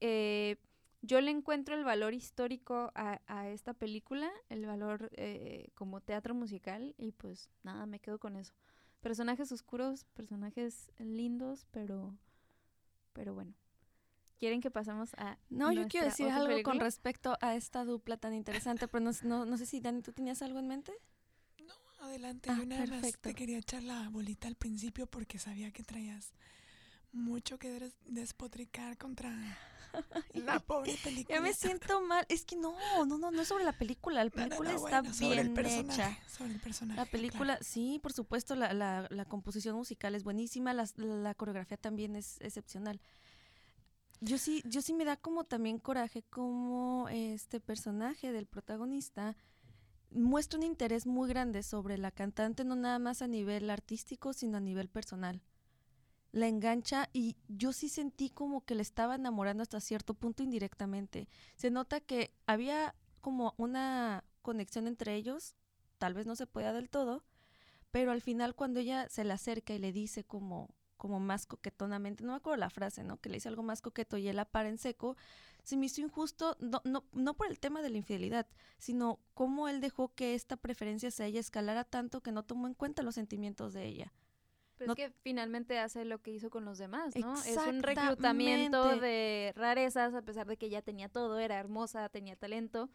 eh, 0.00 0.56
yo 1.02 1.20
le 1.20 1.30
encuentro 1.30 1.74
el 1.74 1.84
valor 1.84 2.14
histórico 2.14 2.90
a, 2.94 3.20
a 3.26 3.48
esta 3.48 3.74
película, 3.74 4.30
el 4.48 4.66
valor 4.66 5.10
eh, 5.12 5.68
como 5.74 6.00
teatro 6.00 6.34
musical, 6.34 6.94
y 6.98 7.12
pues 7.12 7.50
nada, 7.62 7.86
me 7.86 8.00
quedo 8.00 8.18
con 8.18 8.36
eso. 8.36 8.52
Personajes 9.00 9.52
oscuros, 9.52 10.04
personajes 10.14 10.90
lindos, 10.98 11.66
pero, 11.70 12.16
pero 13.12 13.32
bueno. 13.32 13.54
¿Quieren 14.38 14.60
que 14.60 14.70
pasemos 14.70 15.14
a.? 15.14 15.36
No, 15.50 15.72
yo 15.72 15.88
quiero 15.88 16.06
decir 16.06 16.28
algo 16.28 16.62
con 16.62 16.78
respecto 16.78 17.36
a 17.40 17.56
esta 17.56 17.84
dupla 17.84 18.16
tan 18.16 18.34
interesante, 18.34 18.86
pero 18.86 19.04
no, 19.04 19.10
no, 19.22 19.44
no, 19.44 19.58
sé 19.58 19.66
si 19.66 19.80
Dani, 19.80 20.00
¿tú 20.02 20.12
tenías 20.12 20.42
algo 20.42 20.60
en 20.60 20.68
mente? 20.68 20.92
No, 21.66 21.74
adelante. 22.06 22.48
yo 22.48 22.62
ah, 22.62 22.64
nada 22.64 22.86
más 22.86 23.18
te 23.20 23.34
quería 23.34 23.58
echar 23.58 23.82
la 23.82 24.08
bolita 24.10 24.46
al 24.46 24.54
principio 24.54 25.06
porque 25.06 25.38
sabía 25.38 25.72
que 25.72 25.82
traías 25.82 26.32
mucho 27.12 27.58
que 27.58 27.92
despotricar 28.06 28.96
contra 28.96 29.30
la 30.34 30.60
pobre 30.60 30.96
película. 31.02 31.36
Ya 31.36 31.42
me 31.42 31.52
siento 31.52 32.00
mal. 32.02 32.24
Es 32.28 32.44
que 32.44 32.54
no, 32.54 32.76
no, 33.06 33.18
no, 33.18 33.30
no 33.32 33.42
es 33.42 33.48
sobre 33.48 33.64
la 33.64 33.72
película. 33.72 34.22
La 34.22 34.30
película 34.30 34.72
está 34.72 35.02
bien 35.02 35.58
hecha. 35.58 36.16
Sobre 36.28 36.52
el 36.52 36.60
personaje. 36.60 37.00
La 37.00 37.06
película, 37.06 37.58
sí, 37.60 37.98
por 38.02 38.12
supuesto, 38.12 38.54
la, 38.54 38.72
la, 38.72 39.08
la, 39.10 39.24
composición 39.24 39.74
musical 39.74 40.14
es 40.14 40.22
buenísima, 40.22 40.72
la, 40.74 40.88
la 40.96 41.34
coreografía 41.34 41.76
también 41.76 42.14
es 42.14 42.40
excepcional. 42.40 43.00
Yo 44.20 44.36
sí, 44.38 44.62
yo 44.66 44.82
sí 44.82 44.94
me 44.94 45.04
da 45.04 45.16
como 45.16 45.44
también 45.44 45.78
coraje 45.78 46.22
como 46.24 47.08
este 47.08 47.60
personaje 47.60 48.32
del 48.32 48.46
protagonista 48.46 49.36
muestra 50.10 50.58
un 50.58 50.64
interés 50.64 51.06
muy 51.06 51.28
grande 51.28 51.62
sobre 51.62 51.98
la 51.98 52.10
cantante, 52.10 52.64
no 52.64 52.74
nada 52.74 52.98
más 52.98 53.22
a 53.22 53.28
nivel 53.28 53.70
artístico, 53.70 54.32
sino 54.32 54.56
a 54.56 54.60
nivel 54.60 54.88
personal. 54.88 55.42
La 56.32 56.46
engancha 56.46 57.08
y 57.12 57.36
yo 57.48 57.72
sí 57.72 57.88
sentí 57.88 58.30
como 58.30 58.64
que 58.64 58.74
le 58.74 58.82
estaba 58.82 59.14
enamorando 59.14 59.62
hasta 59.62 59.80
cierto 59.80 60.14
punto 60.14 60.42
indirectamente. 60.42 61.28
Se 61.56 61.70
nota 61.70 62.00
que 62.00 62.34
había 62.46 62.94
como 63.20 63.54
una 63.56 64.24
conexión 64.42 64.86
entre 64.86 65.14
ellos, 65.14 65.56
tal 65.98 66.14
vez 66.14 66.26
no 66.26 66.36
se 66.36 66.46
pueda 66.46 66.72
del 66.72 66.90
todo, 66.90 67.24
pero 67.90 68.12
al 68.12 68.20
final 68.20 68.54
cuando 68.54 68.80
ella 68.80 69.08
se 69.08 69.24
le 69.24 69.32
acerca 69.32 69.74
y 69.74 69.78
le 69.78 69.92
dice 69.92 70.24
como 70.24 70.68
como 70.98 71.20
más 71.20 71.46
coquetonamente, 71.46 72.22
no 72.24 72.32
me 72.32 72.36
acuerdo 72.36 72.58
la 72.58 72.68
frase, 72.68 73.04
¿no? 73.04 73.16
Que 73.16 73.30
le 73.30 73.38
hice 73.38 73.48
algo 73.48 73.62
más 73.62 73.80
coqueto 73.80 74.18
y 74.18 74.28
él 74.28 74.36
la 74.36 74.44
para 74.44 74.68
en 74.68 74.76
seco, 74.76 75.16
se 75.62 75.76
me 75.76 75.86
hizo 75.86 76.02
injusto, 76.02 76.56
no, 76.60 76.82
no, 76.84 77.04
no 77.12 77.34
por 77.34 77.46
el 77.46 77.58
tema 77.58 77.80
de 77.80 77.90
la 77.90 77.96
infidelidad, 77.98 78.46
sino 78.78 79.18
cómo 79.34 79.68
él 79.68 79.80
dejó 79.80 80.14
que 80.14 80.34
esta 80.34 80.56
preferencia 80.56 81.08
hacia 81.08 81.26
ella 81.26 81.40
escalara 81.40 81.84
tanto 81.84 82.20
que 82.20 82.32
no 82.32 82.42
tomó 82.42 82.66
en 82.66 82.74
cuenta 82.74 83.02
los 83.02 83.14
sentimientos 83.14 83.72
de 83.72 83.86
ella. 83.86 84.12
Pero 84.76 84.92
es 84.92 84.96
que 84.96 85.10
finalmente 85.22 85.78
hace 85.78 86.04
lo 86.04 86.22
que 86.22 86.30
hizo 86.30 86.50
con 86.50 86.64
los 86.64 86.78
demás, 86.78 87.16
¿no? 87.16 87.34
Es 87.42 87.56
un 87.56 87.82
reclutamiento 87.82 88.96
de 88.96 89.52
rarezas, 89.56 90.14
a 90.14 90.22
pesar 90.22 90.46
de 90.46 90.56
que 90.56 90.66
ella 90.66 90.82
tenía 90.82 91.08
todo, 91.08 91.38
era 91.38 91.58
hermosa, 91.58 92.08
tenía 92.08 92.36
talento, 92.36 92.88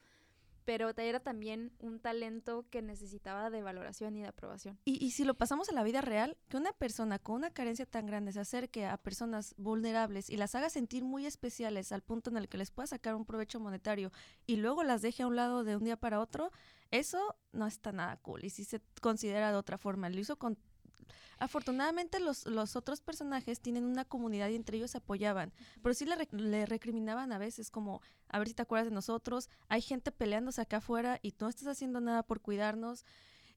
pero 0.66 0.90
era 0.96 1.20
también 1.20 1.72
un 1.80 2.00
talento 2.00 2.66
que 2.70 2.82
necesitaba 2.82 3.50
de 3.50 3.62
valoración 3.62 4.16
y 4.16 4.22
de 4.22 4.28
aprobación. 4.28 4.80
Y, 4.86 5.04
y, 5.04 5.12
si 5.12 5.24
lo 5.24 5.34
pasamos 5.34 5.70
a 5.70 5.74
la 5.74 5.84
vida 5.84 6.02
real, 6.02 6.38
que 6.50 6.58
una 6.58 6.74
persona 6.74 7.20
con 7.20 7.36
una 7.36 7.52
carencia 7.52 7.86
tan 7.86 8.06
grande 8.06 8.32
se 8.32 8.40
acerque 8.40 8.86
a 8.86 8.98
personas 8.98 9.56
vulnerables 9.58 10.30
y 10.30 10.38
las 10.38 10.56
haga 10.56 10.70
sentir 10.70 11.04
muy 11.04 11.26
especiales 11.26 11.92
al 11.92 12.02
punto 12.02 12.30
en 12.30 12.38
el 12.38 12.48
que 12.48 12.58
les 12.58 12.72
pueda 12.72 12.88
sacar 12.88 13.16
un 13.16 13.26
provecho 13.26 13.60
monetario 13.60 14.12
y 14.46 14.58
luego 14.58 14.84
las 14.84 15.02
deje 15.02 15.24
a 15.24 15.28
un 15.28 15.36
lado 15.36 15.64
de 15.64 15.76
un 15.76 15.84
día 15.84 15.98
para 15.98 16.20
otro, 16.20 16.52
eso 16.92 17.36
no 17.52 17.66
está 17.66 17.92
nada 17.92 18.18
cool. 18.18 18.44
Y 18.44 18.50
si 18.50 18.64
se 18.64 18.82
considera 19.02 19.52
de 19.52 19.58
otra 19.58 19.78
forma, 19.78 20.10
lo 20.10 20.20
hizo 20.20 20.38
con 20.38 20.58
Afortunadamente 21.40 22.20
los, 22.20 22.46
los 22.46 22.76
otros 22.76 23.02
personajes 23.02 23.60
tienen 23.60 23.86
una 23.86 24.06
comunidad 24.06 24.50
y 24.50 24.56
entre 24.56 24.78
ellos 24.78 24.92
se 24.92 25.00
apoyaban, 25.00 25.54
pero 25.82 25.94
sí 25.94 26.06
le, 26.06 26.28
le, 26.32 26.66
recriminaban 26.66 27.32
a 27.32 27.38
veces 27.38 27.72
como, 27.72 28.02
a 28.30 28.40
ver 28.40 28.48
si 28.48 28.54
te 28.54 28.62
acuerdas 28.62 28.88
de 28.88 28.96
nosotros, 28.96 29.50
hay 29.70 29.82
gente 29.82 30.12
peleándose 30.12 30.62
acá 30.62 30.78
afuera 30.78 31.20
y 31.22 31.32
tú 31.32 31.46
no 31.46 31.50
estás 31.50 31.68
haciendo 31.68 32.02
nada 32.02 32.24
por 32.24 32.42
cuidarnos. 32.42 33.06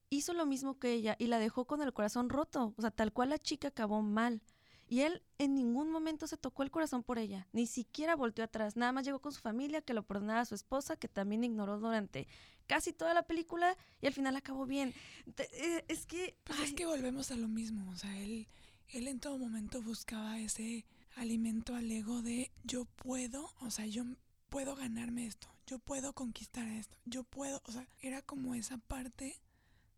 Hizo 0.08 0.32
lo 0.34 0.46
mismo 0.46 0.78
que 0.78 0.92
ella 0.92 1.16
y 1.18 1.26
la 1.26 1.38
dejó 1.38 1.64
con 1.64 1.82
el 1.82 1.92
corazón 1.92 2.28
roto, 2.28 2.74
o 2.76 2.80
sea, 2.80 2.90
tal 2.90 3.12
cual 3.12 3.30
la 3.30 3.38
chica 3.38 3.68
acabó 3.68 4.02
mal. 4.02 4.40
Y 4.88 5.00
él 5.00 5.22
en 5.38 5.54
ningún 5.54 5.90
momento 5.90 6.26
se 6.26 6.36
tocó 6.36 6.62
el 6.62 6.70
corazón 6.70 7.02
por 7.02 7.18
ella, 7.18 7.48
ni 7.52 7.66
siquiera 7.66 8.14
volteó 8.14 8.44
atrás, 8.44 8.76
nada 8.76 8.92
más 8.92 9.04
llegó 9.04 9.20
con 9.20 9.32
su 9.32 9.40
familia, 9.40 9.82
que 9.82 9.94
lo 9.94 10.06
perdonara 10.06 10.42
a 10.42 10.44
su 10.44 10.54
esposa, 10.54 10.96
que 10.96 11.08
también 11.08 11.42
ignoró 11.42 11.78
durante 11.78 12.28
casi 12.66 12.92
toda 12.92 13.12
la 13.12 13.26
película 13.26 13.76
y 14.00 14.06
al 14.06 14.12
final 14.12 14.36
acabó 14.36 14.64
bien. 14.66 14.94
Eh, 15.36 15.84
es 15.88 16.06
que... 16.06 16.36
Pues 16.44 16.60
es 16.60 16.72
que 16.72 16.86
volvemos 16.86 17.32
a 17.32 17.36
lo 17.36 17.48
mismo, 17.48 17.90
o 17.90 17.96
sea, 17.96 18.16
él, 18.20 18.46
él 18.88 19.08
en 19.08 19.18
todo 19.18 19.38
momento 19.38 19.82
buscaba 19.82 20.38
ese 20.38 20.86
alimento 21.16 21.74
al 21.74 21.90
ego 21.90 22.22
de 22.22 22.52
yo 22.62 22.84
puedo, 22.84 23.52
o 23.60 23.70
sea, 23.70 23.86
yo 23.86 24.04
puedo 24.48 24.76
ganarme 24.76 25.26
esto, 25.26 25.48
yo 25.66 25.80
puedo 25.80 26.12
conquistar 26.12 26.68
esto, 26.68 26.96
yo 27.04 27.24
puedo, 27.24 27.60
o 27.64 27.72
sea, 27.72 27.88
era 28.00 28.22
como 28.22 28.54
esa 28.54 28.78
parte 28.78 29.40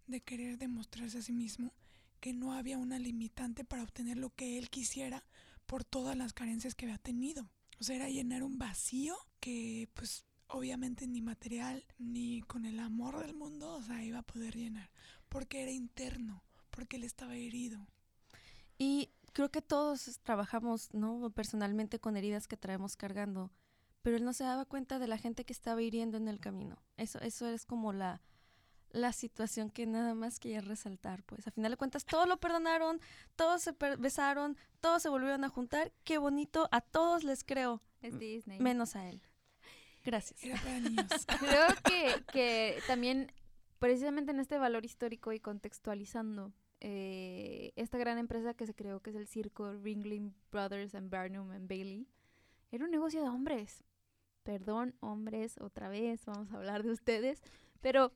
de 0.07 0.21
querer 0.23 0.57
demostrarse 0.57 1.19
a 1.19 1.23
sí 1.23 1.33
mismo 1.33 1.75
que 2.19 2.33
no 2.33 2.53
había 2.53 2.79
una 2.79 2.99
limitante 2.99 3.65
para 3.65 3.83
obtener 3.83 4.17
lo 4.17 4.31
que 4.31 4.59
él 4.59 4.71
quisiera 4.71 5.25
por 5.67 5.85
todas 5.85 6.17
las 6.17 6.33
carencias 6.33 6.75
que 6.75 6.87
había 6.87 6.99
tenido. 6.99 7.51
O 7.81 7.85
sea, 7.85 7.97
era 7.97 8.09
llenar 8.09 8.43
un 8.43 8.59
vacío 8.59 9.17
que 9.41 9.89
pues 9.95 10.25
obviamente 10.49 11.07
ni 11.07 11.21
material 11.21 11.85
ni 11.99 12.43
con 12.43 12.65
el 12.65 12.81
amor 12.81 13.21
del 13.21 13.35
mundo, 13.35 13.75
o 13.75 13.83
sea, 13.83 14.03
iba 14.03 14.19
a 14.19 14.23
poder 14.23 14.57
llenar, 14.57 14.91
porque 15.29 15.63
era 15.63 15.71
interno, 15.71 16.43
porque 16.71 16.97
él 16.97 17.05
estaba 17.05 17.37
herido. 17.37 17.87
Y 18.79 19.11
creo 19.33 19.51
que 19.51 19.63
todos 19.63 20.19
trabajamos, 20.23 20.93
¿no? 20.95 21.31
Personalmente 21.31 21.99
con 21.99 22.17
heridas 22.17 22.49
que 22.49 22.57
traemos 22.57 22.97
cargando, 22.97 23.53
pero 24.03 24.17
él 24.17 24.25
no 24.25 24.33
se 24.33 24.45
daba 24.45 24.65
cuenta 24.65 24.99
de 24.99 25.09
la 25.09 25.19
gente 25.19 25.45
que 25.45 25.53
estaba 25.53 25.83
hiriendo 25.83 26.17
en 26.17 26.29
el 26.29 26.41
camino. 26.41 26.83
Eso, 26.97 27.21
eso 27.21 27.47
es 27.49 27.67
como 27.67 27.93
la, 27.93 28.23
la 28.91 29.13
situación 29.13 29.71
que 29.71 29.87
nada 29.87 30.15
más 30.15 30.41
quería 30.41 30.61
resaltar, 30.61 31.23
pues 31.25 31.47
a 31.47 31.51
final 31.51 31.73
de 31.73 31.77
cuentas 31.77 32.05
todos 32.05 32.29
lo 32.29 32.39
perdonaron, 32.39 33.01
todos 33.37 33.63
se 33.63 33.75
besaron, 33.99 34.57
todos 34.81 35.03
se 35.03 35.09
volvieron 35.09 35.45
a 35.45 35.49
juntar, 35.49 35.93
qué 36.05 36.19
bonito, 36.19 36.69
a 36.73 36.81
todos 36.81 37.25
les 37.25 37.45
creo. 37.45 37.83
Es 38.01 38.19
Disney. 38.19 38.61
Menos 38.61 38.97
a 38.97 39.09
él. 39.09 39.21
Gracias. 40.05 40.41
Creo 41.41 41.67
que, 41.85 42.25
que 42.33 42.79
también, 42.87 43.33
precisamente 43.79 44.31
en 44.31 44.41
este 44.41 44.57
valor 44.57 44.85
histórico 44.85 45.33
y 45.33 45.41
contextualizando, 45.41 46.53
eh, 46.81 47.73
esta 47.75 47.99
gran 47.99 48.19
empresa 48.19 48.55
que 48.55 48.67
se 48.67 48.75
creó, 48.75 49.01
que 49.01 49.11
es 49.11 49.17
el 49.17 49.27
circo 49.27 49.73
Ringling 49.73 50.35
Brothers 50.53 50.95
and 50.95 51.11
Barnum 51.11 51.51
and 51.51 51.69
Bailey, 51.69 52.07
era 52.71 52.85
un 52.85 52.91
negocio 52.91 53.21
de 53.21 53.29
hombres. 53.29 53.85
Perdón, 54.45 54.95
hombres, 55.01 55.59
otra 55.61 55.89
vez, 55.89 56.25
vamos 56.25 56.51
a 56.53 56.57
hablar 56.57 56.83
de 56.83 56.93
ustedes, 56.93 57.43
pero 57.81 58.13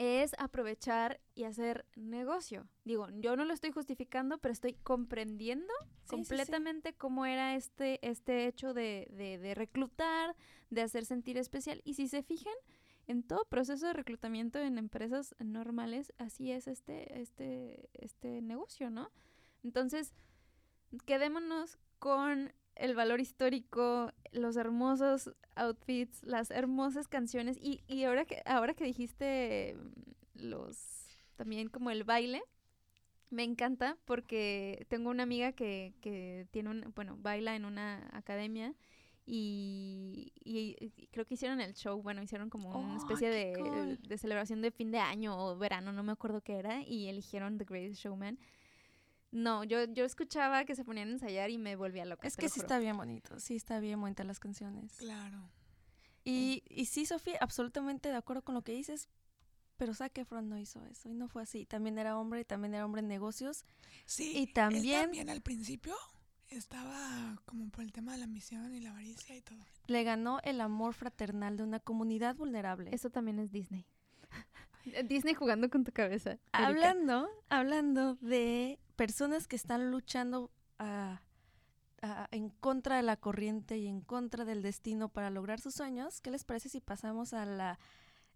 es 0.00 0.34
aprovechar 0.38 1.20
y 1.34 1.44
hacer 1.44 1.84
negocio. 1.94 2.66
Digo, 2.84 3.08
yo 3.18 3.36
no 3.36 3.44
lo 3.44 3.52
estoy 3.52 3.70
justificando, 3.70 4.38
pero 4.38 4.50
estoy 4.50 4.72
comprendiendo 4.72 5.74
completamente 6.06 6.94
cómo 6.94 7.26
era 7.26 7.54
este, 7.54 7.98
este 8.00 8.46
hecho 8.46 8.72
de, 8.72 9.08
de, 9.12 9.54
reclutar, 9.54 10.34
de 10.70 10.80
hacer 10.80 11.04
sentir 11.04 11.36
especial. 11.36 11.82
Y 11.84 11.94
si 11.94 12.08
se 12.08 12.22
fijan, 12.22 12.54
en 13.08 13.22
todo 13.22 13.44
proceso 13.44 13.88
de 13.88 13.92
reclutamiento 13.92 14.58
en 14.58 14.78
empresas 14.78 15.34
normales, 15.38 16.14
así 16.16 16.50
es 16.50 16.66
este, 16.66 17.20
este, 17.20 17.90
este 17.92 18.40
negocio, 18.40 18.88
¿no? 18.88 19.10
Entonces, 19.62 20.14
quedémonos 21.04 21.78
con 21.98 22.54
el 22.80 22.94
valor 22.94 23.20
histórico, 23.20 24.12
los 24.32 24.56
hermosos 24.56 25.30
outfits, 25.54 26.24
las 26.24 26.50
hermosas 26.50 27.08
canciones 27.08 27.58
y, 27.60 27.82
y 27.86 28.04
ahora 28.04 28.24
que 28.24 28.42
ahora 28.46 28.74
que 28.74 28.84
dijiste 28.84 29.76
mm, 29.76 30.48
los 30.48 31.06
también 31.36 31.68
como 31.68 31.90
el 31.90 32.04
baile, 32.04 32.42
me 33.30 33.44
encanta 33.44 33.96
porque 34.04 34.86
tengo 34.88 35.10
una 35.10 35.22
amiga 35.22 35.52
que, 35.52 35.94
que 36.00 36.46
tiene 36.50 36.70
un, 36.70 36.92
bueno, 36.94 37.16
baila 37.18 37.54
en 37.54 37.64
una 37.64 38.08
academia 38.12 38.74
y, 39.26 40.32
y, 40.42 40.74
creo 41.12 41.24
que 41.24 41.34
hicieron 41.34 41.60
el 41.60 41.74
show, 41.74 42.02
bueno, 42.02 42.22
hicieron 42.22 42.50
como 42.50 42.76
una 42.76 42.96
especie 42.96 43.30
de, 43.30 43.96
de, 44.00 44.18
celebración 44.18 44.60
de 44.60 44.72
fin 44.72 44.90
de 44.90 44.98
año 44.98 45.38
o 45.38 45.56
verano, 45.56 45.92
no 45.92 46.02
me 46.02 46.12
acuerdo 46.12 46.40
qué 46.40 46.58
era, 46.58 46.82
y 46.82 47.06
eligieron 47.06 47.56
The 47.56 47.64
Greatest 47.64 48.02
Showman. 48.02 48.38
No, 49.32 49.64
yo, 49.64 49.84
yo 49.84 50.04
escuchaba 50.04 50.64
que 50.64 50.74
se 50.74 50.84
ponían 50.84 51.08
a 51.08 51.12
ensayar 51.12 51.50
y 51.50 51.58
me 51.58 51.76
volvía 51.76 52.04
loca. 52.04 52.26
Es 52.26 52.36
que 52.36 52.48
sí 52.48 52.60
está 52.60 52.78
bien 52.78 52.96
bonito, 52.96 53.38
sí 53.38 53.54
está 53.54 53.78
bien 53.78 54.00
bonita 54.00 54.24
las 54.24 54.40
canciones. 54.40 54.94
Claro. 54.96 55.48
Y, 56.24 56.62
y 56.68 56.86
sí, 56.86 57.06
Sofía, 57.06 57.38
absolutamente 57.40 58.08
de 58.08 58.16
acuerdo 58.16 58.42
con 58.42 58.54
lo 58.54 58.62
que 58.62 58.72
dices, 58.72 59.08
pero 59.76 59.94
Zac 59.94 60.18
Efron 60.18 60.48
no 60.48 60.58
hizo 60.58 60.84
eso 60.84 61.08
y 61.08 61.14
no 61.14 61.28
fue 61.28 61.42
así. 61.42 61.64
También 61.64 61.98
era 61.98 62.18
hombre 62.18 62.40
y 62.40 62.44
también 62.44 62.74
era 62.74 62.84
hombre 62.84 63.00
en 63.00 63.08
negocios. 63.08 63.64
Sí, 64.04 64.32
y 64.36 64.52
también, 64.52 65.02
también 65.02 65.30
al 65.30 65.40
principio 65.40 65.96
estaba 66.50 67.40
como 67.46 67.70
por 67.70 67.84
el 67.84 67.92
tema 67.92 68.12
de 68.12 68.18
la 68.18 68.26
misión 68.26 68.74
y 68.74 68.80
la 68.80 68.90
avaricia 68.90 69.36
y 69.36 69.40
todo. 69.40 69.58
Le 69.86 70.04
ganó 70.04 70.40
el 70.42 70.60
amor 70.60 70.94
fraternal 70.94 71.56
de 71.56 71.62
una 71.62 71.80
comunidad 71.80 72.36
vulnerable. 72.36 72.90
Eso 72.92 73.10
también 73.10 73.38
es 73.38 73.52
Disney. 73.52 73.86
Disney 75.04 75.34
jugando 75.34 75.70
con 75.70 75.84
tu 75.84 75.92
cabeza. 75.92 76.38
Hablando, 76.52 77.28
hablando 77.48 78.16
de 78.16 78.78
personas 79.00 79.48
que 79.48 79.56
están 79.56 79.90
luchando 79.90 80.50
en 82.32 82.50
contra 82.50 82.96
de 82.96 83.02
la 83.02 83.16
corriente 83.16 83.78
y 83.78 83.86
en 83.86 84.02
contra 84.02 84.44
del 84.44 84.60
destino 84.60 85.08
para 85.08 85.30
lograr 85.30 85.58
sus 85.58 85.72
sueños, 85.72 86.20
¿qué 86.20 86.30
les 86.30 86.44
parece 86.44 86.68
si 86.68 86.82
pasamos 86.82 87.32
a 87.32 87.46
la 87.46 87.78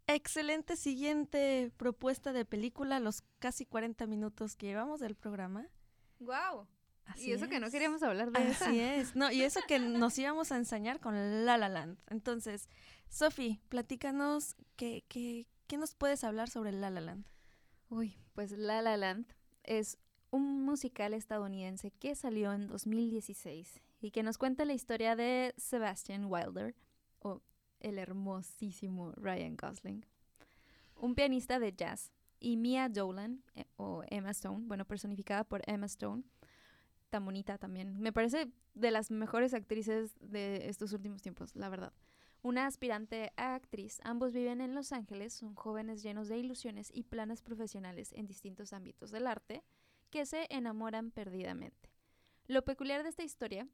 excelente 0.06 0.76
siguiente 0.76 1.70
propuesta 1.76 2.32
de 2.32 2.46
película, 2.46 2.98
los 2.98 3.24
casi 3.40 3.66
40 3.66 4.06
minutos 4.06 4.56
que 4.56 4.64
llevamos 4.64 5.00
del 5.00 5.16
programa? 5.16 5.66
¡Wow! 6.18 6.66
y 7.16 7.32
eso 7.32 7.46
que 7.46 7.60
no 7.60 7.70
queríamos 7.70 8.02
hablar 8.02 8.32
de 8.32 8.48
eso. 8.48 8.64
Así 8.64 8.80
es. 8.80 9.14
No, 9.14 9.30
y 9.30 9.42
eso 9.42 9.60
que 9.68 9.78
nos 9.78 10.18
íbamos 10.18 10.50
a 10.50 10.56
enseñar 10.56 10.98
con 10.98 11.44
La 11.44 11.58
La 11.58 11.68
Land. 11.68 11.98
Entonces, 12.08 12.70
Sofi, 13.10 13.60
platícanos 13.68 14.56
qué, 14.76 15.04
qué, 15.08 15.46
qué 15.66 15.76
nos 15.76 15.94
puedes 15.94 16.24
hablar 16.24 16.48
sobre 16.48 16.72
La 16.72 16.88
La 16.88 17.02
Land. 17.02 17.26
Uy, 17.90 18.16
pues 18.32 18.52
La 18.52 18.80
La 18.80 18.96
Land 18.96 19.26
es 19.64 19.98
un 20.34 20.64
musical 20.64 21.14
estadounidense 21.14 21.92
que 21.92 22.16
salió 22.16 22.52
en 22.52 22.66
2016 22.66 23.80
y 24.00 24.10
que 24.10 24.24
nos 24.24 24.36
cuenta 24.36 24.64
la 24.64 24.72
historia 24.72 25.14
de 25.14 25.54
Sebastian 25.56 26.26
Wilder, 26.26 26.74
o 27.20 27.40
el 27.78 27.98
hermosísimo 28.00 29.12
Ryan 29.12 29.56
Gosling, 29.56 30.04
un 30.96 31.14
pianista 31.14 31.60
de 31.60 31.72
jazz, 31.72 32.10
y 32.40 32.56
Mia 32.56 32.88
Dolan, 32.88 33.44
eh, 33.54 33.64
o 33.76 34.02
Emma 34.08 34.32
Stone, 34.32 34.64
bueno, 34.66 34.84
personificada 34.84 35.44
por 35.44 35.62
Emma 35.66 35.86
Stone, 35.86 36.24
tan 37.10 37.24
bonita 37.24 37.56
también. 37.56 38.00
Me 38.00 38.12
parece 38.12 38.50
de 38.74 38.90
las 38.90 39.12
mejores 39.12 39.54
actrices 39.54 40.16
de 40.20 40.68
estos 40.68 40.92
últimos 40.92 41.22
tiempos, 41.22 41.54
la 41.54 41.68
verdad. 41.68 41.92
Una 42.42 42.66
aspirante 42.66 43.32
a 43.36 43.54
actriz, 43.54 44.00
ambos 44.02 44.32
viven 44.32 44.60
en 44.60 44.74
Los 44.74 44.92
Ángeles, 44.92 45.32
son 45.32 45.54
jóvenes 45.54 46.02
llenos 46.02 46.26
de 46.28 46.38
ilusiones 46.38 46.90
y 46.92 47.04
planes 47.04 47.40
profesionales 47.40 48.12
en 48.12 48.26
distintos 48.26 48.72
ámbitos 48.72 49.12
del 49.12 49.28
arte, 49.28 49.62
que 50.14 50.26
se 50.26 50.46
enamoran 50.48 51.10
perdidamente. 51.10 51.90
Lo 52.46 52.64
peculiar 52.64 53.02
de 53.02 53.08
esta 53.08 53.24
historia 53.24 53.66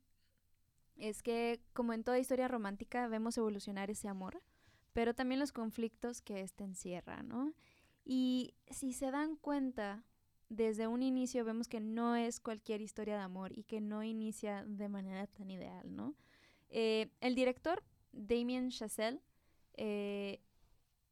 es 0.97 1.22
que, 1.22 1.61
como 1.74 1.93
en 1.93 2.03
toda 2.03 2.18
historia 2.18 2.49
romántica, 2.49 3.09
vemos 3.09 3.36
evolucionar 3.36 3.91
ese 3.91 4.09
amor, 4.09 4.41
pero 4.95 5.12
también 5.12 5.38
los 5.38 5.53
conflictos 5.53 6.22
que 6.22 6.41
éste 6.41 6.64
encierra, 6.64 7.22
¿no? 7.22 7.53
Y 8.07 8.55
si 8.70 8.95
se 8.95 9.11
dan 9.11 9.36
cuenta, 9.36 10.03
desde 10.49 10.86
un 10.86 11.03
inicio 11.03 11.45
vemos 11.45 11.68
que 11.68 11.78
no 11.78 12.16
es 12.16 12.41
cualquier 12.41 12.80
historia 12.80 13.16
de 13.18 13.22
amor 13.22 13.53
y 13.55 13.64
que 13.64 13.82
no 13.82 14.03
inicia 14.03 14.64
de 14.64 14.88
manera 14.88 15.26
tan 15.26 15.51
ideal, 15.51 15.95
¿no? 15.95 16.14
Eh, 16.70 17.11
el 17.20 17.34
director, 17.34 17.84
Damien 18.12 18.70
Chazelle, 18.70 19.20
eh, 19.74 20.41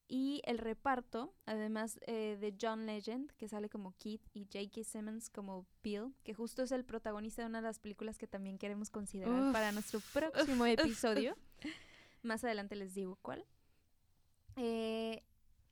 y 0.08 0.40
el 0.46 0.56
reparto, 0.56 1.34
además 1.44 2.00
eh, 2.06 2.38
de 2.40 2.54
John 2.58 2.86
Legend, 2.86 3.30
que 3.32 3.46
sale 3.46 3.68
como 3.68 3.92
Keith, 3.98 4.22
y 4.32 4.44
J.K. 4.44 4.82
Simmons 4.82 5.28
como 5.28 5.66
Bill, 5.82 6.14
que 6.24 6.32
justo 6.32 6.62
es 6.62 6.72
el 6.72 6.86
protagonista 6.86 7.42
de 7.42 7.48
una 7.48 7.58
de 7.58 7.68
las 7.68 7.78
películas 7.78 8.16
que 8.16 8.26
también 8.26 8.56
queremos 8.56 8.88
considerar 8.88 9.52
para 9.52 9.70
nuestro 9.70 10.00
próximo 10.14 10.64
episodio. 10.66 11.36
Más 12.22 12.42
adelante 12.42 12.74
les 12.74 12.94
digo 12.94 13.18
cuál. 13.20 13.44
Eh, 14.56 15.22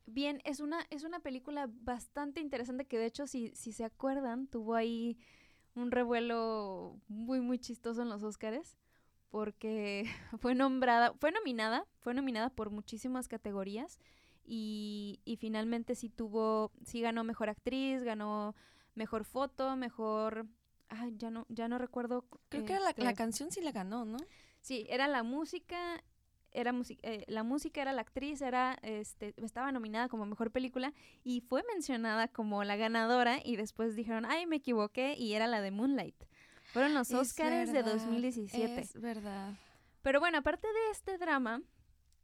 bien, 0.05 0.43
es 0.45 0.61
una, 0.61 0.87
es 0.91 1.03
una 1.03 1.20
película 1.20 1.70
bastante 1.70 2.41
interesante 2.41 2.84
que 2.84 2.99
de 2.99 3.07
hecho, 3.07 3.26
si, 3.26 3.53
si 3.55 3.72
se 3.72 3.84
acuerdan, 3.84 4.49
tuvo 4.49 4.74
ahí 4.74 5.18
un 5.74 5.91
revuelo 5.91 7.01
muy, 7.09 7.41
muy 7.41 7.59
chistoso 7.59 8.03
en 8.03 8.11
los 8.11 8.22
Óscares 8.22 8.76
porque 9.30 10.05
fue 10.41 10.55
nombrada, 10.55 11.14
fue 11.14 11.32
nominada, 11.32 11.87
fue 12.01 12.12
nominada 12.12 12.51
por 12.51 12.68
muchísimas 12.68 13.28
categorías 13.28 13.99
y, 14.47 15.20
y 15.24 15.36
finalmente 15.36 15.94
sí 15.94 16.09
tuvo, 16.09 16.72
sí 16.84 17.01
ganó 17.01 17.24
mejor 17.24 17.49
actriz, 17.49 18.03
ganó 18.03 18.55
mejor 18.94 19.24
foto, 19.24 19.76
mejor, 19.76 20.47
ay, 20.88 21.14
ya 21.16 21.30
no, 21.30 21.47
ya 21.49 21.68
no 21.68 21.78
recuerdo. 21.78 22.24
Creo 22.49 22.64
que 22.64 22.72
era 22.72 22.82
la, 22.82 22.94
la, 22.97 23.14
canción 23.14 23.51
sí 23.51 23.61
la 23.61 23.72
ganó, 23.72 24.05
¿no? 24.05 24.18
Sí, 24.61 24.86
era 24.88 25.07
la 25.09 25.22
música, 25.22 26.03
era 26.53 26.74
eh, 27.03 27.24
la 27.28 27.42
música 27.42 27.82
era 27.82 27.92
la 27.92 28.03
actriz, 28.03 28.40
era, 28.40 28.78
este, 28.82 29.34
estaba 29.36 29.70
nominada 29.72 30.09
como 30.09 30.24
mejor 30.26 30.51
película 30.51 30.92
y 31.22 31.40
fue 31.42 31.62
mencionada 31.72 32.28
como 32.28 32.64
la 32.64 32.76
ganadora 32.76 33.40
y 33.44 33.57
después 33.57 33.94
dijeron, 33.94 34.24
ay, 34.24 34.47
me 34.47 34.57
equivoqué 34.57 35.14
y 35.18 35.34
era 35.34 35.47
la 35.47 35.61
de 35.61 35.70
Moonlight. 35.70 36.16
Fueron 36.72 36.94
los 36.94 37.12
Oscars 37.12 37.72
de 37.72 37.82
2017. 37.82 38.80
Es 38.80 39.01
verdad. 39.01 39.55
Pero 40.03 40.20
bueno, 40.20 40.38
aparte 40.38 40.66
de 40.66 40.90
este 40.92 41.18
drama, 41.18 41.62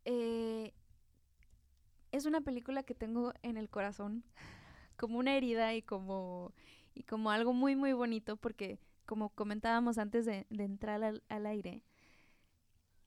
eh, 0.04 0.72
es 2.12 2.26
una 2.26 2.40
película 2.42 2.82
que 2.82 2.94
tengo 2.94 3.32
en 3.42 3.56
el 3.56 3.68
corazón 3.68 4.22
como 4.96 5.18
una 5.18 5.34
herida 5.34 5.74
y 5.74 5.82
como, 5.82 6.52
y 6.94 7.02
como 7.02 7.30
algo 7.30 7.52
muy, 7.52 7.74
muy 7.74 7.92
bonito 7.92 8.36
porque, 8.36 8.78
como 9.06 9.30
comentábamos 9.30 9.98
antes 9.98 10.26
de, 10.26 10.46
entrar 10.50 11.02
al, 11.02 11.46
aire, 11.46 11.82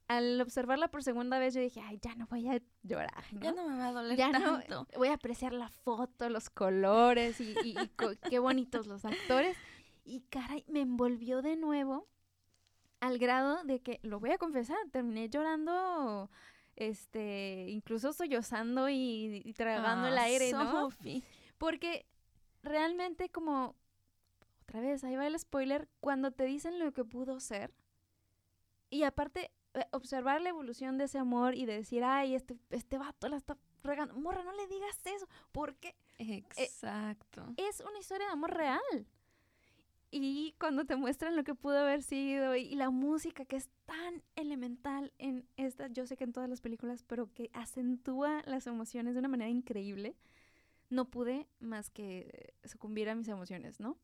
al 0.08 0.40
observarla 0.40 0.88
por 0.88 1.02
segunda 1.02 1.38
vez 1.38 1.54
yo 1.54 1.60
dije, 1.60 1.80
ay, 1.80 1.98
ya 2.02 2.14
no 2.16 2.26
voy 2.26 2.48
a 2.48 2.60
llorar. 2.82 3.24
Ya 3.40 3.52
no 3.52 3.68
me 3.68 3.78
va 3.78 3.88
a 3.88 3.92
doler 3.92 4.18
ya 4.18 4.30
tanto. 4.30 4.86
voy 4.96 5.08
a 5.08 5.14
apreciar 5.14 5.52
la 5.52 5.68
foto, 5.68 6.28
los 6.28 6.50
colores 6.50 7.40
y, 7.40 7.54
y 7.64 7.76
qué 8.28 8.38
bonitos 8.38 8.86
los 8.86 9.04
actores. 9.04 9.56
Y 10.04 10.20
caray, 10.28 10.64
me 10.68 10.80
envolvió 10.80 11.42
de 11.42 11.56
nuevo 11.56 12.06
al 13.00 13.18
grado 13.18 13.62
de 13.64 13.80
que, 13.80 14.00
lo 14.02 14.20
voy 14.20 14.30
a 14.30 14.38
confesar, 14.38 14.76
terminé 14.90 15.28
llorando, 15.28 16.30
este, 16.76 17.66
incluso 17.68 18.12
sollozando 18.12 18.88
y, 18.88 19.42
y 19.44 19.52
tragando 19.54 20.08
el 20.08 20.18
ah, 20.18 20.22
aire, 20.22 20.52
¿no? 20.52 20.90
Porque 21.58 22.06
realmente 22.62 23.30
como, 23.30 23.74
otra 24.62 24.80
vez, 24.80 25.02
ahí 25.02 25.16
va 25.16 25.26
el 25.26 25.38
spoiler, 25.38 25.88
cuando 26.00 26.30
te 26.30 26.44
dicen 26.44 26.78
lo 26.78 26.92
que 26.92 27.04
pudo 27.04 27.40
ser, 27.40 27.72
y 28.90 29.02
aparte 29.02 29.50
eh, 29.74 29.84
observar 29.92 30.40
la 30.42 30.50
evolución 30.50 30.98
de 30.98 31.04
ese 31.04 31.18
amor 31.18 31.54
y 31.54 31.64
de 31.64 31.74
decir, 31.74 32.04
ay, 32.04 32.34
este, 32.34 32.56
este 32.70 32.98
vato 32.98 33.28
la 33.28 33.36
está 33.36 33.56
regando, 33.82 34.14
morra, 34.14 34.42
no 34.42 34.52
le 34.52 34.66
digas 34.66 34.98
eso, 35.04 35.26
porque... 35.52 35.96
Eh, 36.18 36.44
Exacto. 36.56 37.54
es 37.56 37.80
una 37.80 37.98
historia 37.98 38.26
de 38.26 38.32
amor 38.32 38.54
real 38.54 39.06
y 40.10 40.54
cuando 40.58 40.84
te 40.84 40.96
muestran 40.96 41.36
lo 41.36 41.44
que 41.44 41.54
pudo 41.54 41.78
haber 41.78 42.02
sido 42.02 42.54
y, 42.54 42.74
la 42.76 42.90
música 42.90 43.44
que 43.44 43.56
es 43.56 43.68
tan 43.86 44.22
elemental 44.36 45.12
en 45.18 45.48
esta, 45.56 45.88
yo 45.88 46.06
sé 46.06 46.16
que 46.16 46.24
en 46.24 46.32
todas 46.32 46.48
las 46.48 46.60
películas, 46.60 47.02
pero 47.02 47.32
que 47.32 47.50
acentúa 47.52 48.42
las 48.46 48.66
emociones 48.66 49.14
de 49.14 49.18
una 49.18 49.28
manera 49.28 49.50
increíble, 49.50 50.16
no 50.90 51.10
pude 51.10 51.48
más 51.58 51.90
que 51.90 52.54
sucumbir 52.64 53.08
a 53.08 53.14
mis 53.16 53.28
emociones, 53.28 53.80
¿no? 53.80 53.96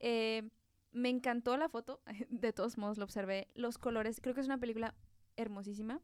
Eh, 0.00 0.50
me 0.92 1.08
encantó 1.08 1.56
la 1.56 1.70
foto, 1.70 2.00
de 2.28 2.52
todos 2.52 2.76
modos 2.76 2.98
lo 2.98 3.04
observé, 3.04 3.48
los 3.54 3.78
colores, 3.78 4.20
creo 4.20 4.34
que 4.34 4.42
es 4.42 4.46
una 4.46 4.58
película 4.58 4.94
hermosísima. 5.36 6.00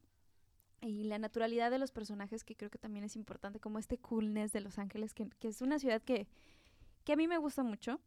Y 0.81 1.03
la 1.05 1.19
naturalidad 1.19 1.73
de 1.73 1.79
los 1.81 1.91
personajes, 1.91 2.45
que 2.45 2.55
creo 2.55 2.71
que 2.71 2.79
también 2.79 3.05
es 3.05 3.17
importante, 3.17 3.59
como 3.59 3.81
este 3.81 3.99
coolness 3.99 4.53
de 4.53 4.61
Los 4.61 4.79
Ángeles, 4.79 5.13
que, 5.13 5.29
que 5.41 5.49
es 5.49 5.61
una 5.61 5.81
ciudad 5.81 6.01
que, 6.01 6.29
que 7.03 7.13
a 7.13 7.17
mí 7.17 7.27
me 7.27 7.37
gusta 7.37 7.65
mucho 7.65 8.01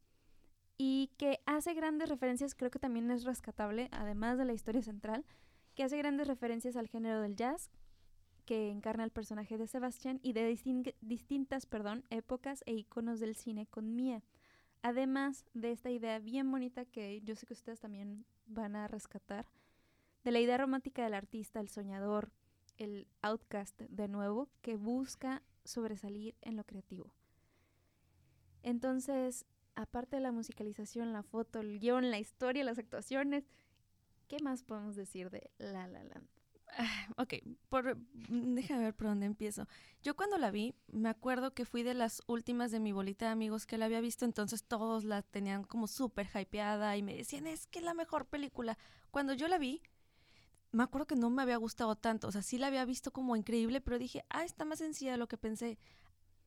y 0.84 1.11
que 1.19 1.41
hace 1.45 1.75
grandes 1.75 2.09
referencias, 2.09 2.55
creo 2.55 2.71
que 2.71 2.79
también 2.79 3.11
es 3.11 3.23
rescatable, 3.23 3.88
además 3.91 4.39
de 4.39 4.45
la 4.45 4.53
historia 4.53 4.82
central, 4.82 5.23
que 5.75 5.84
hace 5.84 5.95
grandes 5.95 6.27
referencias 6.27 6.75
al 6.75 6.88
género 6.88 7.21
del 7.21 7.36
jazz, 7.36 7.69
que 8.45 8.71
encarna 8.71 9.03
el 9.03 9.11
personaje 9.11 9.59
de 9.59 9.67
Sebastián 9.67 10.19
y 10.23 10.34
de 10.34 10.57
distintas 11.01 11.67
perdón, 11.67 12.03
épocas 12.09 12.63
e 12.65 12.73
iconos 12.73 13.19
del 13.19 13.36
cine 13.36 13.67
con 13.67 13.95
Mia. 13.95 14.23
Además 14.82 15.45
de 15.53 15.71
esta 15.71 15.91
idea 15.91 16.17
bien 16.17 16.49
bonita 16.49 16.86
que 16.86 17.21
yo 17.21 17.36
sé 17.36 17.45
que 17.45 17.53
ustedes 17.53 17.79
también 17.79 18.25
van 18.47 18.75
a 18.75 18.88
rescatar, 18.88 19.45
de 20.23 20.32
la 20.32 20.39
idea 20.39 20.57
romántica 20.57 21.03
del 21.03 21.13
artista, 21.13 21.59
el 21.59 21.69
soñador, 21.69 22.32
el 22.77 23.07
outcast 23.21 23.79
de 23.82 24.07
nuevo, 24.07 24.49
que 24.63 24.77
busca 24.77 25.43
sobresalir 25.63 26.34
en 26.41 26.55
lo 26.55 26.63
creativo. 26.63 27.13
Entonces, 28.63 29.45
aparte 29.76 30.17
de 30.17 30.22
la 30.22 30.32
musicalización, 30.32 31.13
la 31.13 31.24
foto, 31.24 31.59
el 31.59 31.80
guion, 31.80 32.11
la 32.11 32.19
historia, 32.19 32.63
las 32.63 32.78
actuaciones, 32.78 33.45
¿qué 34.28 34.38
más 34.41 34.63
podemos 34.63 34.95
decir 34.95 35.30
de 35.30 35.51
La 35.57 35.88
La 35.88 36.03
Land? 36.03 36.28
Ah, 36.78 37.07
ok, 37.17 37.34
por, 37.67 37.97
déjame 38.30 38.84
ver 38.84 38.95
por 38.95 39.07
dónde 39.07 39.26
empiezo. 39.26 39.67
Yo 40.03 40.15
cuando 40.15 40.38
la 40.38 40.51
vi, 40.51 40.74
me 40.88 41.09
acuerdo 41.09 41.53
que 41.53 41.65
fui 41.65 41.84
de 41.84 41.93
las 41.93 42.22
últimas 42.28 42.72
de 42.72 42.80
mi 42.80 42.93
bolita 42.93 43.26
de 43.26 43.32
amigos 43.32 43.65
que 43.65 43.78
la 43.78 43.86
había 43.86 43.99
visto, 43.99 44.24
entonces 44.24 44.63
todos 44.63 45.03
la 45.03 45.22
tenían 45.22 45.63
como 45.63 45.88
súper 45.88 46.30
hypeada 46.34 46.95
y 46.95 47.03
me 47.03 47.15
decían, 47.15 47.45
es 47.47 47.67
que 47.67 47.80
es 47.80 47.86
la 47.86 47.93
mejor 47.93 48.26
película. 48.26 48.78
Cuando 49.11 49.34
yo 49.34 49.49
la 49.49 49.57
vi, 49.57 49.82
me 50.72 50.84
acuerdo 50.84 51.07
que 51.07 51.15
no 51.15 51.30
me 51.30 51.41
había 51.41 51.57
gustado 51.57 51.97
tanto, 51.97 52.30
o 52.30 52.32
sea, 52.32 52.41
sí 52.41 52.57
la 52.57 52.67
había 52.67 52.86
visto 52.86 53.11
como 53.11 53.36
increíble, 53.36 53.82
pero 53.82 53.99
dije, 53.99 54.24
ah, 54.30 54.45
está 54.45 54.63
más 54.63 54.80
sencilla 54.80 55.11
de 55.11 55.17
lo 55.17 55.28
que 55.28 55.38
pensé 55.38 55.78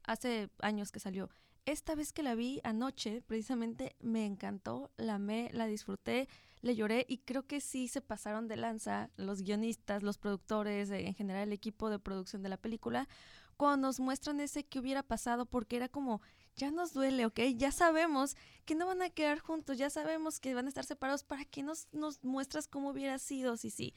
hace 0.05 0.49
años 0.61 0.91
que 0.91 1.01
salió 1.01 1.29
esta 1.67 1.95
vez 1.95 2.13
que 2.13 2.23
la 2.23 2.35
vi 2.35 2.61
anoche, 2.65 3.23
precisamente 3.23 3.97
me 4.01 4.27
encantó, 4.27 4.91
la 4.97 5.15
amé, 5.15 5.51
la 5.53 5.67
disfruté, 5.67 6.29
le 6.61 6.77
lloré 6.77 7.05
y 7.09 7.19
creo 7.19 7.47
que 7.47 7.61
sí 7.61 7.89
se 7.89 8.01
pasaron 8.01 8.49
de 8.49 8.57
lanza 8.57 9.11
los 9.17 9.43
guionistas, 9.43 10.03
los 10.03 10.19
productores, 10.19 10.91
eh, 10.91 11.07
en 11.07 11.15
general 11.15 11.49
el 11.49 11.53
equipo 11.53 11.91
de 11.91 11.99
producción 11.99 12.43
de 12.43 12.49
la 12.49 12.57
película, 12.57 13.09
cuando 13.57 13.89
nos 13.89 14.01
muestran 14.01 14.41
ese 14.41 14.65
que 14.65 14.81
hubiera 14.81 15.03
pasado, 15.03 15.47
porque 15.47 15.77
era 15.77 15.89
como, 15.89 16.21
ya 16.57 16.71
nos 16.71 16.93
duele, 16.93 17.27
¿ok? 17.27 17.41
Ya 17.57 17.73
sabemos 17.73 18.37
que 18.65 18.75
no 18.75 18.87
van 18.87 19.03
a 19.03 19.11
quedar 19.11 19.39
juntos, 19.39 19.79
ya 19.79 19.91
sabemos 19.91 20.41
que 20.41 20.55
van 20.55 20.67
a 20.67 20.69
estar 20.69 20.85
separados, 20.85 21.25
¿para 21.25 21.45
qué 21.45 21.63
nos, 21.63 21.89
nos 21.93 22.23
muestras 22.25 22.69
cómo 22.69 22.91
hubiera 22.91 23.19
sido? 23.19 23.57
Sí, 23.57 23.71
sí. 23.71 23.95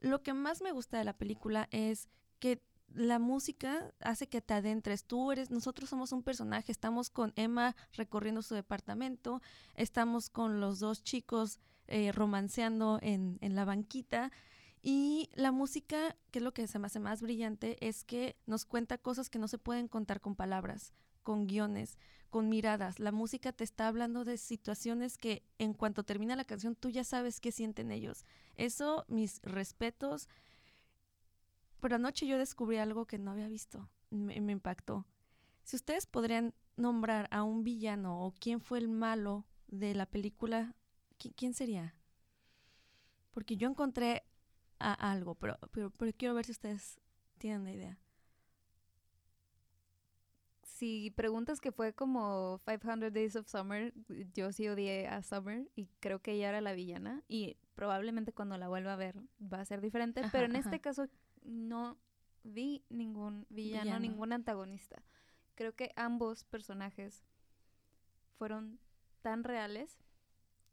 Lo 0.00 0.22
que 0.22 0.34
más 0.34 0.62
me 0.62 0.72
gusta 0.72 0.98
de 0.98 1.04
la 1.04 1.16
película 1.16 1.68
es 1.70 2.08
que 2.38 2.60
la 2.94 3.18
música 3.18 3.92
hace 4.00 4.28
que 4.28 4.40
te 4.40 4.54
adentres. 4.54 5.04
Tú 5.04 5.32
eres, 5.32 5.50
nosotros 5.50 5.90
somos 5.90 6.12
un 6.12 6.22
personaje. 6.22 6.72
Estamos 6.72 7.10
con 7.10 7.32
Emma 7.36 7.76
recorriendo 7.94 8.42
su 8.42 8.54
departamento, 8.54 9.42
estamos 9.74 10.30
con 10.30 10.60
los 10.60 10.78
dos 10.78 11.02
chicos 11.02 11.58
eh, 11.88 12.12
romanceando 12.12 12.98
en, 13.02 13.38
en 13.40 13.54
la 13.54 13.64
banquita. 13.64 14.30
Y 14.82 15.30
la 15.34 15.52
música, 15.52 16.16
que 16.30 16.40
es 16.40 16.42
lo 16.42 16.52
que 16.52 16.66
se 16.66 16.78
me 16.78 16.86
hace 16.86 16.98
más 16.98 17.22
brillante, 17.22 17.76
es 17.86 18.04
que 18.04 18.36
nos 18.46 18.64
cuenta 18.64 18.98
cosas 18.98 19.30
que 19.30 19.38
no 19.38 19.46
se 19.46 19.58
pueden 19.58 19.86
contar 19.86 20.20
con 20.20 20.34
palabras, 20.34 20.92
con 21.22 21.46
guiones, 21.46 21.98
con 22.30 22.48
miradas. 22.48 22.98
La 22.98 23.12
música 23.12 23.52
te 23.52 23.62
está 23.62 23.86
hablando 23.86 24.24
de 24.24 24.38
situaciones 24.38 25.18
que 25.18 25.44
en 25.58 25.74
cuanto 25.74 26.02
termina 26.02 26.34
la 26.34 26.44
canción 26.44 26.74
tú 26.74 26.88
ya 26.88 27.04
sabes 27.04 27.40
qué 27.40 27.52
sienten 27.52 27.92
ellos. 27.92 28.24
Eso, 28.56 29.04
mis 29.06 29.40
respetos. 29.42 30.28
Pero 31.82 31.96
anoche 31.96 32.28
yo 32.28 32.38
descubrí 32.38 32.76
algo 32.78 33.06
que 33.06 33.18
no 33.18 33.32
había 33.32 33.48
visto. 33.48 33.90
Me, 34.10 34.40
me 34.40 34.52
impactó. 34.52 35.04
Si 35.64 35.74
ustedes 35.74 36.06
podrían 36.06 36.54
nombrar 36.76 37.26
a 37.32 37.42
un 37.42 37.64
villano 37.64 38.24
o 38.24 38.32
quién 38.32 38.60
fue 38.60 38.78
el 38.78 38.88
malo 38.88 39.44
de 39.66 39.92
la 39.92 40.06
película, 40.06 40.76
¿quién, 41.18 41.54
sería? 41.54 41.96
Porque 43.32 43.56
yo 43.56 43.68
encontré 43.68 44.22
a 44.78 44.92
algo, 44.92 45.34
pero, 45.34 45.58
pero, 45.72 45.90
pero 45.90 46.12
quiero 46.16 46.34
ver 46.34 46.44
si 46.44 46.52
ustedes 46.52 47.00
tienen 47.38 47.62
una 47.62 47.72
idea 47.72 47.98
si 50.82 51.12
preguntas 51.12 51.60
que 51.60 51.70
fue 51.70 51.92
como 51.92 52.60
500 52.66 53.12
Days 53.12 53.36
of 53.36 53.46
Summer, 53.46 53.94
yo 54.34 54.50
sí 54.50 54.66
odié 54.66 55.06
a 55.06 55.22
Summer 55.22 55.70
y 55.76 55.86
creo 56.00 56.20
que 56.20 56.32
ella 56.32 56.48
era 56.48 56.60
la 56.60 56.72
villana 56.72 57.22
y 57.28 57.56
probablemente 57.76 58.32
cuando 58.32 58.58
la 58.58 58.66
vuelva 58.66 58.94
a 58.94 58.96
ver 58.96 59.14
va 59.40 59.60
a 59.60 59.64
ser 59.64 59.80
diferente, 59.80 60.22
pero 60.32 60.46
en 60.46 60.56
este 60.56 60.80
caso 60.80 61.06
no 61.44 61.98
vi 62.44 62.84
ningún 62.88 63.46
villano, 63.50 63.98
ningún 64.00 64.32
antagonista. 64.32 65.02
Creo 65.54 65.74
que 65.74 65.92
ambos 65.96 66.44
personajes 66.44 67.24
fueron 68.36 68.80
tan 69.22 69.44
reales 69.44 69.98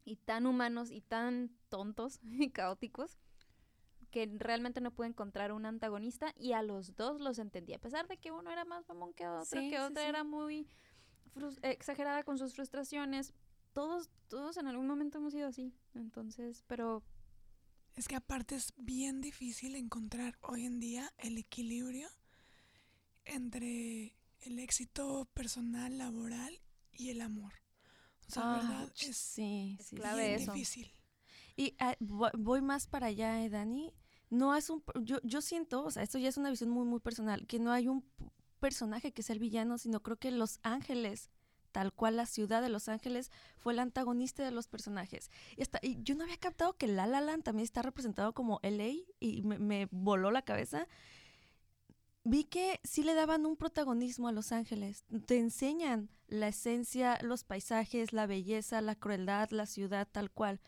y 0.05 0.15
tan 0.15 0.45
humanos 0.45 0.91
y 0.91 1.01
tan 1.01 1.51
tontos 1.69 2.19
y 2.23 2.49
caóticos 2.49 3.17
que 4.11 4.27
realmente 4.37 4.81
no 4.81 4.91
pude 4.91 5.07
encontrar 5.07 5.51
un 5.51 5.67
antagonista 5.67 6.33
y 6.35 6.53
a 6.53 6.63
los 6.63 6.95
dos 6.95 7.21
los 7.21 7.37
entendí, 7.37 7.73
a 7.73 7.79
pesar 7.79 8.07
de 8.07 8.17
que 8.17 8.31
uno 8.31 8.49
era 8.49 8.65
más 8.65 8.87
mamón 8.87 9.13
que 9.13 9.27
otro, 9.27 9.61
que 9.61 9.79
otra 9.79 10.07
era 10.07 10.23
muy 10.23 10.67
exagerada 11.61 12.23
con 12.23 12.37
sus 12.37 12.55
frustraciones. 12.55 13.33
Todos, 13.73 14.09
todos 14.27 14.57
en 14.57 14.67
algún 14.67 14.87
momento 14.87 15.19
hemos 15.19 15.33
sido 15.33 15.47
así. 15.47 15.75
Entonces, 15.93 16.63
pero 16.65 17.03
es 17.99 18.07
que 18.07 18.15
aparte 18.15 18.55
es 18.55 18.73
bien 18.77 19.21
difícil 19.21 19.75
encontrar 19.75 20.37
hoy 20.41 20.65
en 20.65 20.79
día 20.79 21.11
el 21.17 21.37
equilibrio 21.37 22.07
entre 23.25 24.15
el 24.41 24.59
éxito 24.59 25.29
personal, 25.33 25.97
laboral 25.97 26.59
y 26.93 27.09
el 27.09 27.21
amor. 27.21 27.53
O 28.27 28.31
sea, 28.31 28.43
Ah, 28.43 28.53
¿verdad? 28.53 28.93
Es, 29.01 29.17
sí, 29.17 29.75
es 29.79 29.87
sí, 29.87 29.95
clave 29.97 30.27
bien 30.29 30.41
eso. 30.41 30.53
difícil. 30.53 30.91
Y 31.55 31.75
ah, 31.79 31.95
vo- 31.99 32.31
voy 32.37 32.61
más 32.61 32.87
para 32.87 33.07
allá, 33.07 33.43
eh, 33.43 33.49
Dani. 33.49 33.93
No 34.29 34.55
es 34.55 34.69
un. 34.69 34.83
Yo, 35.03 35.17
yo 35.23 35.41
siento, 35.41 35.83
o 35.83 35.91
sea, 35.91 36.03
esto 36.03 36.17
ya 36.19 36.29
es 36.29 36.37
una 36.37 36.51
visión 36.51 36.69
muy, 36.69 36.85
muy 36.85 36.99
personal, 36.99 37.47
que 37.47 37.59
no 37.59 37.71
hay 37.71 37.87
un 37.87 38.05
personaje 38.59 39.11
que 39.11 39.23
sea 39.23 39.33
el 39.33 39.39
villano, 39.39 39.77
sino 39.77 40.01
creo 40.01 40.17
que 40.17 40.31
Los 40.31 40.59
Ángeles, 40.63 41.29
tal 41.71 41.93
cual 41.93 42.17
la 42.17 42.25
ciudad 42.25 42.61
de 42.61 42.69
Los 42.69 42.89
Ángeles, 42.89 43.31
fue 43.57 43.73
el 43.73 43.79
antagonista 43.79 44.43
de 44.43 44.51
los 44.51 44.67
personajes. 44.67 45.29
Y, 45.55 45.61
hasta, 45.61 45.79
y 45.81 46.01
yo 46.03 46.15
no 46.15 46.23
había 46.23 46.37
captado 46.37 46.73
que 46.73 46.87
La 46.87 47.07
La 47.07 47.21
Land 47.21 47.43
también 47.43 47.63
está 47.63 47.81
representado 47.81 48.33
como 48.33 48.59
LA 48.63 49.05
y 49.19 49.41
me, 49.43 49.59
me 49.59 49.87
voló 49.91 50.31
la 50.31 50.41
cabeza. 50.41 50.87
Vi 52.23 52.43
que 52.43 52.79
sí 52.83 53.03
le 53.03 53.13
daban 53.13 53.45
un 53.45 53.55
protagonismo 53.55 54.27
a 54.27 54.31
Los 54.31 54.51
Ángeles. 54.51 55.05
Te 55.25 55.37
enseñan 55.37 56.09
la 56.27 56.49
esencia, 56.49 57.17
los 57.21 57.43
paisajes, 57.43 58.13
la 58.13 58.27
belleza, 58.27 58.81
la 58.81 58.95
crueldad, 58.95 59.49
la 59.51 59.65
ciudad, 59.65 60.07
tal 60.11 60.29
cual. 60.31 60.59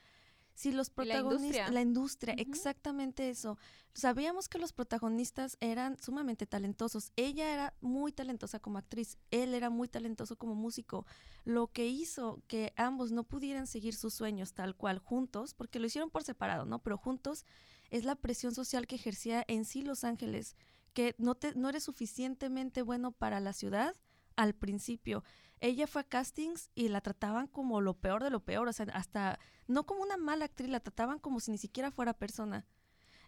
Sí, 0.62 0.72
los 0.72 0.90
Y 0.90 1.06
la 1.06 1.24
protagonistas, 1.24 1.42
industria. 1.44 1.72
la 1.72 1.82
industria, 1.82 2.34
exactamente 2.38 3.30
eso. 3.32 3.58
Sabíamos 3.96 4.48
que 4.48 4.60
los 4.60 4.74
protagonistas 4.74 5.58
eran 5.60 5.98
sumamente 6.00 6.46
talentosos. 6.46 7.12
Ella 7.16 7.52
era 7.52 7.74
muy 7.82 8.12
talentosa 8.12 8.60
como 8.60 8.78
actriz, 8.78 9.18
él 9.32 9.56
era 9.56 9.72
muy 9.72 9.88
talentoso 9.88 10.36
como 10.38 10.54
músico. 10.54 11.08
Lo 11.46 11.66
que 11.68 11.88
hizo 11.88 12.44
que 12.48 12.74
ambos 12.78 13.12
no 13.12 13.24
pudieran 13.24 13.66
seguir 13.66 13.96
sus 13.96 14.14
sueños 14.14 14.54
tal 14.54 14.76
cual 14.76 15.00
juntos, 15.00 15.56
porque 15.56 15.80
lo 15.80 15.88
hicieron 15.88 16.12
por 16.12 16.24
separado, 16.24 16.66
¿no? 16.66 16.78
Pero 16.84 16.96
juntos 16.96 17.44
es 17.90 18.06
la 18.06 18.16
presión 18.16 18.54
social 18.54 18.86
que 18.86 18.98
ejercía 18.98 19.44
en 19.48 19.66
sí 19.66 19.82
Los 19.82 20.04
Ángeles, 20.04 20.56
que 20.94 21.16
no 21.18 21.34
te 21.34 21.56
no 21.56 21.70
eres 21.70 21.86
suficientemente 21.86 22.84
bueno 22.84 23.12
para 23.14 23.40
la 23.40 23.54
ciudad 23.54 23.96
al 24.36 24.54
principio. 24.54 25.24
Ella 25.62 25.86
fue 25.86 26.02
a 26.02 26.04
castings 26.04 26.72
y 26.74 26.90
la 26.90 27.02
trataban 27.02 27.48
como 27.48 27.82
lo 27.82 27.94
peor 27.94 28.24
de 28.24 28.32
lo 28.32 28.44
peor, 28.44 28.68
o 28.68 28.74
sea, 28.74 28.88
hasta 28.94 29.40
no 29.68 29.86
como 29.86 30.02
una 30.02 30.18
mala 30.18 30.46
actriz, 30.46 30.70
la 30.70 30.80
trataban 30.80 31.20
como 31.20 31.40
si 31.40 31.52
ni 31.52 31.60
siquiera 31.60 31.92
fuera 31.92 32.14
persona. 32.14 32.66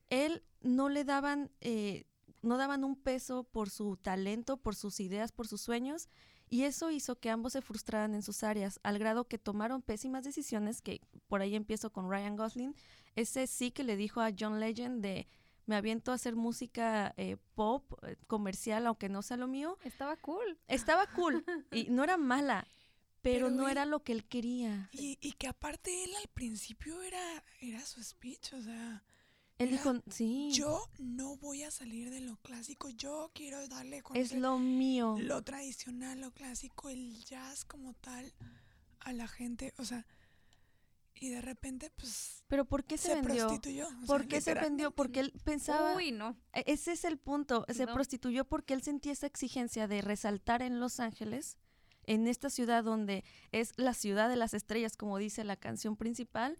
Él 0.10 0.44
no 0.62 0.90
le 0.90 1.06
daban, 1.06 1.52
eh, 1.62 2.06
no 2.42 2.58
daban 2.58 2.84
un 2.84 2.96
peso 2.96 3.44
por 3.44 3.70
su 3.70 3.98
talento, 3.98 4.58
por 4.58 4.76
sus 4.76 5.00
ideas, 5.00 5.32
por 5.32 5.48
sus 5.48 5.62
sueños, 5.62 6.10
y 6.50 6.64
eso 6.64 6.92
hizo 6.92 7.20
que 7.20 7.30
ambos 7.30 7.54
se 7.54 7.62
frustraran 7.62 8.16
en 8.16 8.24
sus 8.24 8.44
áreas, 8.44 8.80
al 8.84 8.98
grado 8.98 9.28
que 9.28 9.38
tomaron 9.38 9.82
pésimas 9.82 10.24
decisiones, 10.24 10.82
que 10.82 11.02
por 11.28 11.42
ahí 11.42 11.56
empiezo 11.56 11.92
con 11.92 12.10
Ryan 12.10 12.36
Gosling, 12.36 12.76
ese 13.16 13.46
sí 13.46 13.72
que 13.72 13.84
le 13.84 13.96
dijo 13.96 14.22
a 14.22 14.32
John 14.38 14.60
Legend 14.60 15.04
de 15.04 15.28
me 15.66 15.76
aviento 15.76 16.12
a 16.12 16.16
hacer 16.16 16.36
música 16.36 17.14
eh, 17.18 17.38
pop, 17.56 17.84
eh, 18.04 18.18
comercial, 18.28 18.86
aunque 18.88 19.10
no 19.10 19.22
sea 19.22 19.38
lo 19.38 19.48
mío. 19.48 19.78
Estaba 19.84 20.16
cool. 20.18 20.58
Estaba 20.68 21.08
cool 21.08 21.44
y 21.72 21.86
no 21.90 22.04
era 22.04 22.18
mala, 22.18 22.68
pero, 23.22 23.48
Pero 23.48 23.50
no 23.52 23.66
él- 23.68 23.72
era 23.72 23.86
lo 23.86 24.04
que 24.04 24.12
él 24.12 24.26
quería. 24.26 24.90
Y, 24.92 25.18
y 25.22 25.34
que 25.34 25.48
aparte 25.48 26.04
él 26.04 26.12
al 26.22 26.28
principio 26.30 27.02
era, 27.02 27.44
era 27.62 27.80
su 27.86 28.04
speech, 28.04 28.54
o 28.54 28.62
sea, 28.62 29.04
Él 29.58 29.70
era, 29.70 29.78
dijo, 29.78 30.02
sí, 30.10 30.50
yo 30.52 30.90
no 30.98 31.38
voy 31.38 31.64
a 31.64 31.72
salir 31.72 32.10
de 32.10 32.20
lo 32.20 32.36
clásico, 32.38 32.90
yo 32.90 33.32
quiero 33.34 33.66
darle 33.70 34.02
con 34.02 34.18
es 34.18 34.34
lo 34.34 34.60
mío. 34.60 35.16
lo 35.22 35.42
tradicional, 35.44 36.20
lo 36.20 36.32
clásico, 36.32 36.90
el 36.90 37.24
jazz 37.24 37.64
como 37.64 37.94
tal 37.94 38.34
a 39.00 39.14
la 39.14 39.28
gente, 39.28 39.74
o 39.78 39.86
sea, 39.86 40.06
y 41.16 41.30
de 41.30 41.42
repente 41.42 41.90
pues 41.96 42.44
Pero 42.48 42.66
¿por 42.66 42.84
qué 42.84 42.98
se, 42.98 43.10
se, 43.10 43.16
vendió? 43.16 43.48
prostituyó. 43.48 43.88
o 43.88 44.06
¿Por 44.06 44.22
sea, 44.22 44.30
qué 44.30 44.42
se 44.42 44.54
vendió? 44.56 44.92
Porque 44.92 45.20
él 45.22 45.34
pensaba, 45.44 45.96
Uy, 45.96 46.12
no. 46.12 46.36
e- 46.54 46.64
ese 46.68 46.92
es 46.94 47.06
el 47.06 47.18
punto, 47.18 47.66
se 47.70 47.86
No. 47.86 47.94
prostituyó 47.94 48.46
porque 48.46 48.74
él 48.74 48.82
sentía 48.82 49.12
esa 49.14 49.28
exigencia 49.28 49.88
de 49.88 50.02
resaltar 50.02 50.62
en 50.62 50.80
Los 50.80 51.00
Ángeles, 51.00 51.58
en 52.06 52.28
esta 52.28 52.50
ciudad 52.50 52.84
donde 52.84 53.24
es 53.52 53.72
la 53.78 53.94
ciudad 53.94 54.28
de 54.30 54.36
las 54.36 54.54
estrellas, 54.54 54.98
como 54.98 55.18
dice 55.18 55.44
la 55.44 55.56
canción 55.56 55.96
principal, 55.96 56.60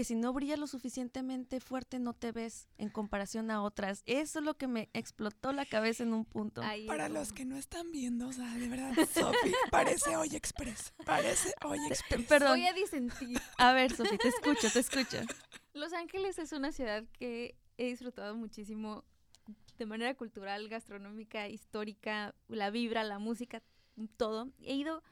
que 0.00 0.04
si 0.04 0.14
no 0.14 0.32
brillas 0.32 0.58
lo 0.58 0.66
suficientemente 0.66 1.60
fuerte 1.60 1.98
no 1.98 2.14
te 2.14 2.32
ves 2.32 2.68
en 2.78 2.88
comparación 2.88 3.50
a 3.50 3.62
otras. 3.62 4.02
Eso 4.06 4.38
es 4.38 4.44
lo 4.46 4.56
que 4.56 4.66
me 4.66 4.88
explotó 4.94 5.52
la 5.52 5.66
cabeza 5.66 6.04
en 6.04 6.14
un 6.14 6.24
punto. 6.24 6.62
Ahí 6.62 6.86
Para 6.86 7.04
es 7.04 7.12
los 7.12 7.34
que 7.34 7.44
no 7.44 7.58
están 7.58 7.92
viendo, 7.92 8.28
o 8.28 8.32
sea, 8.32 8.54
de 8.54 8.66
verdad, 8.66 8.94
Sofi, 9.12 9.52
parece 9.70 10.16
Hoy 10.16 10.34
Express, 10.34 10.94
parece 11.04 11.52
Hoy 11.62 11.80
Express. 11.86 12.26
Perdón, 12.26 12.52
Voy 12.52 12.66
a 12.66 12.72
disentir. 12.72 13.38
a 13.58 13.74
ver, 13.74 13.94
Sofía, 13.94 14.16
te 14.16 14.28
escucho, 14.28 14.70
te 14.72 14.78
escucho. 14.78 15.18
Los 15.74 15.92
Ángeles 15.92 16.38
es 16.38 16.52
una 16.52 16.72
ciudad 16.72 17.04
que 17.18 17.54
he 17.76 17.88
disfrutado 17.88 18.34
muchísimo 18.34 19.04
de 19.76 19.84
manera 19.84 20.14
cultural, 20.14 20.66
gastronómica, 20.70 21.46
histórica, 21.46 22.34
la 22.48 22.70
vibra, 22.70 23.04
la 23.04 23.18
música, 23.18 23.62
todo. 24.16 24.50
He 24.62 24.76
ido 24.76 25.02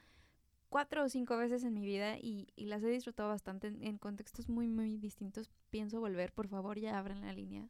cuatro 0.69 1.03
o 1.03 1.09
cinco 1.09 1.37
veces 1.37 1.63
en 1.63 1.73
mi 1.73 1.85
vida 1.85 2.17
y, 2.17 2.47
y 2.55 2.65
las 2.65 2.83
he 2.83 2.87
disfrutado 2.89 3.29
bastante 3.29 3.67
en, 3.67 3.83
en 3.83 3.97
contextos 3.97 4.49
muy, 4.49 4.67
muy 4.67 4.97
distintos. 4.97 5.49
Pienso 5.69 5.99
volver, 5.99 6.31
por 6.31 6.47
favor, 6.47 6.79
ya 6.79 6.97
abran 6.97 7.21
la 7.21 7.33
línea. 7.33 7.69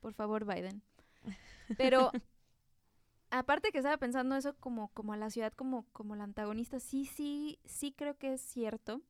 Por 0.00 0.14
favor, 0.14 0.44
Biden. 0.44 0.82
Pero 1.76 2.10
aparte 3.30 3.70
que 3.72 3.78
estaba 3.78 3.96
pensando 3.96 4.36
eso 4.36 4.54
como, 4.56 4.88
como 4.88 5.12
a 5.12 5.16
la 5.16 5.30
ciudad, 5.30 5.52
como, 5.52 5.86
como 5.92 6.16
la 6.16 6.24
antagonista, 6.24 6.80
sí, 6.80 7.06
sí, 7.06 7.58
sí 7.64 7.92
creo 7.92 8.16
que 8.16 8.34
es 8.34 8.40
cierto. 8.40 9.00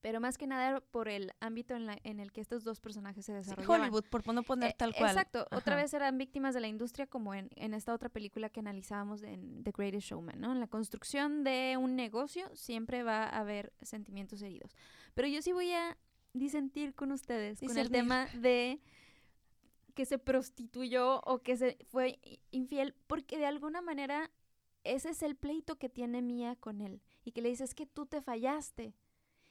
Pero 0.00 0.20
más 0.20 0.38
que 0.38 0.46
nada 0.46 0.80
por 0.80 1.08
el 1.08 1.32
ámbito 1.40 1.74
en, 1.74 1.86
la- 1.86 1.98
en 2.04 2.20
el 2.20 2.30
que 2.30 2.40
estos 2.40 2.62
dos 2.62 2.78
personajes 2.80 3.24
se 3.26 3.32
desarrollaban. 3.32 3.80
Hollywood, 3.82 4.04
por 4.10 4.32
no 4.32 4.44
poner 4.44 4.70
Eh, 4.70 4.74
tal 4.78 4.94
cual. 4.94 5.10
Exacto, 5.10 5.46
otra 5.50 5.74
vez 5.74 5.92
eran 5.92 6.16
víctimas 6.18 6.54
de 6.54 6.60
la 6.60 6.68
industria 6.68 7.06
como 7.08 7.34
en, 7.34 7.50
en 7.56 7.74
esta 7.74 7.92
otra 7.92 8.08
película 8.08 8.48
que 8.48 8.60
analizábamos 8.60 9.20
de- 9.20 9.32
en 9.32 9.64
The 9.64 9.72
Greatest 9.76 10.06
Showman, 10.08 10.40
¿no? 10.40 10.52
En 10.52 10.60
la 10.60 10.68
construcción 10.68 11.42
de 11.42 11.76
un 11.80 11.96
negocio 11.96 12.48
siempre 12.54 13.02
va 13.02 13.24
a 13.24 13.40
haber 13.40 13.72
sentimientos 13.82 14.40
heridos. 14.42 14.76
Pero 15.14 15.26
yo 15.26 15.42
sí 15.42 15.52
voy 15.52 15.72
a 15.72 15.96
disentir 16.32 16.94
con 16.94 17.10
ustedes 17.10 17.58
con 17.60 17.76
el 17.76 17.90
tema 17.90 18.26
de 18.34 18.80
que 19.94 20.06
se 20.06 20.18
prostituyó 20.18 21.20
o 21.22 21.40
que 21.42 21.56
se 21.56 21.76
fue 21.88 22.20
infiel, 22.52 22.94
porque 23.08 23.36
de 23.36 23.46
alguna 23.46 23.80
manera 23.80 24.30
ese 24.84 25.08
es 25.10 25.22
el 25.24 25.34
pleito 25.34 25.76
que 25.76 25.88
tiene 25.88 26.22
Mía 26.22 26.54
con 26.54 26.80
él 26.80 27.00
y 27.24 27.32
que 27.32 27.42
le 27.42 27.48
dice 27.48 27.64
es 27.64 27.74
que 27.74 27.84
tú 27.86 28.06
te 28.06 28.22
fallaste. 28.22 28.94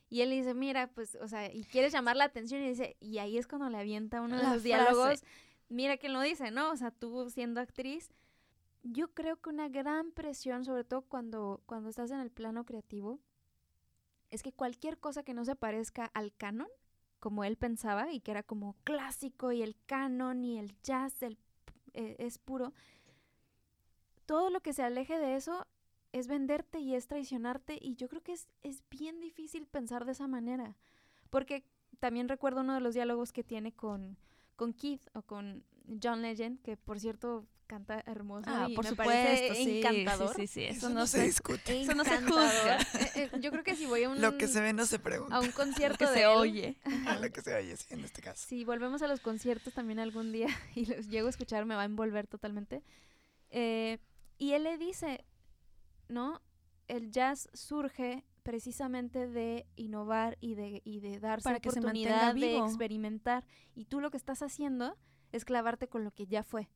Y 0.09 0.21
él 0.21 0.29
le 0.29 0.37
dice, 0.37 0.53
mira, 0.53 0.87
pues, 0.87 1.15
o 1.21 1.27
sea, 1.27 1.53
y 1.53 1.63
quieres 1.65 1.91
llamar 1.91 2.15
la 2.15 2.23
atención 2.25 2.61
y 2.61 2.69
dice, 2.69 2.95
y 2.99 3.17
ahí 3.17 3.37
es 3.37 3.47
cuando 3.47 3.69
le 3.69 3.77
avienta 3.77 4.21
uno 4.21 4.37
de 4.37 4.43
La 4.43 4.53
los 4.53 4.61
frase. 4.61 4.67
diálogos. 4.67 5.23
Mira 5.69 5.97
quién 5.97 6.13
lo 6.13 6.21
dice, 6.21 6.49
¿no? 6.49 6.71
O 6.71 6.77
sea, 6.77 6.91
tú 6.91 7.29
siendo 7.29 7.59
actriz. 7.59 8.09
Yo 8.83 9.09
creo 9.13 9.35
que 9.41 9.49
una 9.49 9.67
gran 9.67 10.11
presión, 10.11 10.63
sobre 10.63 10.85
todo 10.85 11.01
cuando, 11.01 11.61
cuando 11.65 11.89
estás 11.89 12.09
en 12.11 12.21
el 12.21 12.31
plano 12.31 12.63
creativo, 12.63 13.19
es 14.29 14.43
que 14.43 14.53
cualquier 14.53 14.97
cosa 14.97 15.23
que 15.23 15.33
no 15.33 15.43
se 15.43 15.55
parezca 15.57 16.05
al 16.13 16.33
canon, 16.33 16.69
como 17.19 17.43
él 17.43 17.57
pensaba, 17.57 18.13
y 18.13 18.21
que 18.21 18.31
era 18.31 18.43
como 18.43 18.75
clásico 18.85 19.51
y 19.51 19.61
el 19.61 19.75
canon 19.87 20.45
y 20.45 20.57
el 20.57 20.73
jazz 20.83 21.21
el, 21.21 21.37
eh, 21.93 22.15
es 22.19 22.37
puro, 22.37 22.73
todo 24.25 24.49
lo 24.49 24.61
que 24.61 24.73
se 24.73 24.83
aleje 24.83 25.17
de 25.17 25.35
eso 25.35 25.65
es 26.11 26.27
venderte 26.27 26.79
y 26.79 26.95
es 26.95 27.07
traicionarte 27.07 27.77
y 27.81 27.95
yo 27.95 28.09
creo 28.09 28.21
que 28.23 28.33
es, 28.33 28.47
es 28.63 28.83
bien 28.89 29.19
difícil 29.19 29.67
pensar 29.67 30.05
de 30.05 30.13
esa 30.13 30.27
manera. 30.27 30.75
Porque 31.29 31.63
también 31.99 32.29
recuerdo 32.29 32.61
uno 32.61 32.73
de 32.73 32.79
los 32.81 32.93
diálogos 32.93 33.33
que 33.33 33.43
tiene 33.43 33.71
con, 33.73 34.17
con 34.55 34.73
Keith 34.73 35.07
o 35.13 35.21
con 35.21 35.63
John 36.01 36.21
Legend, 36.21 36.61
que 36.61 36.77
por 36.77 36.99
cierto 36.99 37.45
canta 37.67 38.01
hermoso 38.05 38.49
Ah, 38.49 38.67
y 38.69 38.75
por 38.75 38.85
me 38.85 38.91
supuesto, 38.91 39.13
parece 39.13 39.55
sí, 39.55 39.79
encantador. 39.79 40.33
Sí, 40.35 40.47
sí, 40.47 40.47
sí, 40.47 40.63
eso, 40.63 40.77
Eso 40.87 40.89
no 40.89 41.05
se 41.05 41.17
se 41.19 41.25
discute. 41.25 41.81
Eso 41.81 41.93
no 41.95 42.03
se 42.05 42.21
juzga. 42.21 42.77
Eh, 43.15 43.29
eh, 43.33 43.39
yo 43.41 43.51
creo 43.51 43.63
que 43.63 43.75
si 43.75 43.85
voy 43.85 44.03
a 44.03 44.09
un, 44.09 44.21
Lo 44.21 44.37
que 44.37 44.47
se 44.47 44.61
ve 44.61 44.73
no 44.73 44.85
se 44.85 44.99
pregunta. 44.99 45.35
a 45.35 45.39
un 45.41 45.51
concierto 45.51 45.97
que 45.97 46.05
de 46.05 46.13
se 46.13 46.21
él, 46.21 46.27
oye. 46.27 46.77
A 47.05 47.15
lo 47.19 47.29
que 47.31 47.41
se 47.41 47.53
oye, 47.53 47.75
sí, 47.75 47.93
en 47.93 48.05
este 48.05 48.21
caso. 48.21 48.47
si 48.47 48.63
volvemos 48.63 49.01
a 49.01 49.07
los 49.07 49.19
conciertos 49.19 49.73
también 49.73 49.99
algún 49.99 50.31
día 50.31 50.47
y 50.75 50.85
los 50.85 51.07
llego 51.09 51.27
a 51.27 51.29
escuchar, 51.29 51.65
me 51.65 51.75
va 51.75 51.81
a 51.81 51.85
envolver 51.85 52.27
totalmente. 52.27 52.83
Eh, 53.49 53.99
y 54.37 54.53
él 54.53 54.63
le 54.63 54.77
dice, 54.77 55.25
¿no? 56.09 56.41
El 56.87 57.11
jazz 57.11 57.49
surge 57.53 58.25
precisamente 58.43 59.27
de 59.27 59.65
innovar 59.75 60.37
y 60.39 60.55
de, 60.55 60.81
y 60.85 60.99
de 61.01 61.19
darse 61.19 61.43
Para 61.43 61.59
que 61.59 61.69
se 61.71 61.81
mantenga 61.81 62.29
oportunidad 62.29 62.33
de 62.35 62.39
vivo. 62.53 62.65
experimentar. 62.65 63.45
Y 63.75 63.85
tú 63.85 63.99
lo 63.99 64.09
que 64.09 64.17
estás 64.17 64.41
haciendo 64.41 64.97
es 65.33 65.43
clavarte 65.43 65.87
con 65.89 66.03
lo 66.05 66.11
que 66.11 66.27
ya 66.27 66.43
fue. 66.43 66.69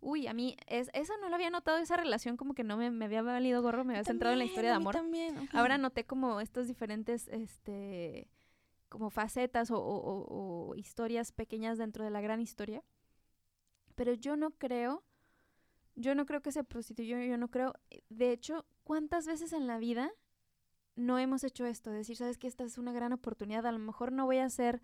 Uy, 0.00 0.26
a 0.26 0.32
mí, 0.34 0.56
es, 0.66 0.90
eso 0.94 1.12
no 1.20 1.28
lo 1.28 1.34
había 1.36 1.50
notado, 1.50 1.78
esa 1.78 1.96
relación 1.96 2.36
como 2.36 2.54
que 2.54 2.64
no 2.64 2.76
me, 2.76 2.90
me 2.90 3.04
había 3.04 3.22
valido 3.22 3.62
gorro, 3.62 3.84
me 3.84 3.94
había 3.94 4.04
centrado 4.04 4.32
en 4.32 4.38
la 4.40 4.44
historia 4.44 4.70
de 4.70 4.76
amor. 4.76 4.94
también. 4.94 5.48
Ahora 5.52 5.78
noté 5.78 6.04
como 6.04 6.40
estas 6.40 6.66
diferentes, 6.68 7.28
este, 7.28 8.28
como 8.88 9.10
facetas 9.10 9.70
o, 9.70 9.78
o- 9.78 9.98
o- 9.98 10.70
o 10.70 10.74
historias 10.76 11.30
pequeñas 11.32 11.78
dentro 11.78 12.04
de 12.04 12.10
la 12.10 12.20
gran 12.20 12.40
historia. 12.40 12.82
Pero 13.94 14.12
yo 14.14 14.36
no 14.36 14.50
creo, 14.52 15.04
yo 16.02 16.14
no 16.14 16.26
creo 16.26 16.42
que 16.42 16.52
se 16.52 16.64
prostituyó, 16.64 17.18
yo 17.22 17.38
no 17.38 17.48
creo. 17.48 17.74
De 18.10 18.32
hecho, 18.32 18.66
¿cuántas 18.84 19.26
veces 19.26 19.52
en 19.52 19.66
la 19.66 19.78
vida 19.78 20.10
no 20.96 21.18
hemos 21.18 21.44
hecho 21.44 21.64
esto? 21.64 21.90
Decir, 21.90 22.16
sabes 22.16 22.38
que 22.38 22.48
esta 22.48 22.64
es 22.64 22.76
una 22.76 22.92
gran 22.92 23.12
oportunidad, 23.12 23.64
a 23.66 23.72
lo 23.72 23.78
mejor 23.78 24.12
no 24.12 24.26
voy 24.26 24.38
a 24.38 24.50
ser 24.50 24.82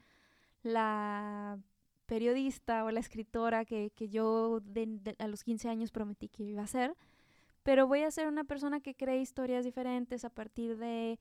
la 0.62 1.58
periodista 2.06 2.84
o 2.84 2.90
la 2.90 3.00
escritora 3.00 3.64
que, 3.64 3.92
yo 4.08 4.62
a 5.18 5.28
los 5.28 5.44
15 5.44 5.68
años 5.68 5.90
prometí 5.90 6.28
que 6.28 6.44
iba 6.44 6.62
a 6.62 6.66
ser, 6.66 6.96
pero 7.62 7.86
voy 7.86 8.02
a 8.02 8.10
ser 8.10 8.28
una 8.28 8.44
persona 8.44 8.80
que 8.80 8.94
cree 8.94 9.20
historias 9.20 9.64
diferentes 9.64 10.24
a 10.24 10.30
partir 10.30 10.78
de, 10.78 11.18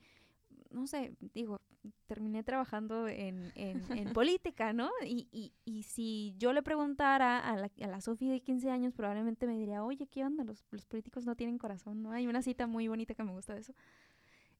no 0.69 0.87
sé, 0.87 1.13
digo, 1.33 1.59
terminé 2.05 2.43
trabajando 2.43 3.07
en, 3.07 3.51
en, 3.55 4.13
política, 4.13 4.73
¿no? 4.73 4.89
Y, 5.05 5.27
y, 5.31 5.53
y, 5.65 5.83
si 5.83 6.33
yo 6.37 6.53
le 6.53 6.63
preguntara 6.63 7.39
a 7.39 7.55
la, 7.55 7.69
a 7.81 7.87
la 7.87 8.01
Sofía 8.01 8.31
de 8.31 8.41
15 8.41 8.69
años, 8.69 8.93
probablemente 8.93 9.47
me 9.47 9.57
diría, 9.57 9.83
oye, 9.83 10.07
¿qué 10.07 10.25
onda? 10.25 10.43
Los, 10.43 10.65
los 10.71 10.85
políticos 10.85 11.25
no 11.25 11.35
tienen 11.35 11.57
corazón, 11.57 12.03
¿no? 12.03 12.11
Hay 12.11 12.27
una 12.27 12.41
cita 12.41 12.67
muy 12.67 12.87
bonita 12.87 13.13
que 13.13 13.23
me 13.23 13.31
gusta 13.31 13.53
de 13.53 13.61
eso. 13.61 13.73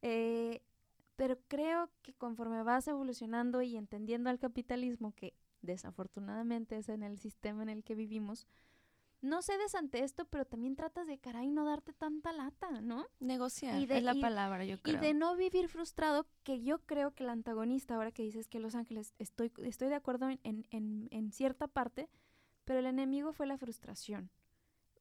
Eh, 0.01 0.61
pero 1.15 1.38
creo 1.47 1.89
que 2.03 2.13
conforme 2.13 2.63
vas 2.63 2.88
evolucionando 2.88 3.61
y 3.61 3.75
entendiendo 3.75 4.30
al 4.30 4.39
capitalismo, 4.39 5.13
que 5.13 5.34
desafortunadamente 5.61 6.78
es 6.78 6.89
en 6.89 7.03
el 7.03 7.17
sistema 7.17 7.63
en 7.63 7.69
el 7.69 7.84
que 7.84 7.95
vivimos, 7.95 8.47
no 9.22 9.41
cedes 9.41 9.76
ante 9.76 10.03
esto, 10.03 10.26
pero 10.26 10.45
también 10.45 10.76
tratas 10.76 11.07
de 11.07 11.18
caray 11.18 11.49
no 11.49 11.65
darte 11.65 11.93
tanta 11.93 12.32
lata, 12.32 12.82
¿no? 12.82 13.05
Negociar 13.20 13.80
es 13.80 14.03
la 14.03 14.13
palabra, 14.15 14.65
yo 14.65 14.80
creo. 14.82 14.95
Y 14.95 14.99
de 14.99 15.13
no 15.13 15.36
vivir 15.36 15.70
frustrado, 15.70 16.28
que 16.43 16.61
yo 16.61 16.80
creo 16.80 17.13
que 17.13 17.24
el 17.24 17.30
antagonista, 17.30 17.95
ahora 17.95 18.11
que 18.11 18.24
dices 18.24 18.47
que 18.47 18.59
Los 18.59 18.76
Ángeles, 18.76 19.13
estoy, 19.18 19.51
estoy 19.63 19.89
de 19.89 19.95
acuerdo 19.95 20.30
en, 20.30 20.39
en, 20.43 21.07
en 21.11 21.32
cierta 21.32 21.68
parte, 21.68 22.09
pero 22.63 22.80
el 22.80 22.86
enemigo 22.86 23.34
fue 23.34 23.47
la 23.47 23.57
frustración. 23.57 24.30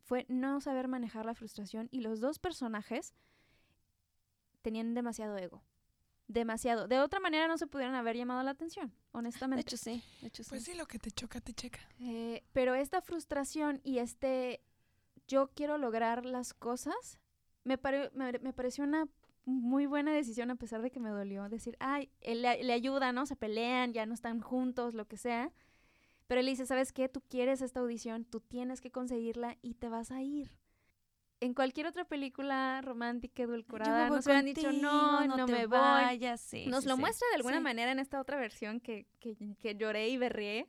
Fue 0.04 0.24
no 0.28 0.60
saber 0.60 0.88
manejar 0.88 1.26
la 1.26 1.34
frustración 1.34 1.88
y 1.90 2.00
los 2.00 2.20
dos 2.20 2.38
personajes 2.38 3.12
tenían 4.62 4.94
demasiado 4.94 5.36
ego 5.36 5.62
demasiado. 6.28 6.88
De 6.88 6.98
otra 6.98 7.20
manera 7.20 7.48
no 7.48 7.58
se 7.58 7.66
pudieran 7.66 7.94
haber 7.94 8.16
llamado 8.16 8.42
la 8.42 8.50
atención, 8.50 8.92
honestamente. 9.12 9.62
De 9.62 9.62
hecho, 9.62 9.76
sí. 9.76 10.02
De 10.20 10.28
hecho, 10.28 10.42
pues 10.48 10.64
sí. 10.64 10.74
lo 10.74 10.86
que 10.86 10.98
te 10.98 11.10
choca, 11.10 11.40
te 11.40 11.52
checa. 11.52 11.80
Eh, 12.00 12.42
pero 12.52 12.74
esta 12.74 13.00
frustración 13.00 13.80
y 13.84 13.98
este 13.98 14.60
yo 15.26 15.50
quiero 15.54 15.78
lograr 15.78 16.24
las 16.24 16.54
cosas, 16.54 17.18
me, 17.64 17.78
me, 18.12 18.52
pareció 18.52 18.84
una 18.84 19.08
muy 19.44 19.86
buena 19.86 20.12
decisión 20.12 20.50
a 20.50 20.56
pesar 20.56 20.82
de 20.82 20.90
que 20.90 21.00
me 21.00 21.10
dolió. 21.10 21.48
Decir, 21.48 21.76
ay, 21.80 22.10
él 22.20 22.42
le, 22.42 22.62
le, 22.62 22.72
ayuda, 22.72 23.12
¿no? 23.12 23.26
Se 23.26 23.36
pelean, 23.36 23.92
ya 23.92 24.06
no 24.06 24.14
están 24.14 24.40
juntos, 24.40 24.94
lo 24.94 25.06
que 25.06 25.16
sea. 25.16 25.52
Pero 26.26 26.40
él 26.40 26.46
dice, 26.46 26.66
¿sabes 26.66 26.92
qué? 26.92 27.08
Tú 27.08 27.22
quieres 27.22 27.60
esta 27.60 27.80
audición, 27.80 28.24
tú 28.24 28.40
tienes 28.40 28.80
que 28.80 28.90
conseguirla 28.90 29.58
y 29.62 29.74
te 29.74 29.88
vas 29.88 30.10
a 30.10 30.22
ir 30.22 30.50
en 31.40 31.54
cualquier 31.54 31.86
otra 31.86 32.04
película 32.04 32.80
romántica, 32.82 33.42
edulcorada, 33.42 34.08
nos 34.08 34.24
hubieran 34.26 34.46
dicho, 34.46 34.72
no, 34.72 35.26
no, 35.26 35.46
me 35.46 35.66
voy. 35.66 36.18
nos 36.68 36.86
lo 36.86 36.96
muestra 36.96 37.28
de 37.28 37.36
alguna 37.36 37.60
manera 37.60 37.92
en 37.92 37.98
esta 37.98 38.20
otra 38.20 38.38
versión 38.38 38.80
que, 38.80 39.06
que, 39.20 39.76
lloré 39.76 40.08
y 40.08 40.16
berrié. 40.16 40.68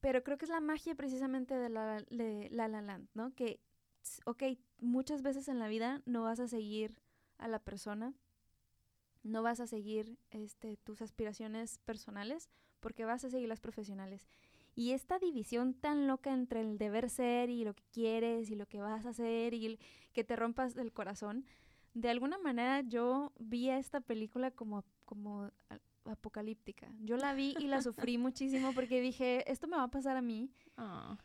Pero 0.00 0.22
creo 0.22 0.36
que 0.36 0.44
es 0.44 0.50
la 0.50 0.60
magia 0.60 0.94
precisamente 0.94 1.54
de 1.54 1.68
la, 1.68 2.02
de 2.10 2.48
la 2.50 2.68
La 2.68 2.82
Land, 2.82 3.08
¿no? 3.14 3.34
Que, 3.34 3.60
ok, 4.26 4.42
muchas 4.78 5.22
veces 5.22 5.48
en 5.48 5.58
la 5.58 5.68
vida 5.68 6.02
no 6.04 6.24
vas 6.24 6.40
a 6.40 6.48
seguir 6.48 7.00
a 7.38 7.48
la 7.48 7.58
persona, 7.58 8.14
no 9.22 9.42
vas 9.42 9.60
a 9.60 9.66
seguir 9.66 10.18
este, 10.30 10.76
tus 10.76 11.00
aspiraciones 11.00 11.78
personales, 11.78 12.50
porque 12.80 13.06
vas 13.06 13.24
a 13.24 13.30
seguir 13.30 13.48
las 13.48 13.60
profesionales. 13.60 14.28
Y 14.74 14.92
esta 14.92 15.18
división 15.18 15.74
tan 15.74 16.06
loca 16.06 16.32
entre 16.32 16.60
el 16.60 16.78
deber 16.78 17.08
ser 17.08 17.48
y 17.50 17.64
lo 17.64 17.74
que 17.74 17.84
quieres 17.92 18.50
y 18.50 18.56
lo 18.56 18.66
que 18.66 18.80
vas 18.80 19.06
a 19.06 19.10
hacer 19.10 19.54
y 19.54 19.78
que 20.12 20.24
te 20.24 20.36
rompas 20.36 20.76
el 20.76 20.92
corazón, 20.92 21.44
de 21.94 22.10
alguna 22.10 22.38
manera 22.38 22.80
yo 22.80 23.32
vi 23.38 23.70
a 23.70 23.78
esta 23.78 24.00
película 24.00 24.50
como, 24.50 24.84
como 25.04 25.50
apocalíptica. 26.04 26.88
Yo 27.00 27.16
la 27.16 27.34
vi 27.34 27.54
y 27.58 27.68
la 27.68 27.82
sufrí 27.82 28.18
muchísimo 28.18 28.72
porque 28.74 29.00
dije, 29.00 29.50
esto 29.50 29.68
me 29.68 29.76
va 29.76 29.84
a 29.84 29.88
pasar 29.88 30.16
a 30.16 30.22
mí. 30.22 30.50
Ah. 30.76 31.16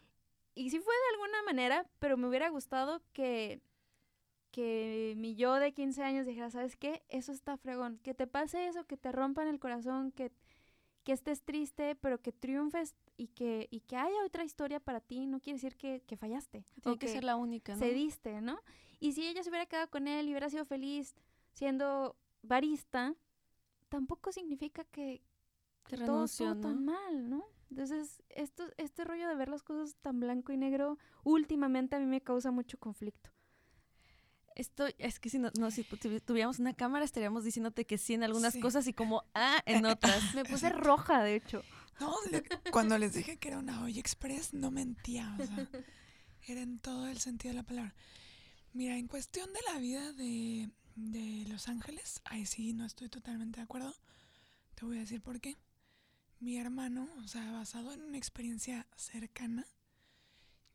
Y 0.54 0.70
sí 0.70 0.80
fue 0.80 0.94
de 0.94 1.16
alguna 1.16 1.44
manera, 1.44 1.86
pero 2.00 2.18
me 2.18 2.28
hubiera 2.28 2.50
gustado 2.50 3.02
que, 3.14 3.62
que 4.52 5.14
mi 5.18 5.36
yo 5.36 5.56
de 5.56 5.74
15 5.74 6.04
años 6.04 6.26
dijera, 6.26 6.50
¿sabes 6.52 6.76
qué? 6.76 7.04
Eso 7.10 7.32
está 7.32 7.58
fregón. 7.58 8.00
Que 8.04 8.14
te 8.14 8.28
pase 8.28 8.68
eso, 8.68 8.86
que 8.86 8.98
te 8.98 9.12
rompan 9.12 9.48
el 9.48 9.60
corazón, 9.60 10.12
que, 10.12 10.32
que 11.04 11.14
estés 11.14 11.42
triste, 11.44 11.96
pero 11.96 12.22
que 12.22 12.32
triunfes 12.32 12.96
y 13.18 13.28
que, 13.28 13.68
y 13.72 13.82
que 13.82 13.96
haya 13.98 14.26
otra 14.26 14.44
historia 14.44 14.80
para 14.80 15.02
ti 15.02 15.26
no 15.26 15.40
quiere 15.40 15.58
decir 15.58 15.76
que, 15.76 16.02
que 16.06 16.18
fallaste. 16.18 16.64
Tiene 16.82 16.98
que, 16.98 17.08
ser 17.08 17.24
la 17.24 17.36
única, 17.36 17.74
¿no? 17.74 17.80
Cediste, 17.80 18.42
¿no? 18.42 18.60
Y 19.00 19.14
si 19.14 19.28
ella 19.28 19.44
se 19.44 19.50
hubiera 19.50 19.66
quedado 19.66 19.90
con 19.90 20.08
él 20.08 20.28
y 20.28 20.32
hubiera 20.32 20.50
sido 20.50 20.66
feliz 20.66 21.16
siendo 21.54 22.16
barista, 22.42 23.16
tampoco 23.90 24.32
significa 24.32 24.84
que, 24.86 25.22
que 25.88 25.98
todo 25.98 26.26
estuvo 26.26 26.56
tan 26.56 26.86
mal, 26.86 27.30
¿no? 27.30 27.46
Entonces, 27.70 28.22
esto, 28.30 28.64
este 28.78 29.04
rollo 29.04 29.28
de 29.28 29.36
ver 29.36 29.50
las 29.50 29.64
cosas 29.64 29.96
tan 30.02 30.20
blanco 30.20 30.52
y 30.52 30.58
negro, 30.58 30.98
últimamente 31.24 31.96
a 31.96 32.00
mí 32.00 32.06
me 32.06 32.22
causa 32.22 32.52
mucho 32.52 32.80
conflicto. 32.80 33.30
Esto, 34.60 34.88
es 34.98 35.22
que 35.22 35.30
si 35.30 35.40
no, 35.40 35.52
no, 35.58 35.72
si 35.72 35.86
tuviéramos 35.86 36.60
una 36.60 36.74
cámara 36.74 37.06
estaríamos 37.06 37.46
diciéndote 37.46 37.86
que 37.86 37.98
sí 37.98 38.14
en 38.14 38.24
algunas 38.24 38.58
cosas 38.58 38.88
y 38.88 38.94
como 38.94 39.24
ah 39.34 39.64
en 39.66 39.86
otras. 39.86 40.36
me 40.36 40.44
puse 40.44 40.68
roja, 40.68 41.24
de 41.24 41.36
hecho. 41.36 41.64
No, 42.02 42.14
cuando 42.70 42.98
les 42.98 43.14
dije 43.14 43.38
que 43.38 43.48
era 43.48 43.58
una 43.58 43.82
olla 43.82 44.00
express, 44.02 44.54
no 44.54 44.70
mentía. 44.70 45.34
O 45.40 45.46
sea, 45.46 45.70
era 46.44 46.62
en 46.62 46.78
todo 46.80 47.08
el 47.08 47.20
sentido 47.20 47.54
de 47.54 47.62
la 47.62 47.64
palabra. 47.64 47.96
Mira, 48.74 48.98
en 48.98 49.08
cuestión 49.08 49.52
de 49.54 49.60
la 49.72 49.80
vida 49.80 50.12
de, 50.12 50.70
de 50.96 51.46
Los 51.48 51.70
Ángeles, 51.70 52.22
ahí 52.26 52.46
sí 52.46 52.74
no 52.74 52.86
estoy 52.86 53.08
totalmente 53.08 53.58
de 53.58 53.64
acuerdo. 53.64 53.96
Te 54.76 54.84
voy 54.84 54.98
a 54.98 55.02
decir 55.02 55.22
por 55.22 55.40
qué. 55.40 55.58
Mi 56.42 56.58
hermano, 56.58 57.08
o 57.24 57.28
sea, 57.30 57.50
basado 57.54 57.94
en 57.94 58.02
una 58.02 58.18
experiencia 58.18 58.88
cercana, 58.98 59.66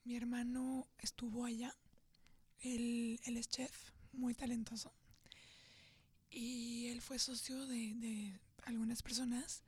mi 0.04 0.16
hermano 0.16 0.88
estuvo 0.96 1.44
allá. 1.44 1.74
Él, 2.64 3.20
él 3.24 3.36
es 3.36 3.48
chef, 3.48 3.92
muy 4.12 4.34
talentoso. 4.34 4.92
Y 6.30 6.86
él 6.88 7.00
fue 7.00 7.18
socio 7.18 7.66
de, 7.66 7.94
de 7.94 8.40
algunas 8.64 9.02
personas 9.02 9.62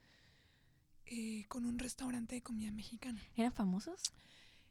eh, 1.06 1.44
con 1.48 1.64
un 1.66 1.78
restaurante 1.78 2.34
de 2.34 2.42
comida 2.42 2.72
mexicana. 2.72 3.22
¿Eran 3.36 3.52
famosos? 3.52 4.12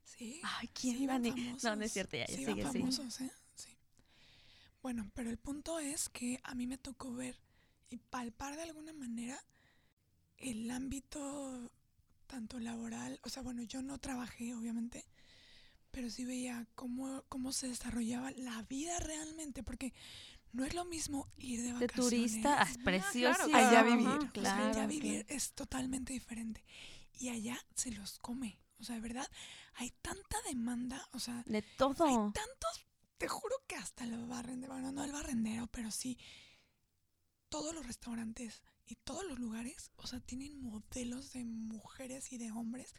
Sí. 0.03 0.41
Ay, 0.43 0.67
¿quién 0.69 1.01
iban 1.01 1.23
famosos. 1.23 1.63
No, 1.63 1.75
no 1.75 1.83
es 1.85 1.93
cierto, 1.93 2.17
ya, 2.17 2.27
sí, 2.27 2.45
famosos, 2.45 3.21
¿eh? 3.21 3.31
Sí. 3.55 3.69
Bueno, 4.81 5.09
pero 5.13 5.29
el 5.29 5.37
punto 5.37 5.79
es 5.79 6.09
que 6.09 6.39
a 6.43 6.53
mí 6.53 6.67
me 6.67 6.77
tocó 6.77 7.13
ver 7.13 7.39
y 7.89 7.97
palpar 7.97 8.55
de 8.55 8.63
alguna 8.63 8.93
manera 8.93 9.39
el 10.37 10.69
ámbito 10.71 11.71
tanto 12.27 12.59
laboral, 12.59 13.19
o 13.23 13.29
sea, 13.29 13.43
bueno, 13.43 13.63
yo 13.63 13.81
no 13.81 13.99
trabajé, 13.99 14.53
obviamente, 14.55 15.05
pero 15.95 16.09
sí 16.09 16.25
veía 16.25 16.67
cómo, 16.75 17.23
cómo 17.29 17.53
se 17.53 17.69
desarrollaba 17.69 18.29
la 18.31 18.61
vida 18.63 18.99
realmente, 18.99 19.63
porque 19.63 19.93
no 20.51 20.65
es 20.65 20.73
lo 20.73 20.83
mismo 20.83 21.31
ir 21.37 21.61
de 21.61 21.71
vacaciones. 21.71 21.95
De 21.95 22.17
turista, 22.17 22.63
es 22.63 22.77
precioso. 22.79 23.45
allá 23.55 23.81
vivir. 23.81 24.29
Claro, 24.33 24.65
allá 24.65 24.87
vivir 24.87 25.25
es 25.29 25.53
totalmente 25.53 26.11
diferente. 26.11 26.65
Y 27.13 27.29
allá 27.29 27.57
se 27.75 27.91
los 27.91 28.19
come. 28.19 28.59
O 28.77 28.83
sea, 28.83 28.95
de 28.95 29.01
verdad, 29.01 29.25
hay 29.75 29.91
tanta 30.01 30.37
demanda, 30.45 31.01
o 31.13 31.19
sea, 31.19 31.43
de 31.45 31.61
todo. 31.61 32.03
Hay 32.03 32.15
tantos, 32.33 32.85
te 33.17 33.29
juro 33.29 33.55
que 33.65 33.77
hasta 33.77 34.03
el 34.03 34.17
barrendero, 34.25 34.73
bueno, 34.73 34.91
no 34.91 35.01
el 35.01 35.13
barrendero, 35.13 35.67
pero 35.67 35.91
sí 35.91 36.17
todos 37.47 37.73
los 37.73 37.87
restaurantes 37.87 38.63
y 38.85 38.95
todos 38.95 39.23
los 39.25 39.39
lugares, 39.39 39.91
o 39.95 40.07
sea, 40.07 40.19
tienen 40.19 40.61
modelos 40.61 41.31
de 41.31 41.45
mujeres 41.45 42.33
y 42.33 42.37
de 42.37 42.51
hombres 42.51 42.93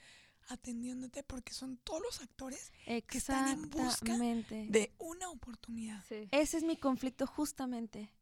atendiéndote 0.49 1.23
porque 1.23 1.53
son 1.53 1.77
todos 1.79 2.03
los 2.03 2.21
actores 2.21 2.73
que 2.85 3.19
están 3.19 3.49
en 3.49 3.71
busca 3.71 4.17
de 4.17 4.93
una 4.99 5.31
oportunidad. 5.31 6.03
Ese 6.31 6.57
es 6.57 6.63
mi 6.65 6.77
conflicto 6.77 7.27
justamente. 7.27 8.13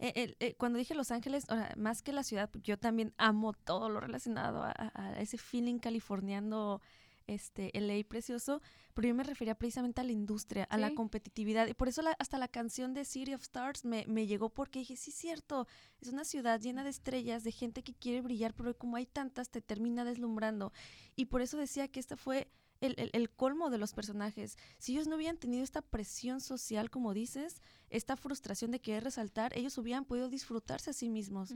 Eh, 0.00 0.36
eh, 0.38 0.54
cuando 0.54 0.78
dije 0.78 0.94
Los 0.94 1.10
Ángeles, 1.10 1.44
más 1.76 2.02
que 2.02 2.12
la 2.12 2.22
ciudad, 2.22 2.50
yo 2.62 2.78
también 2.78 3.14
amo 3.16 3.52
todo 3.52 3.88
lo 3.88 3.98
relacionado 4.00 4.62
a, 4.62 4.72
a 4.94 5.20
ese 5.20 5.38
feeling 5.38 5.78
californiano 5.78 6.80
este, 7.28 7.70
ley 7.80 8.02
precioso, 8.02 8.60
pero 8.94 9.08
yo 9.08 9.14
me 9.14 9.22
refería 9.22 9.54
precisamente 9.54 10.00
a 10.00 10.04
la 10.04 10.12
industria, 10.12 10.64
a 10.64 10.78
la 10.78 10.94
competitividad. 10.94 11.68
Y 11.68 11.74
por 11.74 11.86
eso 11.86 12.02
hasta 12.18 12.38
la 12.38 12.48
canción 12.48 12.94
de 12.94 13.04
City 13.04 13.34
of 13.34 13.42
Stars 13.42 13.84
me, 13.84 14.04
me 14.08 14.26
llegó 14.26 14.50
porque 14.50 14.80
dije, 14.80 14.96
sí, 14.96 15.12
cierto, 15.12 15.68
es 16.00 16.08
una 16.08 16.24
ciudad 16.24 16.60
llena 16.60 16.82
de 16.82 16.90
estrellas, 16.90 17.44
de 17.44 17.52
gente 17.52 17.84
que 17.84 17.94
quiere 17.94 18.20
brillar, 18.20 18.54
pero 18.54 18.76
como 18.76 18.96
hay 18.96 19.06
tantas, 19.06 19.50
te 19.50 19.60
termina 19.60 20.04
deslumbrando. 20.04 20.72
Y 21.14 21.26
por 21.26 21.42
eso 21.42 21.56
decía 21.56 21.88
que 21.88 22.00
esta 22.00 22.16
fue 22.16 22.48
el, 22.80 23.10
el, 23.12 23.30
colmo 23.30 23.70
de 23.70 23.78
los 23.78 23.92
personajes. 23.92 24.56
Si 24.78 24.92
ellos 24.92 25.08
no 25.08 25.16
hubieran 25.16 25.38
tenido 25.38 25.64
esta 25.64 25.82
presión 25.82 26.40
social, 26.40 26.90
como 26.90 27.12
dices, 27.12 27.60
esta 27.90 28.16
frustración 28.16 28.70
de 28.70 28.80
querer 28.80 29.04
resaltar, 29.04 29.56
ellos 29.56 29.76
hubieran 29.78 30.04
podido 30.04 30.28
disfrutarse 30.28 30.90
a 30.90 30.92
sí 30.92 31.08
mismos. 31.08 31.54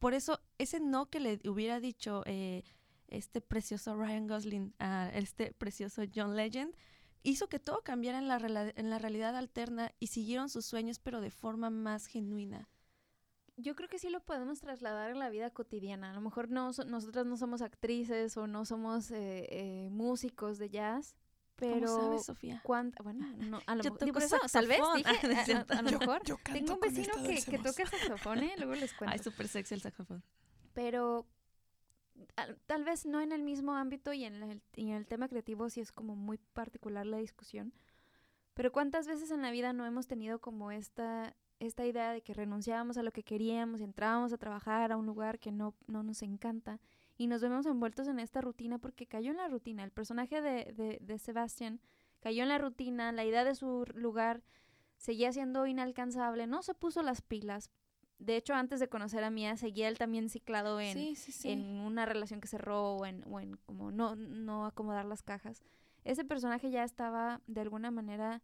Por 0.00 0.14
eso, 0.14 0.40
ese 0.58 0.80
no 0.80 1.06
que 1.06 1.20
le 1.20 1.40
hubiera 1.48 1.80
dicho 1.80 2.22
eh, 2.26 2.64
este 3.08 3.40
precioso 3.40 3.96
Ryan 3.96 4.26
Gosling 4.26 4.74
a 4.78 5.10
este 5.14 5.52
precioso 5.52 6.02
John 6.14 6.36
Legend, 6.36 6.74
hizo 7.22 7.48
que 7.48 7.58
todo 7.58 7.82
cambiara 7.82 8.18
en 8.18 8.28
la, 8.28 8.72
en 8.76 8.90
la 8.90 8.98
realidad 8.98 9.36
alterna 9.36 9.92
y 9.98 10.08
siguieron 10.08 10.48
sus 10.48 10.66
sueños, 10.66 10.98
pero 10.98 11.20
de 11.20 11.30
forma 11.30 11.70
más 11.70 12.06
genuina. 12.06 12.68
yo 13.56 13.74
creo 13.74 13.88
que 13.88 13.98
sí 13.98 14.10
lo 14.10 14.20
podemos 14.20 14.60
trasladar 14.60 15.12
a 15.12 15.14
la 15.14 15.30
vida 15.30 15.50
cotidiana. 15.50 16.10
A 16.10 16.14
lo 16.14 16.20
mejor 16.20 16.50
no, 16.50 16.70
nosotras 16.86 17.26
no 17.26 17.36
somos 17.36 17.62
actrices 17.62 18.36
o 18.36 18.46
no 18.46 18.64
somos 18.64 19.10
eh, 19.10 19.46
eh, 19.50 19.88
músicos 19.90 20.58
de 20.58 20.70
jazz, 20.70 21.16
pero 21.56 21.86
¿Cómo 21.86 22.02
sabes, 22.02 22.24
Sofía? 22.26 22.62
Bueno, 22.66 22.92
no, 23.38 23.60
a 23.66 23.76
lo 23.76 23.84
mejor 23.84 23.98
tal 24.50 24.66
vez 24.66 24.80
dije, 24.96 25.54
a, 25.68 25.82
lo 25.82 25.98
mejor 25.98 26.22
tengo 26.22 26.74
un 26.74 26.80
vecino 26.80 27.14
que, 27.22 27.42
que, 27.42 27.58
toca 27.58 27.86
saxofón, 27.86 28.42
¿eh? 28.42 28.54
luego 28.58 28.74
les 28.74 28.92
cuento. 28.92 29.12
Ay, 29.12 29.18
súper 29.18 29.48
sexy 29.48 29.74
el 29.74 29.80
saxofón. 29.80 30.22
Pero 30.72 31.26
tal 32.66 32.84
vez 32.84 33.06
no 33.06 33.20
en 33.20 33.32
el 33.32 33.42
mismo 33.42 33.74
ámbito 33.74 34.12
y 34.12 34.24
en 34.24 34.42
el, 34.42 34.62
en 34.74 34.88
el 34.90 35.06
tema 35.06 35.28
creativo 35.28 35.68
sí 35.70 35.80
es 35.80 35.92
como 35.92 36.16
muy 36.16 36.38
particular 36.38 37.06
la 37.06 37.18
discusión. 37.18 37.72
Pero 38.54 38.70
cuántas 38.70 39.06
veces 39.06 39.30
en 39.30 39.42
la 39.42 39.50
vida 39.50 39.72
no 39.72 39.86
hemos 39.86 40.06
tenido 40.06 40.40
como 40.40 40.70
esta 40.70 41.34
esta 41.60 41.86
idea 41.86 42.12
de 42.12 42.20
que 42.20 42.34
renunciábamos 42.34 42.98
a 42.98 43.02
lo 43.02 43.12
que 43.12 43.22
queríamos 43.22 43.80
entrábamos 43.80 44.32
a 44.32 44.38
trabajar 44.38 44.90
a 44.92 44.96
un 44.96 45.06
lugar 45.06 45.38
que 45.38 45.52
no, 45.52 45.74
no 45.86 46.02
nos 46.02 46.22
encanta 46.22 46.80
y 47.16 47.26
nos 47.26 47.42
vemos 47.42 47.66
envueltos 47.66 48.08
en 48.08 48.18
esta 48.18 48.40
rutina 48.40 48.78
porque 48.78 49.06
cayó 49.06 49.30
en 49.30 49.36
la 49.36 49.48
rutina. 49.48 49.84
El 49.84 49.92
personaje 49.92 50.40
de, 50.40 50.98
de, 51.00 51.18
Sebastian 51.18 51.80
cayó 52.20 52.42
en 52.42 52.48
la 52.48 52.58
rutina, 52.58 53.12
la 53.12 53.24
idea 53.24 53.44
de 53.44 53.54
su 53.54 53.84
lugar 53.94 54.42
seguía 54.96 55.32
siendo 55.32 55.66
inalcanzable, 55.66 56.46
no 56.46 56.62
se 56.62 56.74
puso 56.74 57.02
las 57.02 57.22
pilas. 57.22 57.70
De 58.18 58.36
hecho, 58.36 58.54
antes 58.54 58.80
de 58.80 58.88
conocer 58.88 59.24
a 59.24 59.30
Mía, 59.30 59.56
seguía 59.56 59.88
él 59.88 59.98
también 59.98 60.28
ciclado 60.28 60.80
en, 60.80 61.14
en 61.44 61.80
una 61.80 62.06
relación 62.06 62.40
que 62.40 62.48
cerró 62.48 62.96
o 62.96 63.06
en, 63.06 63.24
o 63.26 63.40
en 63.40 63.56
como 63.66 63.90
no, 63.90 64.14
no 64.16 64.66
acomodar 64.66 65.04
las 65.04 65.22
cajas. 65.22 65.62
Ese 66.04 66.24
personaje 66.24 66.70
ya 66.70 66.84
estaba 66.84 67.40
de 67.46 67.60
alguna 67.60 67.90
manera 67.90 68.42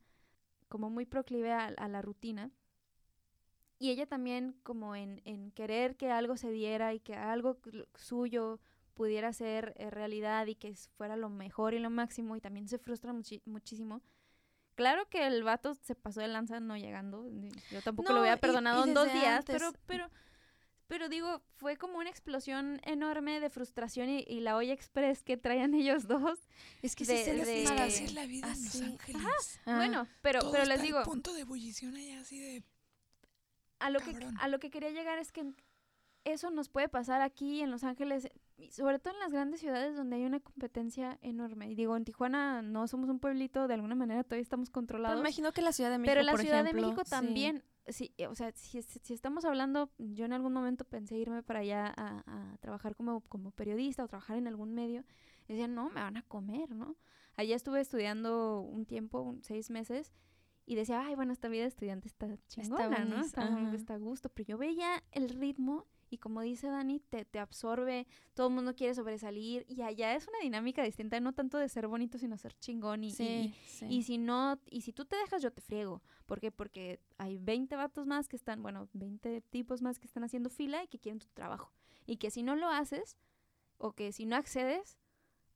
como 0.69 0.91
muy 0.91 1.07
proclive 1.07 1.53
a 1.53 1.89
la 1.89 2.03
rutina 2.03 2.51
y 3.81 3.89
ella 3.91 4.07
también 4.07 4.55
como 4.63 4.95
en, 4.95 5.23
en, 5.25 5.53
querer 5.53 5.97
que 5.97 6.11
algo 6.11 6.37
se 6.37 6.51
diera 6.51 6.93
y 6.93 7.01
que 7.01 7.15
algo 7.15 7.57
suyo 7.95 8.61
pudiera 8.93 9.33
ser 9.33 9.73
eh, 9.79 9.89
realidad 9.89 10.47
y 10.49 10.55
que 10.55 10.75
fuera 10.99 11.17
lo 11.17 11.31
mejor 11.31 11.73
y 11.73 11.79
lo 11.79 11.89
máximo 11.89 12.37
y 12.37 12.43
también 12.43 12.69
se 12.69 12.79
frustra 12.79 13.15
muchísimo. 13.47 14.03
Claro 14.81 15.07
que 15.11 15.27
el 15.27 15.43
vato 15.43 15.75
se 15.75 15.95
pasó 15.95 16.23
de 16.23 16.29
lanza 16.29 16.59
no 16.59 16.75
llegando, 16.75 17.29
yo 17.71 17.83
tampoco 17.83 18.15
lo 18.15 18.21
había 18.21 18.39
perdonado 18.39 18.87
en 18.87 18.95
dos 18.95 19.13
días, 19.13 19.45
pero, 19.47 19.75
pero, 19.85 20.11
pero 20.87 21.11
digo, 21.11 21.43
fue 21.57 21.77
como 21.77 21.99
una 21.99 22.09
explosión 22.09 22.81
enorme 22.85 23.41
de 23.41 23.51
frustración 23.51 24.09
y, 24.09 24.41
la 24.41 24.57
olla 24.57 24.73
express 24.73 25.23
que 25.23 25.37
traían 25.37 25.75
ellos 25.75 26.09
dos. 26.09 26.39
Es 26.81 26.97
que 26.97 27.05
se 27.05 27.35
les 27.35 27.71
hacer 27.71 28.13
la 28.13 28.25
vida 28.25 28.51
en 28.51 28.65
Los 28.65 28.81
Ángeles. 28.81 29.61
Bueno, 29.67 30.07
pero, 30.23 30.41
pero 30.51 30.65
les 30.65 30.81
digo... 30.81 31.03
punto 31.03 31.35
de 31.35 31.43
ebullición 31.43 31.95
allá 31.97 32.19
así 32.23 32.39
de 32.39 32.65
a 33.81 33.91
lo, 33.91 34.01
que, 34.01 34.17
a 34.39 34.49
lo 34.49 34.61
que 34.61 34.71
quería 34.71 34.93
llegar 34.93 35.19
es 35.19 35.31
que 35.31 35.53
eso 36.25 36.51
nos 36.51 36.71
puede 36.71 36.89
pasar 36.89 37.21
aquí 37.21 37.61
en 37.61 37.71
Los 37.71 37.85
Ángeles, 37.85 38.31
sobre 38.71 38.99
todo 38.99 39.15
en 39.15 39.21
las 39.21 39.33
grandes 39.33 39.61
ciudades 39.61 39.97
donde 39.97 40.17
hay 40.17 40.25
una 40.25 40.41
competencia 40.41 41.19
enorme. 41.23 41.71
Y 41.71 41.75
digo, 41.75 41.97
en 41.97 42.05
Tijuana 42.05 42.63
no 42.63 42.87
somos 42.87 43.09
un 43.09 43.19
pueblito, 43.19 43.69
de 43.69 43.75
alguna 43.75 43.95
manera 43.95 44.25
todavía 44.25 44.43
estamos 44.43 44.71
controlados. 44.71 45.17
Pero 45.17 45.27
imagino 45.27 45.53
que 45.53 45.63
la 45.63 45.73
Ciudad 45.73 45.91
de 45.91 45.99
México, 45.99 46.13
Pero 46.13 46.23
la 46.23 46.37
Ciudad 46.37 46.65
de 46.65 46.73
México 46.73 47.03
también, 47.05 47.65
sí. 47.87 48.13
o 48.29 48.35
sea, 48.35 48.53
si, 48.53 48.83
si, 48.83 49.15
estamos 49.15 49.45
hablando, 49.45 49.91
yo 49.99 50.25
en 50.25 50.33
algún 50.33 50.53
momento 50.53 50.85
pensé 50.85 51.17
irme 51.17 51.43
para 51.43 51.61
allá 51.61 51.93
a, 51.97 52.23
a, 52.27 52.57
trabajar 52.59 52.95
como, 52.95 53.21
como 53.23 53.51
periodista 53.51 54.05
o 54.05 54.09
trabajar 54.09 54.37
en 54.37 54.47
algún 54.47 54.75
medio. 54.75 55.05
decía, 55.49 55.69
no, 55.69 55.89
me 55.91 56.01
van 56.01 56.17
a 56.17 56.23
comer, 56.23 56.71
¿no? 56.75 56.97
Allá 57.37 57.57
estuve 57.57 57.81
estudiando 57.81 58.61
un 58.61 58.85
tiempo, 58.85 59.37
seis 59.43 59.71
meses, 59.71 60.13
y 60.67 60.77
decía, 60.77 61.05
ay, 61.05 61.17
bueno, 61.17 61.33
esta 61.33 61.49
vida 61.49 61.63
de 61.63 61.69
estudiante 61.69 62.07
está 62.07 62.29
chingona, 62.47 63.05
¿no? 63.05 63.21
Está, 63.21 63.49
está, 63.75 63.95
a 63.95 63.99
gusto. 63.99 64.29
Pero 64.29 64.51
yo 64.51 64.59
veía 64.59 65.03
el 65.11 65.29
ritmo 65.29 65.89
y 66.11 66.19
como 66.19 66.41
dice 66.43 66.69
Dani, 66.69 67.01
te, 67.01 67.25
te 67.25 67.39
absorbe, 67.39 68.07
todo 68.35 68.49
el 68.49 68.55
mundo 68.55 68.75
quiere 68.75 68.95
sobresalir 68.95 69.65
y 69.69 69.83
allá 69.83 70.15
es 70.15 70.27
una 70.27 70.41
dinámica 70.41 70.83
distinta, 70.83 71.21
no 71.21 71.33
tanto 71.33 71.57
de 71.59 71.69
ser 71.69 71.87
bonito, 71.87 72.19
sino 72.19 72.37
ser 72.37 72.53
chingón 72.59 73.05
y, 73.05 73.15
y, 73.19 73.55
y, 73.89 74.03
si 74.03 74.19
no, 74.19 74.59
y 74.69 74.81
si 74.81 74.93
tú 74.93 75.05
te 75.05 75.17
dejas, 75.17 75.43
yo 75.43 75.53
te 75.53 75.61
friego. 75.61 76.03
¿Por 76.27 76.41
qué? 76.41 76.51
Porque 76.51 77.01
hay 77.17 77.39
20 77.39 77.77
vatos 77.77 78.07
más 78.07 78.29
que 78.29 78.37
están, 78.37 78.63
bueno, 78.63 78.89
20 78.93 79.41
tipos 79.43 79.83
más 79.83 79.99
que 79.99 80.07
están 80.07 80.25
haciendo 80.25 80.51
fila 80.51 80.83
y 80.83 80.89
que 80.89 80.99
quieren 80.99 81.21
tu 81.21 81.29
trabajo. 81.29 81.73
Y 82.07 82.17
que 82.17 82.31
si 82.31 82.43
no 82.43 82.57
lo 82.57 82.69
haces, 82.69 83.17
o 83.79 83.93
que 83.93 84.13
si 84.13 84.27
no 84.27 84.37
accedes, 84.37 84.99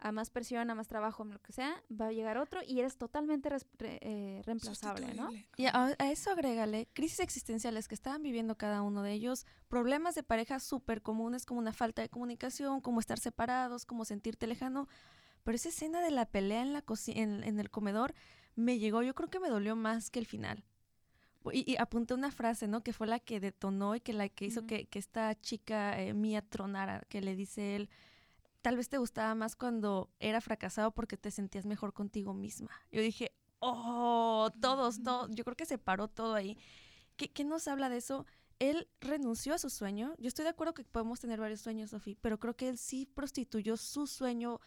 a 0.05 0.13
más 0.13 0.29
presión, 0.29 0.71
a 0.71 0.75
más 0.75 0.87
trabajo, 0.87 1.25
lo 1.25 1.41
que 1.41 1.55
sea, 1.55 1.83
va 1.91 2.09
a 2.09 2.13
llegar 2.13 2.37
otro 2.37 2.61
y 2.63 2.79
eres 2.79 2.99
totalmente 2.99 3.49
eh, 3.81 4.43
reemplazable, 4.45 5.15
¿no? 5.15 5.31
Y 5.57 5.65
a, 5.65 5.97
eso 5.99 6.31
agrégale 6.31 6.89
crisis 6.93 7.21
existenciales 7.21 7.89
que 7.89 7.95
estaban 7.95 8.23
viviendo 8.23 8.59
cada 8.59 8.83
uno 8.83 9.03
de 9.03 9.13
ellos, 9.13 9.47
problemas 9.67 10.15
de 10.15 10.23
pareja 10.23 10.61
súper 10.61 11.01
comunes 11.01 11.47
como 11.47 11.59
una 11.59 11.73
falta 11.73 12.03
de 12.03 12.11
comunicación, 12.11 12.83
como 12.83 13.01
estar 13.01 13.19
separados, 13.19 13.87
como 13.87 14.05
sentirte 14.05 14.47
lejano. 14.47 14.89
Pero 15.43 15.57
esa 15.57 15.71
escena 15.71 16.03
de 16.03 16.11
la 16.11 16.27
pelea 16.27 16.61
en, 16.61 16.75
la 16.75 16.85
en, 17.07 17.59
el 17.59 17.71
comedor 17.71 18.13
me 18.57 18.79
llegó, 18.79 19.03
yo 19.03 19.15
creo 19.15 19.31
que 19.31 19.41
me 19.41 19.49
dolió 19.49 19.75
más 19.75 20.11
que 20.11 20.19
el 20.19 20.27
final. 20.27 20.65
Y, 21.51 21.77
apunté 21.79 22.13
una 22.13 22.31
frase, 22.31 22.69
¿no? 22.69 22.83
Que 22.83 22.93
fue 22.93 23.07
la 23.07 23.21
que 23.21 23.41
detonó 23.41 23.95
y 23.95 24.01
que 24.01 24.13
la 24.13 24.29
que 24.29 24.45
hizo 24.45 24.67
que, 24.67 24.87
que, 24.87 24.99
esta 24.99 25.35
chica 25.41 25.99
eh, 25.99 26.13
mía 26.13 26.43
tronara, 26.43 27.05
que 27.09 27.23
le 27.23 27.37
dice 27.37 27.77
él, 27.77 27.89
tal 28.65 28.79
vez 28.79 28.89
te 28.89 28.97
gustaba 28.97 29.35
más 29.35 29.57
cuando 29.57 30.11
era 30.21 30.41
fracasado 30.41 30.91
porque 30.91 31.19
te 31.19 31.31
sentías 31.31 31.67
mejor 31.67 31.93
contigo 31.93 32.33
misma. 32.33 32.71
Yo 32.91 33.03
dije, 33.03 33.31
oh, 33.59 34.51
todos, 34.59 35.03
todos, 35.03 35.29
yo 35.35 35.45
creo 35.45 35.55
que 35.55 35.67
se 35.67 35.77
paró 35.77 36.09
todo 36.09 36.35
ahí. 36.35 36.57
¿Qué, 37.17 37.31
¿Qué, 37.31 37.45
nos 37.45 37.69
habla 37.69 37.91
de 37.91 37.99
eso? 37.99 38.25
Él 38.59 38.89
renunció 39.03 39.53
a 39.53 39.59
su 39.59 39.69
sueño. 39.69 40.15
Yo 40.19 40.29
estoy 40.29 40.45
de 40.45 40.49
acuerdo 40.49 40.73
que 40.73 40.83
podemos 40.83 41.21
tener 41.21 41.41
varios 41.41 41.61
sueños, 41.61 41.91
Sofía, 41.91 42.17
pero 42.23 42.39
creo 42.39 42.57
que 42.57 42.71
él 42.71 42.79
sí 42.79 43.05
prostituyó 43.05 43.77
su 43.77 44.07
sueño, 44.07 44.61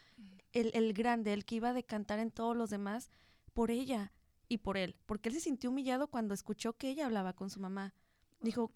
el, 0.52 0.70
el 0.76 0.94
grande, 0.94 1.34
el 1.34 1.44
que 1.44 1.56
iba 1.56 1.70
a 1.70 1.74
decantar 1.74 2.20
en 2.20 2.30
todos 2.30 2.56
los 2.56 2.70
demás, 2.70 3.10
por 3.54 3.72
ella 3.72 4.14
y 4.48 4.60
por 4.60 4.78
él, 4.78 4.96
porque 5.08 5.30
él 5.30 5.36
se 5.36 5.42
sintió 5.42 5.72
humillado 5.72 6.08
cuando 6.08 6.36
escuchó 6.36 6.74
que 6.74 6.90
ella 6.90 7.08
hablaba 7.08 7.34
con 7.34 7.50
su 7.50 7.60
mamá. 7.60 7.96
Dijo, 8.40 8.72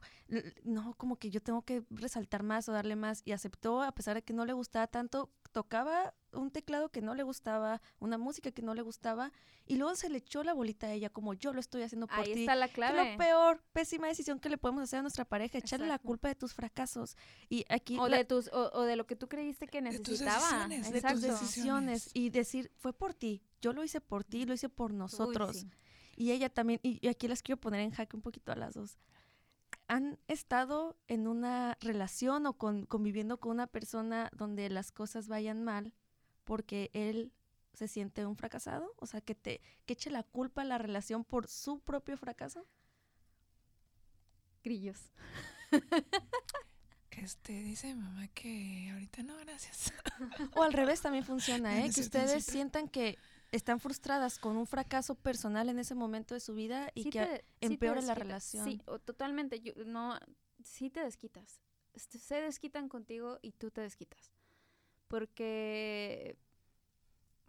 no, 0.64 0.95
como 0.95 1.18
que 1.18 1.30
yo 1.30 1.41
tengo 1.41 1.62
que 1.62 1.84
resaltar 1.91 2.41
más 2.41 2.68
o 2.68 2.72
darle 2.72 2.95
más. 2.95 3.22
Y 3.26 3.32
aceptó, 3.32 3.82
a 3.82 3.91
pesar 3.91 4.16
de 4.16 4.24
que 4.24 4.34
no 4.34 4.45
le 4.45 4.53
gustaba 4.53 4.88
tanto, 4.88 5.32
tocaba 5.51 6.16
un 6.34 6.49
teclado 6.49 6.89
que 6.89 7.01
no 7.01 7.14
le 7.14 7.24
gustaba, 7.24 7.82
una 7.99 8.18
música 8.18 8.51
que 8.51 8.62
no 8.62 8.74
le 8.74 8.82
gustaba, 8.82 9.32
y 9.68 9.76
luego 9.76 9.95
se 9.95 10.09
le 10.09 10.18
echó 10.18 10.43
la 10.43 10.53
bolita 10.53 10.88
a 10.88 10.93
ella, 10.93 11.09
como 11.09 11.34
yo 11.34 11.53
lo 11.53 11.59
estoy 11.59 11.84
haciendo 11.84 12.07
por 12.07 12.24
ti. 12.24 12.32
Ahí 12.32 12.39
está 12.39 12.55
la 12.55 12.70
clave. 12.70 13.12
lo 13.12 13.18
peor, 13.18 13.62
pésima 13.74 14.07
decisión 14.07 14.39
que 14.39 14.49
le 14.49 14.57
podemos 14.57 14.84
hacer 14.84 14.99
a 14.99 15.01
nuestra 15.01 15.26
pareja, 15.26 15.57
echarle 15.57 15.88
la 15.88 15.99
culpa 15.99 16.28
de 16.28 16.36
tus 16.36 16.53
fracasos. 16.53 17.16
Y 17.49 17.66
aquí 17.70 17.97
o 17.99 18.09
de 18.09 18.26
tus 18.26 18.49
o, 18.53 18.82
de 18.84 18.95
lo 18.95 19.05
que 19.05 19.16
tú 19.16 19.28
creíste 19.28 19.68
que 19.68 19.82
necesitaba. 19.82 20.68
De 20.68 20.78
tus 20.78 21.22
decisiones. 21.22 21.41
decisiones. 21.41 22.09
Y 22.14 22.30
decir, 22.30 22.72
fue 22.78 22.93
por 22.93 23.14
ti, 23.14 23.43
yo 23.62 23.74
lo 23.74 23.84
hice 23.84 24.01
por 24.01 24.24
ti, 24.24 24.45
lo 24.45 24.53
hice 24.53 24.70
por 24.70 24.93
nosotros. 24.93 25.66
Y 26.16 26.32
ella 26.32 26.49
también, 26.49 26.80
y 26.84 27.07
aquí 27.07 27.28
las 27.28 27.41
quiero 27.41 27.59
poner 27.59 27.82
en 27.82 27.91
jaque 27.91 28.16
un 28.16 28.22
poquito 28.22 28.51
a 28.51 28.55
las 28.55 28.74
dos 28.74 28.97
han 29.92 30.18
estado 30.30 30.98
en 31.10 31.28
una 31.28 31.78
relación 31.82 32.46
o 32.46 32.54
conviviendo 32.54 33.42
con 33.42 33.52
una 33.52 33.68
persona 33.68 34.30
donde 34.32 34.70
las 34.70 34.94
cosas 34.94 35.28
vayan 35.28 35.66
mal 35.66 35.94
porque 36.46 36.89
él 36.94 37.34
se 37.74 37.89
siente 37.89 38.26
un 38.26 38.38
fracasado? 38.38 38.94
O 39.00 39.06
sea, 39.06 39.20
que 39.20 39.36
te 39.36 39.60
que 39.86 39.92
eche 39.92 40.10
la 40.10 40.24
culpa 40.24 40.62
a 40.62 40.66
la 40.66 40.78
relación 40.78 41.26
por 41.26 41.50
su 41.50 41.82
propio 41.82 42.16
fracaso. 42.16 42.66
Grillos. 44.64 45.12
Este, 47.12 47.62
dice 47.62 47.94
mamá 47.94 48.30
que 48.30 48.89
ahorita 48.94 49.22
no, 49.22 49.38
gracias. 49.38 49.94
o 50.56 50.64
al 50.64 50.74
revés 50.74 51.02
también 51.02 51.26
funciona, 51.26 51.78
¿eh? 51.86 51.92
Que 51.94 52.02
ustedes 52.02 52.46
sientan 52.46 52.88
que 52.88 53.20
están 53.52 53.80
frustradas 53.80 54.39
con 54.39 54.56
un 54.56 54.66
fracaso 54.66 55.16
personal 55.16 55.70
en 55.70 55.80
ese 55.80 55.93
momento 55.93 56.34
de 56.34 56.39
su 56.39 56.54
vida 56.54 56.89
y 56.93 57.10
que 57.10 57.43
empeora 57.60 58.02
la 58.02 58.16
relación. 58.16 58.66
Sí, 58.66 58.82
totalmente. 59.06 59.60
Yo, 59.60 59.74
no, 59.86 60.18
sí 60.64 60.89
te 60.89 61.02
desquitas. 61.02 61.62
Este, 61.93 62.18
se 62.18 62.41
desquitan 62.41 62.88
contigo 62.88 63.39
y 63.41 63.52
tú 63.52 63.70
te 63.70 63.82
desquitas. 63.82 64.32
Porque, 65.10 66.38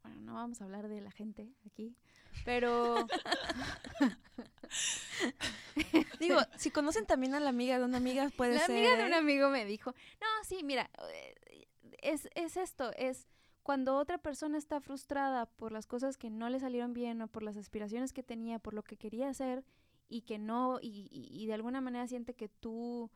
bueno, 0.02 0.20
no 0.22 0.34
vamos 0.34 0.60
a 0.60 0.64
hablar 0.64 0.88
de 0.88 1.00
la 1.00 1.12
gente 1.12 1.54
aquí, 1.66 1.96
pero... 2.44 3.06
Digo, 6.18 6.40
si 6.56 6.72
conocen 6.72 7.06
también 7.06 7.34
a 7.34 7.40
la 7.40 7.50
amiga 7.50 7.78
de 7.78 7.84
una 7.84 7.98
amiga, 7.98 8.30
puede 8.36 8.58
ser... 8.58 8.70
La 8.70 8.74
amiga 8.74 8.96
de 8.96 9.06
un 9.06 9.14
amigo 9.14 9.50
me 9.50 9.64
dijo, 9.64 9.94
no, 10.20 10.26
sí, 10.44 10.64
mira, 10.64 10.90
eh, 11.12 11.68
es, 12.02 12.28
es 12.34 12.56
esto, 12.56 12.92
es 12.96 13.28
cuando 13.62 13.96
otra 13.96 14.18
persona 14.18 14.58
está 14.58 14.80
frustrada 14.80 15.46
por 15.46 15.72
las 15.72 15.86
cosas 15.86 16.16
que 16.16 16.30
no 16.30 16.48
le 16.48 16.60
salieron 16.60 16.92
bien 16.92 17.22
o 17.22 17.28
por 17.28 17.42
las 17.42 17.56
aspiraciones 17.56 18.12
que 18.12 18.22
tenía, 18.22 18.58
por 18.58 18.74
lo 18.74 18.82
que 18.82 18.96
quería 18.96 19.28
hacer 19.28 19.64
y 20.08 20.22
que 20.22 20.38
no, 20.38 20.78
y, 20.82 21.46
de 21.46 21.54
alguna 21.54 21.80
manera 21.80 22.06
siente 22.06 22.34
que 22.34 22.48
tú 22.48 23.10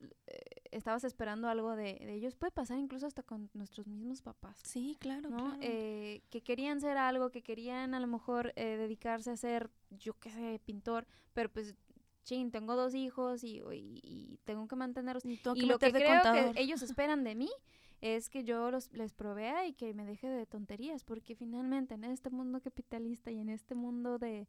eh, 0.00 0.40
estabas 0.72 1.04
esperando 1.04 1.48
algo 1.48 1.76
de, 1.76 1.98
ellos, 2.14 2.34
puede 2.34 2.50
pasar 2.50 2.78
incluso 2.78 3.06
hasta 3.06 3.22
con 3.22 3.50
nuestros 3.52 3.86
mismos 3.86 4.22
papás. 4.22 4.58
Sí, 4.64 4.96
claro. 4.98 5.30
¿no? 5.30 5.56
Eh, 5.60 6.22
que 6.30 6.42
querían 6.42 6.80
ser 6.80 6.96
algo, 6.96 7.30
que 7.30 7.42
querían 7.42 7.94
a 7.94 8.00
lo 8.00 8.06
mejor 8.06 8.52
eh, 8.56 8.76
dedicarse 8.76 9.30
a 9.30 9.36
ser, 9.36 9.70
yo 9.90 10.14
qué 10.14 10.30
sé, 10.30 10.60
pintor, 10.64 11.06
pero 11.32 11.52
pues 11.52 11.76
ching, 12.24 12.50
tengo 12.50 12.74
dos 12.74 12.94
hijos 12.94 13.44
y, 13.44 13.62
y, 13.72 14.40
tengo 14.44 14.66
que 14.66 14.74
mantenerlos. 14.74 15.24
Y, 15.24 15.38
lo 15.66 15.78
que 15.78 15.92
creo 15.92 16.22
que 16.22 16.52
ellos 16.56 16.82
esperan 16.82 17.22
de 17.22 17.36
mí 17.36 17.50
es 18.00 18.28
que 18.28 18.44
yo 18.44 18.70
los, 18.70 18.92
les 18.92 19.12
provea 19.12 19.66
y 19.66 19.72
que 19.72 19.94
me 19.94 20.04
deje 20.04 20.28
de 20.28 20.46
tonterías, 20.46 21.04
porque 21.04 21.34
finalmente 21.34 21.94
en 21.94 22.04
este 22.04 22.30
mundo 22.30 22.60
capitalista 22.60 23.30
y 23.30 23.38
en 23.38 23.48
este 23.48 23.74
mundo 23.74 24.18
de 24.18 24.48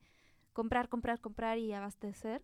comprar, 0.54 0.90
comprar, 0.90 1.22
comprar 1.22 1.58
y 1.58 1.74
abastecer, 1.74 2.44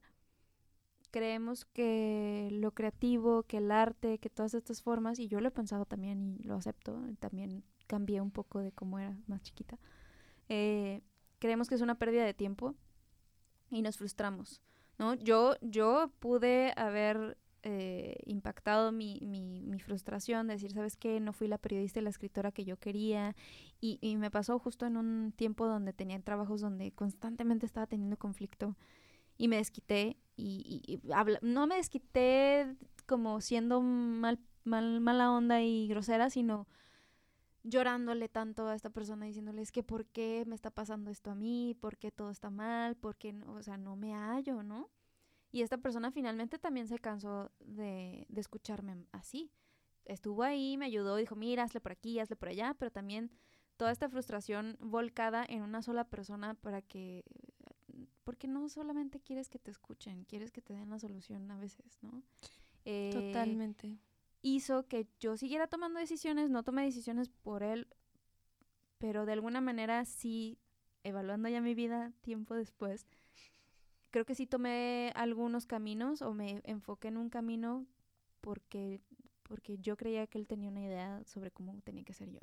creemos 1.11 1.65
que 1.65 2.49
lo 2.51 2.71
creativo, 2.71 3.43
que 3.43 3.57
el 3.57 3.71
arte, 3.71 4.17
que 4.17 4.29
todas 4.29 4.53
estas 4.53 4.81
formas, 4.81 5.19
y 5.19 5.27
yo 5.27 5.41
lo 5.41 5.49
he 5.49 5.51
pensado 5.51 5.85
también 5.85 6.37
y 6.39 6.43
lo 6.43 6.55
acepto, 6.55 6.99
también 7.19 7.63
cambié 7.87 8.21
un 8.21 8.31
poco 8.31 8.59
de 8.59 8.71
cómo 8.71 8.97
era 8.97 9.15
más 9.27 9.41
chiquita, 9.43 9.77
eh, 10.49 11.01
creemos 11.39 11.67
que 11.67 11.75
es 11.75 11.81
una 11.81 11.99
pérdida 11.99 12.25
de 12.25 12.33
tiempo 12.33 12.75
y 13.69 13.81
nos 13.81 13.97
frustramos, 13.97 14.61
¿no? 14.97 15.13
Yo, 15.15 15.55
yo 15.61 16.11
pude 16.19 16.73
haber 16.77 17.37
eh, 17.63 18.17
impactado 18.25 18.91
mi, 18.91 19.19
mi, 19.21 19.61
mi, 19.63 19.79
frustración, 19.79 20.47
de 20.47 20.53
decir, 20.53 20.73
¿sabes 20.73 20.97
qué? 20.97 21.19
No 21.19 21.33
fui 21.33 21.47
la 21.47 21.57
periodista 21.57 21.99
y 21.99 22.03
la 22.03 22.09
escritora 22.09 22.51
que 22.51 22.65
yo 22.65 22.77
quería. 22.77 23.35
Y, 23.79 23.99
y 24.01 24.17
me 24.17 24.29
pasó 24.29 24.59
justo 24.59 24.85
en 24.85 24.97
un 24.97 25.31
tiempo 25.31 25.65
donde 25.65 25.93
tenía 25.93 26.19
trabajos 26.19 26.61
donde 26.61 26.91
constantemente 26.91 27.65
estaba 27.65 27.87
teniendo 27.87 28.17
conflicto 28.17 28.75
y 29.37 29.47
me 29.47 29.57
desquité. 29.57 30.17
Y, 30.35 30.81
y, 30.87 31.01
no 31.41 31.67
me 31.67 31.75
desquité 31.75 32.75
como 33.05 33.41
siendo 33.41 33.81
mal, 33.81 34.39
mal, 34.63 34.99
mala 34.99 35.31
onda 35.31 35.61
y 35.61 35.87
grosera, 35.87 36.29
sino 36.29 36.67
llorándole 37.63 38.27
tanto 38.29 38.67
a 38.67 38.75
esta 38.75 38.89
persona 38.89 39.25
diciéndole 39.25 39.61
es 39.61 39.71
que 39.71 39.83
por 39.83 40.05
qué 40.05 40.43
me 40.45 40.55
está 40.55 40.69
pasando 40.69 41.11
esto 41.11 41.31
a 41.31 41.35
mí, 41.35 41.77
por 41.79 41.97
qué 41.97 42.11
todo 42.11 42.29
está 42.29 42.49
mal, 42.49 42.95
por 42.95 43.15
qué, 43.15 43.33
no, 43.33 43.53
o 43.53 43.63
sea, 43.63 43.77
no 43.77 43.95
me 43.95 44.13
hallo, 44.13 44.63
¿no? 44.63 44.89
Y 45.53 45.61
esta 45.61 45.77
persona 45.77 46.11
finalmente 46.11 46.57
también 46.57 46.87
se 46.87 46.97
cansó 46.97 47.51
de, 47.59 48.25
de 48.27 48.41
escucharme 48.41 49.05
así. 49.11 49.51
Estuvo 50.03 50.41
ahí, 50.41 50.77
me 50.77 50.85
ayudó, 50.85 51.15
dijo, 51.15 51.35
mira, 51.35 51.61
hazle 51.61 51.79
por 51.79 51.91
aquí, 51.91 52.19
hazle 52.19 52.35
por 52.35 52.49
allá, 52.49 52.75
pero 52.77 52.91
también 52.91 53.31
toda 53.77 53.91
esta 53.91 54.09
frustración 54.09 54.77
volcada 54.79 55.45
en 55.47 55.61
una 55.61 55.83
sola 55.83 56.05
persona 56.05 56.55
para 56.55 56.81
que, 56.81 57.23
porque 58.23 58.47
no 58.47 58.67
solamente 58.67 59.19
quieres 59.19 59.47
que 59.47 59.59
te 59.59 59.69
escuchen, 59.69 60.25
quieres 60.25 60.51
que 60.51 60.63
te 60.63 60.73
den 60.73 60.89
la 60.89 60.97
solución 60.97 61.49
a 61.51 61.57
veces, 61.57 61.99
¿no? 62.01 62.23
Eh, 62.85 63.11
Totalmente. 63.13 63.99
Hizo 64.41 64.87
que 64.87 65.07
yo 65.19 65.37
siguiera 65.37 65.67
tomando 65.67 65.99
decisiones, 65.99 66.49
no 66.49 66.63
tomé 66.63 66.83
decisiones 66.83 67.29
por 67.29 67.61
él, 67.61 67.87
pero 68.97 69.27
de 69.27 69.33
alguna 69.33 69.61
manera 69.61 70.03
sí, 70.05 70.57
evaluando 71.03 71.47
ya 71.47 71.61
mi 71.61 71.75
vida 71.75 72.11
tiempo 72.21 72.55
después, 72.55 73.05
creo 74.13 74.25
que 74.25 74.35
sí 74.35 74.45
tomé 74.45 75.11
algunos 75.15 75.65
caminos 75.65 76.21
o 76.21 76.35
me 76.35 76.61
enfoqué 76.65 77.07
en 77.07 77.17
un 77.17 77.29
camino 77.29 77.87
porque, 78.41 79.01
porque 79.41 79.79
yo 79.79 79.97
creía 79.97 80.27
que 80.27 80.37
él 80.37 80.45
tenía 80.45 80.69
una 80.69 80.81
idea 80.81 81.23
sobre 81.25 81.49
cómo 81.49 81.81
tenía 81.81 82.03
que 82.03 82.13
ser 82.13 82.29
yo. 82.29 82.39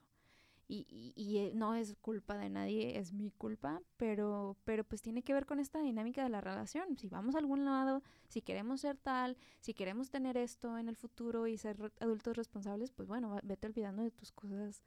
Y, 0.67 0.85
y, 0.89 1.13
y, 1.15 1.39
eh, 1.39 1.53
no 1.55 1.77
es 1.77 1.95
culpa 2.01 2.37
de 2.37 2.51
nadie, 2.51 2.99
es 2.99 3.13
mi 3.13 3.31
culpa, 3.31 3.83
pero, 3.97 4.57
pero 4.65 4.83
pues 4.83 5.01
tiene 5.01 5.23
que 5.23 5.33
ver 5.33 5.47
con 5.47 5.61
esta 5.61 5.81
dinámica 5.81 6.25
de 6.25 6.29
la 6.29 6.41
relación. 6.41 6.97
Si 6.97 7.09
vamos 7.09 7.37
a 7.37 7.39
algún 7.39 7.65
lado, 7.65 8.03
si 8.29 8.43
queremos 8.43 8.81
ser 8.81 8.97
tal, 8.97 9.37
si 9.61 9.73
queremos 9.73 10.11
tener 10.11 10.37
esto 10.37 10.77
en 10.77 10.89
el 10.89 10.97
futuro 10.97 11.47
y 11.47 11.57
ser 11.57 11.93
adultos 12.01 12.37
responsables, 12.37 12.91
pues 12.91 13.07
bueno, 13.07 13.39
vete 13.45 13.69
olvidando 13.69 14.03
de 14.03 14.11
tus 14.11 14.33
cosas 14.33 14.83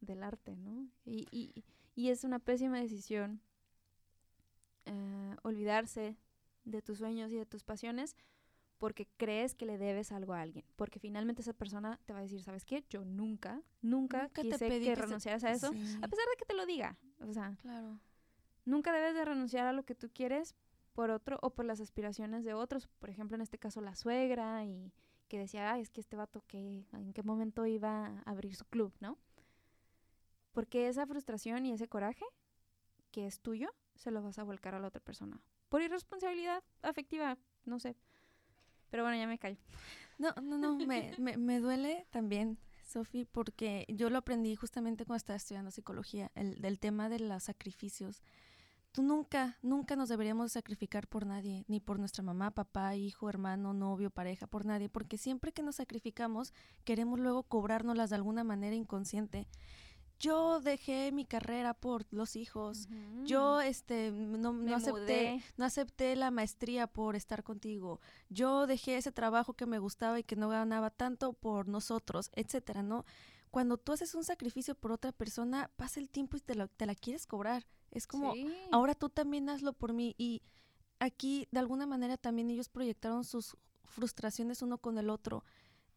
del 0.00 0.22
arte, 0.22 0.56
¿no? 0.56 0.88
Y, 1.04 1.26
y, 1.32 1.64
y 1.96 2.08
es 2.10 2.22
una 2.22 2.38
pésima 2.38 2.78
decisión 2.80 3.40
eh, 4.86 5.36
olvidarse 5.42 6.16
de 6.64 6.82
tus 6.82 6.98
sueños 6.98 7.32
y 7.32 7.36
de 7.36 7.46
tus 7.46 7.64
pasiones 7.64 8.16
porque 8.80 9.06
crees 9.18 9.54
que 9.54 9.66
le 9.66 9.76
debes 9.76 10.10
algo 10.10 10.32
a 10.32 10.40
alguien. 10.40 10.64
Porque 10.74 10.98
finalmente 10.98 11.42
esa 11.42 11.52
persona 11.52 12.00
te 12.06 12.14
va 12.14 12.20
a 12.20 12.22
decir, 12.22 12.42
¿sabes 12.42 12.64
qué? 12.64 12.82
Yo 12.88 13.04
nunca, 13.04 13.62
nunca, 13.82 14.30
quise 14.30 14.56
te 14.56 14.80
que, 14.80 14.94
renunciaras 14.94 15.44
a 15.44 15.52
eso, 15.52 15.68
a 15.68 16.08
pesar 16.08 16.26
de 16.26 16.36
que 16.38 16.46
te 16.46 16.54
lo 16.54 16.64
diga. 16.64 16.96
O 17.20 17.32
sea, 17.32 17.58
claro. 17.60 18.00
nunca 18.64 18.92
debes 18.94 19.14
de 19.14 19.24
renunciar 19.26 19.66
a 19.66 19.74
lo 19.74 19.84
que 19.84 19.94
tú 19.94 20.08
quieres 20.10 20.54
por 20.94 21.10
otro 21.10 21.38
o 21.42 21.50
por 21.50 21.66
las 21.66 21.78
aspiraciones 21.80 22.42
de 22.42 22.54
otros. 22.54 22.88
Por 22.98 23.10
ejemplo, 23.10 23.34
en 23.34 23.42
este 23.42 23.58
caso 23.58 23.82
la 23.82 23.94
suegra 23.94 24.64
y 24.64 24.94
que 25.28 25.38
decía, 25.38 25.70
Ay, 25.70 25.82
es 25.82 25.90
que 25.90 26.00
este 26.00 26.16
vato 26.16 26.42
que 26.46 26.86
en 26.92 27.12
qué 27.12 27.22
momento 27.22 27.66
iba 27.66 28.06
a 28.06 28.22
abrir 28.24 28.56
su 28.56 28.64
club, 28.64 28.94
¿no? 28.98 29.18
Porque 30.52 30.88
esa 30.88 31.06
frustración 31.06 31.66
y 31.66 31.72
ese 31.72 31.86
coraje 31.86 32.24
que 33.10 33.26
es 33.26 33.40
tuyo 33.40 33.68
se 34.00 34.10
lo 34.10 34.22
vas 34.22 34.38
a 34.38 34.44
volcar 34.44 34.74
a 34.74 34.80
la 34.80 34.88
otra 34.88 35.00
persona. 35.00 35.40
Por 35.68 35.82
irresponsabilidad 35.82 36.64
afectiva, 36.82 37.38
no 37.64 37.78
sé. 37.78 37.96
Pero 38.90 39.04
bueno, 39.04 39.16
ya 39.16 39.26
me 39.26 39.38
callo. 39.38 39.58
No, 40.18 40.32
no, 40.42 40.58
no, 40.58 40.76
me, 40.76 41.14
me, 41.18 41.36
me 41.36 41.60
duele 41.60 42.06
también, 42.10 42.58
Sofi, 42.82 43.26
porque 43.26 43.86
yo 43.88 44.10
lo 44.10 44.18
aprendí 44.18 44.56
justamente 44.56 45.04
cuando 45.04 45.18
estaba 45.18 45.36
estudiando 45.36 45.70
psicología, 45.70 46.32
el, 46.34 46.60
del 46.60 46.78
tema 46.80 47.08
de 47.08 47.20
los 47.20 47.44
sacrificios. 47.44 48.22
Tú 48.92 49.02
nunca, 49.02 49.58
nunca 49.62 49.94
nos 49.94 50.08
deberíamos 50.08 50.50
sacrificar 50.50 51.06
por 51.06 51.24
nadie, 51.24 51.64
ni 51.68 51.78
por 51.78 52.00
nuestra 52.00 52.24
mamá, 52.24 52.50
papá, 52.50 52.96
hijo, 52.96 53.28
hermano, 53.28 53.72
novio, 53.72 54.10
pareja, 54.10 54.48
por 54.48 54.64
nadie, 54.64 54.88
porque 54.88 55.16
siempre 55.16 55.52
que 55.52 55.62
nos 55.62 55.76
sacrificamos 55.76 56.52
queremos 56.84 57.20
luego 57.20 57.44
cobrárnoslas 57.44 58.10
de 58.10 58.16
alguna 58.16 58.42
manera 58.42 58.74
inconsciente 58.74 59.46
yo 60.20 60.60
dejé 60.60 61.10
mi 61.12 61.24
carrera 61.24 61.74
por 61.74 62.06
los 62.12 62.36
hijos, 62.36 62.88
yo 63.24 63.60
este 63.60 64.12
no, 64.12 64.52
no 64.52 64.76
acepté, 64.76 65.42
no 65.56 65.64
acepté 65.64 66.14
la 66.14 66.30
maestría 66.30 66.86
por 66.86 67.16
estar 67.16 67.42
contigo, 67.42 68.00
yo 68.28 68.66
dejé 68.66 68.98
ese 68.98 69.10
trabajo 69.10 69.54
que 69.54 69.66
me 69.66 69.78
gustaba 69.78 70.20
y 70.20 70.22
que 70.22 70.36
no 70.36 70.50
ganaba 70.50 70.90
tanto 70.90 71.32
por 71.32 71.66
nosotros, 71.66 72.30
etcétera, 72.34 72.82
¿no? 72.82 73.04
Cuando 73.50 73.78
tú 73.78 73.92
haces 73.92 74.14
un 74.14 74.22
sacrificio 74.22 74.74
por 74.74 74.92
otra 74.92 75.10
persona, 75.10 75.70
pasa 75.76 75.98
el 75.98 76.08
tiempo 76.08 76.36
y 76.36 76.40
te, 76.40 76.54
lo, 76.54 76.68
te 76.68 76.86
la 76.86 76.94
quieres 76.94 77.26
cobrar. 77.26 77.66
Es 77.90 78.06
como, 78.06 78.32
ahora 78.70 78.94
tú 78.94 79.08
también 79.08 79.48
hazlo 79.48 79.72
por 79.72 79.92
mí. 79.92 80.14
Y 80.18 80.42
aquí, 81.00 81.48
de 81.50 81.58
alguna 81.58 81.84
manera, 81.84 82.16
también 82.16 82.48
ellos 82.48 82.68
proyectaron 82.68 83.24
sus 83.24 83.56
frustraciones 83.82 84.62
uno 84.62 84.78
con 84.78 84.98
el 84.98 85.10
otro 85.10 85.44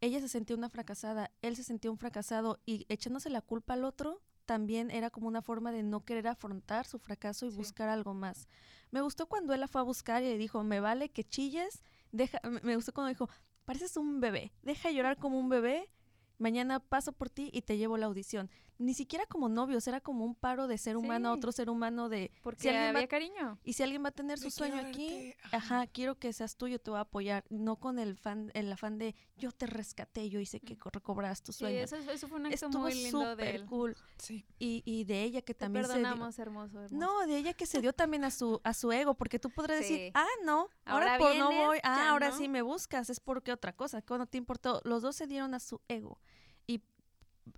ella 0.04 0.20
se 0.20 0.28
sentía 0.28 0.58
una 0.58 0.70
fracasada, 0.70 1.32
él 1.42 1.56
se 1.56 1.64
sentía 1.64 1.90
un 1.90 1.98
fracasado 1.98 2.60
y 2.66 2.86
echándose 2.90 3.30
la 3.30 3.42
culpa 3.42 3.74
al 3.74 3.86
otro 3.86 4.22
también 4.46 4.92
era 4.92 5.10
como 5.10 5.28
una 5.28 5.42
forma 5.42 5.72
de 5.72 5.82
no 5.82 6.04
querer 6.04 6.28
afrontar 6.28 6.86
su 6.86 7.00
fracaso 7.00 7.46
y 7.46 7.50
buscar 7.52 7.88
algo 7.88 8.14
más. 8.14 8.50
Me 8.92 9.00
gustó 9.00 9.28
cuando 9.28 9.54
él 9.54 9.62
la 9.62 9.70
fue 9.70 9.80
a 9.80 9.86
buscar 9.86 10.22
y 10.22 10.26
le 10.26 10.38
dijo, 10.38 10.62
me 10.66 10.82
vale 10.82 11.10
que 11.10 11.24
chilles, 11.24 11.82
deja, 12.12 12.42
me 12.64 12.76
gustó 12.76 12.94
cuando 12.94 13.10
dijo, 13.10 13.30
pareces 13.64 13.96
un 13.96 14.20
bebé, 14.20 14.52
deja 14.62 14.92
llorar 14.92 15.18
como 15.18 15.40
un 15.40 15.48
bebé 15.48 15.90
mañana 16.38 16.82
paso 16.82 17.14
por 17.14 17.30
ti 17.30 17.50
y 17.54 17.62
te 17.62 17.78
llevo 17.78 17.96
la 17.96 18.08
audición. 18.08 18.50
Ni 18.84 18.94
siquiera 18.94 19.26
como 19.26 19.50
novios, 19.50 19.88
era 19.88 20.02
como 20.02 20.26
un 20.26 20.36
paro 20.36 20.68
de 20.68 20.78
ser 20.78 20.98
humano 20.98 21.30
a 21.30 21.34
otro 21.34 21.52
ser 21.52 21.70
humano 21.70 22.10
de... 22.10 22.32
Porque 22.42 22.62
si 22.64 22.70
había 22.70 23.08
cariño. 23.08 23.58
Y 23.64 23.74
si 23.74 23.84
alguien 23.84 24.04
va 24.04 24.10
a 24.10 24.12
tener 24.12 24.40
su 24.40 24.52
sueño 24.52 24.76
aquí, 24.78 25.34
ajá. 25.52 25.88
quiero 25.88 26.16
que 26.16 26.34
seas 26.34 26.58
tuyo, 26.58 26.80
te 26.80 26.92
voy 26.92 26.98
a 26.98 27.02
apoyar. 27.02 27.46
No 27.50 27.78
con 27.78 27.98
el 27.98 28.18
fan, 28.18 28.52
el 28.54 28.72
afán 28.72 28.98
de 28.98 29.16
yo 29.38 29.52
te 29.52 29.68
rescaté, 29.68 30.30
yo 30.30 30.40
hice 30.40 30.60
que 30.60 30.78
recobras 30.92 31.42
tu 31.42 31.54
sueño. 31.54 31.88
Sí, 31.88 31.96
eso, 32.12 32.28
fue 32.28 32.40
un 32.40 32.48
acto 32.48 32.70
muy 32.70 32.94
lindo 32.94 33.36
de 33.36 33.56
él. 33.56 33.66
cool. 33.66 33.96
Sí. 34.18 34.46
Y, 34.60 34.84
y 34.86 35.06
de 35.06 35.24
ella 35.24 35.42
que 35.42 35.54
también 35.54 35.86
perdonamos, 35.86 36.38
hermoso, 36.40 36.82
hermoso, 36.82 36.96
No, 36.96 37.26
de 37.26 37.38
ella 37.38 37.54
que 37.54 37.66
se 37.66 37.82
dio 37.82 37.94
también 37.94 38.24
a 38.24 38.32
su, 38.32 38.60
a 38.64 38.74
su 38.74 38.92
ego, 38.92 39.14
porque 39.14 39.40
tú 39.40 39.50
podrás 39.50 39.80
decir, 39.80 40.12
ah, 40.14 40.28
no, 40.44 40.70
ahora, 40.86 41.18
por 41.18 41.36
no 41.36 41.52
voy, 41.52 41.80
ah, 41.84 42.10
ahora 42.10 42.32
sí 42.32 42.48
me 42.48 42.62
buscas, 42.62 43.10
es 43.10 43.20
porque 43.20 43.52
otra 43.52 43.74
cosa, 43.74 44.02
cuando 44.02 44.26
te 44.26 44.38
importó. 44.38 44.82
Los 44.84 45.02
dos 45.02 45.16
se 45.16 45.28
dieron 45.28 45.54
a 45.54 45.60
su 45.60 45.82
ego 45.88 46.20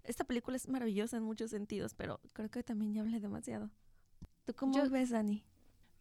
esta 0.04 0.24
película 0.24 0.58
es 0.58 0.68
maravillosa 0.68 1.18
en 1.18 1.24
muchos 1.24 1.52
sentidos, 1.52 1.94
pero 1.94 2.20
creo 2.34 2.50
que 2.50 2.64
también 2.64 2.94
ya 2.94 3.02
hablé 3.02 3.20
demasiado. 3.20 3.70
¿Tú 4.46 4.54
cómo 4.54 4.90
ves, 4.90 5.10
Dani? 5.10 5.44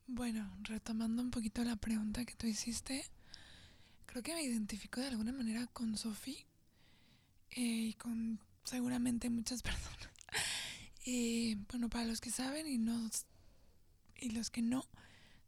Bueno, 0.06 0.50
retomando 0.62 1.22
un 1.22 1.30
poquito 1.30 1.64
la 1.64 1.76
pregunta 1.76 2.24
que 2.24 2.34
tú 2.34 2.46
hiciste, 2.46 3.04
creo 4.06 4.22
que 4.22 4.34
me 4.34 4.42
identifico 4.42 5.00
de 5.00 5.08
alguna 5.08 5.32
manera 5.32 5.66
con 5.68 5.96
Sophie 5.96 6.46
eh, 7.50 7.60
y 7.60 7.94
con 7.94 8.38
seguramente 8.64 9.30
muchas 9.30 9.62
personas. 9.62 10.10
y 11.04 11.54
bueno, 11.70 11.88
para 11.88 12.04
los 12.04 12.20
que 12.20 12.30
saben 12.30 12.66
y, 12.66 12.78
no, 12.78 13.10
y 14.20 14.30
los 14.30 14.50
que 14.50 14.62
no, 14.62 14.84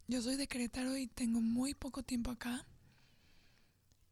yo 0.08 0.22
soy 0.22 0.36
de 0.36 0.46
Querétaro 0.46 0.96
y 0.96 1.06
tengo 1.08 1.40
muy 1.40 1.74
poco 1.74 2.02
tiempo 2.02 2.30
acá. 2.30 2.64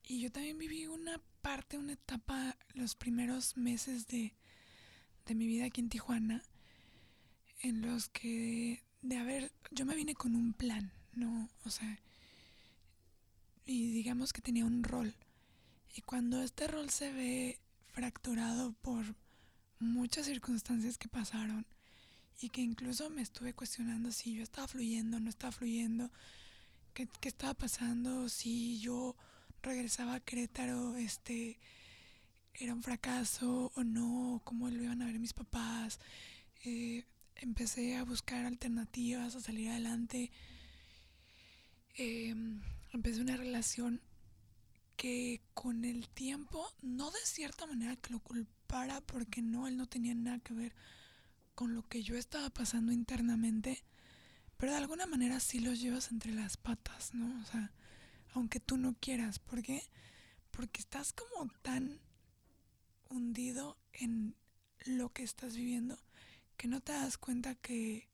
Y 0.07 0.21
yo 0.21 0.31
también 0.31 0.59
viví 0.59 0.87
una 0.87 1.23
parte, 1.45 1.77
una 1.77 1.93
etapa, 1.93 2.57
los 2.73 2.95
primeros 2.95 3.59
meses 3.59 4.07
de, 4.07 4.33
de 5.27 5.35
mi 5.35 5.47
vida 5.47 5.67
aquí 5.67 5.83
en 5.83 5.91
Tijuana, 5.91 6.43
en 7.61 7.83
los 7.83 8.09
que, 8.09 8.83
de 9.03 9.19
haber, 9.19 9.53
yo 9.71 9.85
me 9.85 9.95
vine 9.95 10.15
con 10.15 10.37
un 10.37 10.55
plan, 10.55 10.91
¿no? 11.13 11.51
O 11.67 11.71
sea, 11.71 12.01
y 13.67 13.93
digamos 13.93 14.33
que 14.33 14.41
tenía 14.41 14.65
un 14.65 14.85
rol. 14.85 15.15
Y 15.95 16.01
cuando 16.01 16.43
este 16.43 16.67
rol 16.67 16.89
se 16.89 17.13
ve 17.13 17.61
fracturado 17.89 18.73
por 18.81 19.05
muchas 19.79 20.25
circunstancias 20.25 20.97
que 20.97 21.09
pasaron 21.09 21.67
y 22.41 22.49
que 22.49 22.63
incluso 22.63 23.11
me 23.11 23.21
estuve 23.21 23.53
cuestionando 23.53 24.13
si 24.13 24.35
yo 24.35 24.43
estaba 24.43 24.67
fluyendo, 24.67 25.21
no 25.21 25.29
estaba 25.29 25.53
fluyendo, 25.53 26.11
qué, 26.95 27.07
qué 27.21 27.29
estaba 27.29 27.53
pasando, 27.53 28.31
si 28.31 28.81
yo 28.81 29.15
regresaba 29.65 30.15
a 30.15 30.21
Querétaro, 30.21 30.97
este, 30.97 31.59
era 32.55 32.73
un 32.75 32.83
fracaso 32.83 33.73
o 33.75 33.85
no, 33.85 34.41
cómo 34.45 34.71
lo 34.71 34.83
iban 34.83 35.03
a 35.03 35.07
ver 35.07 35.19
mis 35.19 35.33
papás. 35.33 35.99
Eh, 36.65 37.05
empecé 37.37 37.97
a 37.97 38.05
buscar 38.05 38.45
alternativas, 38.45 39.35
a 39.35 39.41
salir 39.41 39.71
adelante. 39.71 40.31
Em, 41.97 42.63
empecé 42.93 43.21
una 43.21 43.37
relación 43.37 44.01
que 44.97 45.43
con 45.55 45.85
el 45.85 46.09
tiempo, 46.09 46.67
no 46.83 47.11
de 47.11 47.19
cierta 47.25 47.67
manera 47.67 47.97
que 47.97 48.13
lo 48.13 48.21
culpara, 48.21 49.01
porque 49.01 49.43
no, 49.43 49.67
él 49.67 49.77
no 49.77 49.87
tenía 49.87 50.15
nada 50.15 50.39
que 50.39 50.55
ver 50.55 50.75
con 51.55 51.75
lo 51.75 51.83
que 51.89 52.03
yo 52.03 52.17
estaba 52.17 52.51
pasando 52.51 52.93
internamente, 52.93 53.83
pero 54.57 54.73
de 54.73 54.79
alguna 54.79 55.07
manera 55.07 55.41
sí 55.41 55.61
los 55.61 55.81
llevas 55.81 56.11
entre 56.11 56.33
las 56.33 56.57
patas, 56.57 57.15
¿no? 57.15 57.41
O 57.43 57.45
sea, 57.45 57.73
aunque 58.35 58.61
tú 58.61 58.77
no 58.77 58.95
quieras, 59.01 59.39
¿por 59.39 59.63
qué? 59.63 59.83
Porque 60.51 60.81
estás 60.81 61.13
como 61.13 61.51
tan 61.63 62.01
hundido 63.09 63.79
en 63.93 64.35
lo 64.85 65.13
que 65.13 65.23
estás 65.23 65.57
viviendo 65.57 65.99
que 66.57 66.69
no 66.69 66.81
te 66.81 66.93
das 66.93 67.17
cuenta 67.17 67.55
que, 67.55 68.09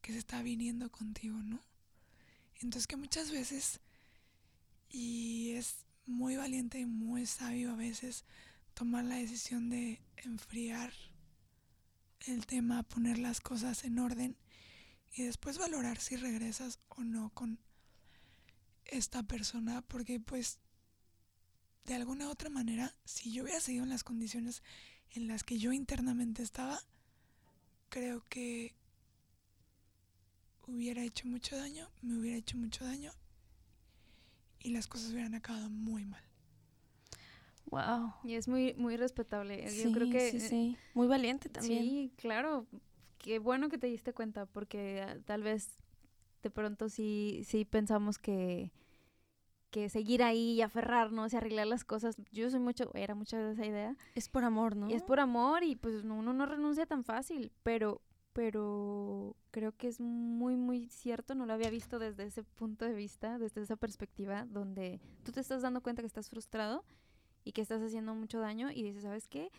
que 0.00 0.12
se 0.12 0.18
está 0.18 0.42
viniendo 0.42 0.90
contigo, 0.90 1.36
¿no? 1.42 1.60
Entonces 2.56 2.86
que 2.86 2.96
muchas 2.96 3.30
veces, 3.30 3.80
y 4.88 5.52
es 5.52 5.84
muy 6.06 6.36
valiente 6.36 6.78
y 6.78 6.86
muy 6.86 7.26
sabio 7.26 7.72
a 7.72 7.76
veces, 7.76 8.24
tomar 8.74 9.04
la 9.04 9.16
decisión 9.16 9.68
de 9.68 10.00
enfriar 10.16 10.92
el 12.26 12.46
tema, 12.46 12.84
poner 12.84 13.18
las 13.18 13.40
cosas 13.40 13.84
en 13.84 13.98
orden 13.98 14.36
y 15.14 15.24
después 15.24 15.58
valorar 15.58 15.98
si 15.98 16.16
regresas 16.16 16.78
o 16.88 17.02
no 17.02 17.30
con 17.30 17.58
esta 18.92 19.22
persona, 19.22 19.82
porque 19.82 20.20
pues 20.20 20.58
de 21.84 21.94
alguna 21.94 22.30
otra 22.30 22.50
manera, 22.50 22.94
si 23.04 23.32
yo 23.32 23.42
hubiera 23.42 23.60
seguido 23.60 23.84
en 23.84 23.90
las 23.90 24.04
condiciones 24.04 24.62
en 25.10 25.26
las 25.26 25.42
que 25.42 25.58
yo 25.58 25.72
internamente 25.72 26.42
estaba, 26.42 26.78
creo 27.88 28.24
que 28.28 28.74
hubiera 30.66 31.02
hecho 31.02 31.26
mucho 31.26 31.56
daño, 31.56 31.90
me 32.02 32.18
hubiera 32.18 32.36
hecho 32.36 32.56
mucho 32.56 32.84
daño 32.84 33.12
y 34.60 34.70
las 34.70 34.86
cosas 34.86 35.12
hubieran 35.12 35.34
acabado 35.34 35.68
muy 35.68 36.04
mal. 36.04 36.22
Wow. 37.70 38.12
Y 38.22 38.34
es 38.34 38.48
muy 38.48 38.74
muy 38.74 38.96
respetable. 38.96 39.68
Sí, 39.70 39.84
Yo 39.84 39.92
creo 39.92 40.10
que 40.10 40.30
sí, 40.30 40.40
sí, 40.40 40.76
muy 40.94 41.06
valiente 41.06 41.48
también. 41.48 41.82
Sí, 41.82 42.12
claro. 42.16 42.66
Qué 43.18 43.38
bueno 43.38 43.68
que 43.68 43.78
te 43.78 43.86
diste 43.86 44.12
cuenta 44.12 44.46
porque 44.46 45.00
ah, 45.00 45.16
tal 45.24 45.42
vez 45.42 45.70
de 46.42 46.50
pronto 46.50 46.88
sí 46.88 47.42
sí 47.46 47.64
pensamos 47.64 48.18
que 48.18 48.72
que 49.72 49.88
seguir 49.88 50.22
ahí 50.22 50.52
y 50.52 50.62
aferrarnos 50.62 51.32
y 51.32 51.36
arreglar 51.36 51.66
las 51.66 51.82
cosas. 51.82 52.16
Yo 52.30 52.48
soy 52.50 52.60
mucho, 52.60 52.90
era 52.94 53.14
mucha 53.14 53.38
de 53.38 53.52
esa 53.52 53.66
idea. 53.66 53.96
Es 54.14 54.28
por 54.28 54.44
amor, 54.44 54.76
¿no? 54.76 54.88
Y 54.88 54.92
es 54.92 55.02
por 55.02 55.18
amor 55.18 55.64
y 55.64 55.74
pues 55.74 56.04
uno 56.04 56.32
no 56.32 56.46
renuncia 56.46 56.86
tan 56.86 57.02
fácil, 57.02 57.50
pero 57.64 58.02
pero 58.34 59.36
creo 59.50 59.72
que 59.72 59.88
es 59.88 60.00
muy 60.00 60.56
muy 60.56 60.88
cierto, 60.88 61.34
no 61.34 61.46
lo 61.46 61.54
había 61.54 61.70
visto 61.70 61.98
desde 61.98 62.24
ese 62.24 62.44
punto 62.44 62.84
de 62.84 62.94
vista, 62.94 63.38
desde 63.38 63.62
esa 63.62 63.76
perspectiva 63.76 64.46
donde 64.46 65.00
tú 65.24 65.32
te 65.32 65.40
estás 65.40 65.62
dando 65.62 65.82
cuenta 65.82 66.02
que 66.02 66.06
estás 66.06 66.30
frustrado 66.30 66.84
y 67.42 67.52
que 67.52 67.62
estás 67.62 67.82
haciendo 67.82 68.14
mucho 68.14 68.40
daño 68.40 68.70
y 68.70 68.82
dices, 68.82 69.02
¿sabes 69.02 69.26
qué? 69.26 69.50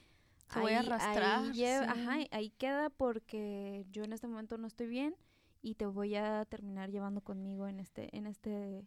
Te 0.54 0.60
voy 0.60 0.74
a 0.74 0.80
arrastrar. 0.80 1.44
Ahí, 1.52 1.64
ajá, 1.66 2.18
ahí 2.32 2.52
queda 2.52 2.90
porque 2.92 3.86
yo 3.90 4.04
en 4.04 4.14
este 4.14 4.28
momento 4.28 4.58
no 4.58 4.68
estoy 4.68 4.88
bien 4.88 5.16
y 5.62 5.76
te 5.76 5.88
voy 5.88 6.16
a 6.16 6.46
terminar 6.46 6.92
llevando 6.92 7.22
conmigo 7.22 7.68
en 7.68 7.80
este 7.80 8.16
en 8.16 8.28
este 8.28 8.86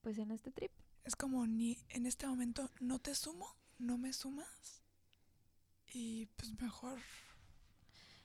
pues 0.00 0.18
en 0.18 0.30
este 0.30 0.50
trip. 0.50 0.72
Es 1.04 1.16
como 1.16 1.46
ni 1.46 1.78
en 1.88 2.06
este 2.06 2.26
momento 2.26 2.70
no 2.80 2.98
te 2.98 3.14
sumo, 3.14 3.56
no 3.78 3.98
me 3.98 4.12
sumas 4.12 4.82
y 5.92 6.26
pues 6.36 6.60
mejor. 6.60 6.98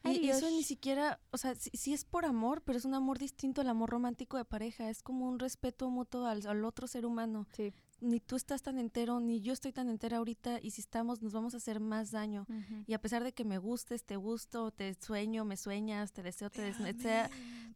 y 0.04 0.30
eso 0.30 0.50
ni 0.52 0.64
siquiera, 0.64 1.20
o 1.32 1.38
sea, 1.38 1.56
sí, 1.56 1.94
es 1.94 2.06
por 2.06 2.26
amor, 2.26 2.62
pero 2.64 2.78
es 2.78 2.86
un 2.86 2.94
amor 2.94 3.18
distinto 3.18 3.62
al 3.62 3.70
amor 3.70 3.90
romántico 3.90 4.38
de 4.38 4.46
pareja, 4.46 4.90
es 4.90 5.02
como 5.02 5.28
un 5.28 5.40
respeto 5.40 5.90
mutuo 5.90 6.28
al, 6.28 6.46
al 6.46 6.64
otro 6.64 6.88
ser 6.88 7.06
humano. 7.06 7.48
Sí. 7.56 7.74
Ni 8.02 8.20
tú 8.20 8.36
estás 8.36 8.62
tan 8.62 8.78
entero, 8.78 9.20
ni 9.20 9.42
yo 9.42 9.54
estoy 9.54 9.72
tan 9.72 9.90
entera 9.90 10.18
ahorita, 10.18 10.60
y 10.62 10.72
si 10.72 10.82
estamos, 10.82 11.22
nos 11.22 11.34
vamos 11.34 11.54
a 11.54 11.58
hacer 11.58 11.80
más 11.80 12.12
daño. 12.12 12.46
Y 12.86 12.94
a 12.94 13.02
pesar 13.02 13.24
de 13.24 13.34
que 13.34 13.46
me 13.46 13.58
gustes, 13.58 14.04
te 14.04 14.18
gusto, 14.18 14.70
te 14.72 14.94
sueño, 14.96 15.46
me 15.46 15.58
sueñas, 15.58 16.12
te 16.12 16.22
deseo, 16.22 16.50
te 16.50 16.62
deseo, 16.62 17.30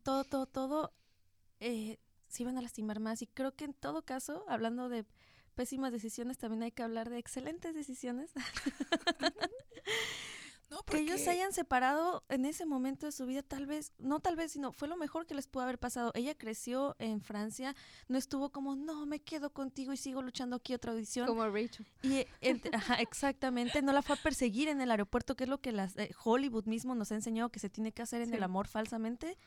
todo, 0.04 0.24
todo, 0.26 0.46
todo, 0.46 0.94
eh, 1.62 2.00
se 2.30 2.44
iban 2.44 2.58
a 2.58 2.62
lastimar 2.62 3.00
más. 3.00 3.22
Y 3.22 3.28
creo 3.28 3.54
que 3.56 3.66
en 3.66 3.74
todo 3.74 4.04
caso, 4.04 4.46
hablando 4.48 4.88
de 4.88 5.06
pésimas 5.56 5.92
decisiones, 5.92 6.38
también 6.38 6.64
hay 6.64 6.72
que 6.72 6.84
hablar 6.84 7.10
de 7.10 7.18
excelentes 7.18 7.76
decisiones. 7.76 8.32
Que 10.86 11.00
ellos 11.00 11.20
se 11.20 11.32
hayan 11.32 11.52
separado 11.52 12.24
en 12.30 12.46
ese 12.46 12.66
momento 12.66 13.08
de 13.08 13.12
su 13.12 13.26
vida, 13.26 13.42
tal 13.42 13.66
vez, 13.66 13.92
no 13.98 14.20
tal 14.20 14.36
vez, 14.36 14.52
sino 14.52 14.72
fue 14.72 14.88
lo 14.88 14.98
mejor 14.98 15.26
que 15.26 15.34
les 15.34 15.48
pudo 15.48 15.64
haber 15.64 15.80
pasado. 15.80 16.12
Ella 16.14 16.36
creció 16.36 16.96
en 17.00 17.22
Francia, 17.22 17.76
no 18.08 18.18
estuvo 18.18 18.52
como, 18.52 18.76
no, 18.76 19.06
me 19.06 19.20
quedo 19.20 19.52
contigo 19.52 19.94
y 19.94 19.98
sigo 19.98 20.22
luchando 20.22 20.56
aquí 20.56 20.74
otra 20.74 20.92
audición. 20.92 21.28
Como 21.28 21.48
Rachel. 21.48 21.88
Y 22.04 22.26
exactamente, 23.00 23.82
no 23.82 23.94
la 23.94 24.02
fue 24.04 24.16
a 24.16 24.22
perseguir 24.22 24.68
en 24.68 24.82
el 24.82 24.92
aeropuerto, 24.92 25.36
que 25.36 25.46
es 25.46 25.50
lo 25.50 25.60
que 25.60 25.72
las, 25.72 25.98
eh, 25.98 26.12
Hollywood 26.24 26.66
mismo 26.66 26.94
nos 26.94 27.12
ha 27.12 27.16
enseñado 27.16 27.50
que 27.50 27.60
se 27.60 27.70
tiene 27.70 27.92
que 27.92 28.04
hacer 28.04 28.22
en 28.22 28.34
el 28.34 28.44
amor 28.44 28.68
falsamente. 28.68 29.38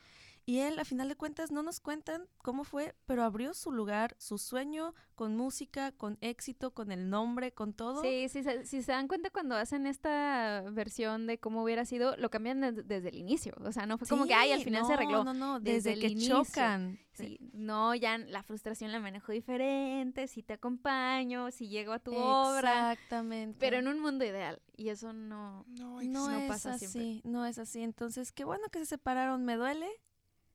Y 0.45 0.59
él, 0.59 0.77
a 0.77 0.85
final 0.85 1.07
de 1.07 1.15
cuentas, 1.15 1.51
no 1.51 1.63
nos 1.63 1.79
cuentan 1.79 2.27
cómo 2.39 2.65
fue, 2.65 2.95
pero 3.05 3.23
abrió 3.23 3.53
su 3.53 3.71
lugar, 3.71 4.15
su 4.17 4.37
sueño, 4.37 4.93
con 5.15 5.37
música, 5.37 5.93
con 5.93 6.17
éxito, 6.19 6.71
con 6.71 6.91
el 6.91 7.09
nombre, 7.09 7.53
con 7.53 7.73
todo. 7.73 8.01
Sí, 8.01 8.27
sí 8.27 8.43
si 8.63 8.81
se 8.81 8.91
dan 8.91 9.07
cuenta 9.07 9.29
cuando 9.29 9.55
hacen 9.55 9.87
esta 9.87 10.63
versión 10.71 11.27
de 11.27 11.37
cómo 11.37 11.63
hubiera 11.63 11.85
sido, 11.85 12.17
lo 12.17 12.29
cambian 12.29 12.59
desde 12.59 13.09
el 13.09 13.15
inicio. 13.15 13.53
O 13.63 13.71
sea, 13.71 13.85
no 13.85 13.97
fue 13.97 14.07
como 14.07 14.25
que, 14.25 14.33
ay, 14.33 14.51
al 14.51 14.63
final 14.63 14.85
se 14.85 14.93
arregló. 14.93 15.23
No, 15.23 15.33
no, 15.33 15.59
desde, 15.61 15.91
desde 15.91 16.01
que 16.01 16.17
chocan. 16.17 16.99
Sí, 17.13 17.39
no, 17.53 17.93
ya 17.93 18.17
la 18.17 18.41
frustración 18.43 18.91
la 18.91 18.99
manejo 18.99 19.31
diferente, 19.31 20.27
si 20.27 20.41
te 20.41 20.53
acompaño, 20.53 21.51
si 21.51 21.67
llego 21.69 21.93
a 21.93 21.99
tu 21.99 22.13
obra. 22.13 22.91
Exactamente. 22.91 23.57
Pero 23.59 23.77
en 23.77 23.87
un 23.87 23.99
mundo 23.99 24.25
ideal. 24.25 24.61
Y 24.75 24.89
eso 24.89 25.13
no, 25.13 25.63
no, 25.67 26.01
no, 26.01 26.29
no 26.29 26.47
pasa 26.47 26.73
así, 26.73 26.87
siempre. 26.87 27.29
No 27.29 27.45
es 27.45 27.59
así. 27.59 27.81
Entonces, 27.81 28.31
qué 28.31 28.43
bueno 28.43 28.67
que 28.71 28.79
se 28.79 28.85
separaron. 28.87 29.45
Me 29.45 29.55
duele, 29.55 29.87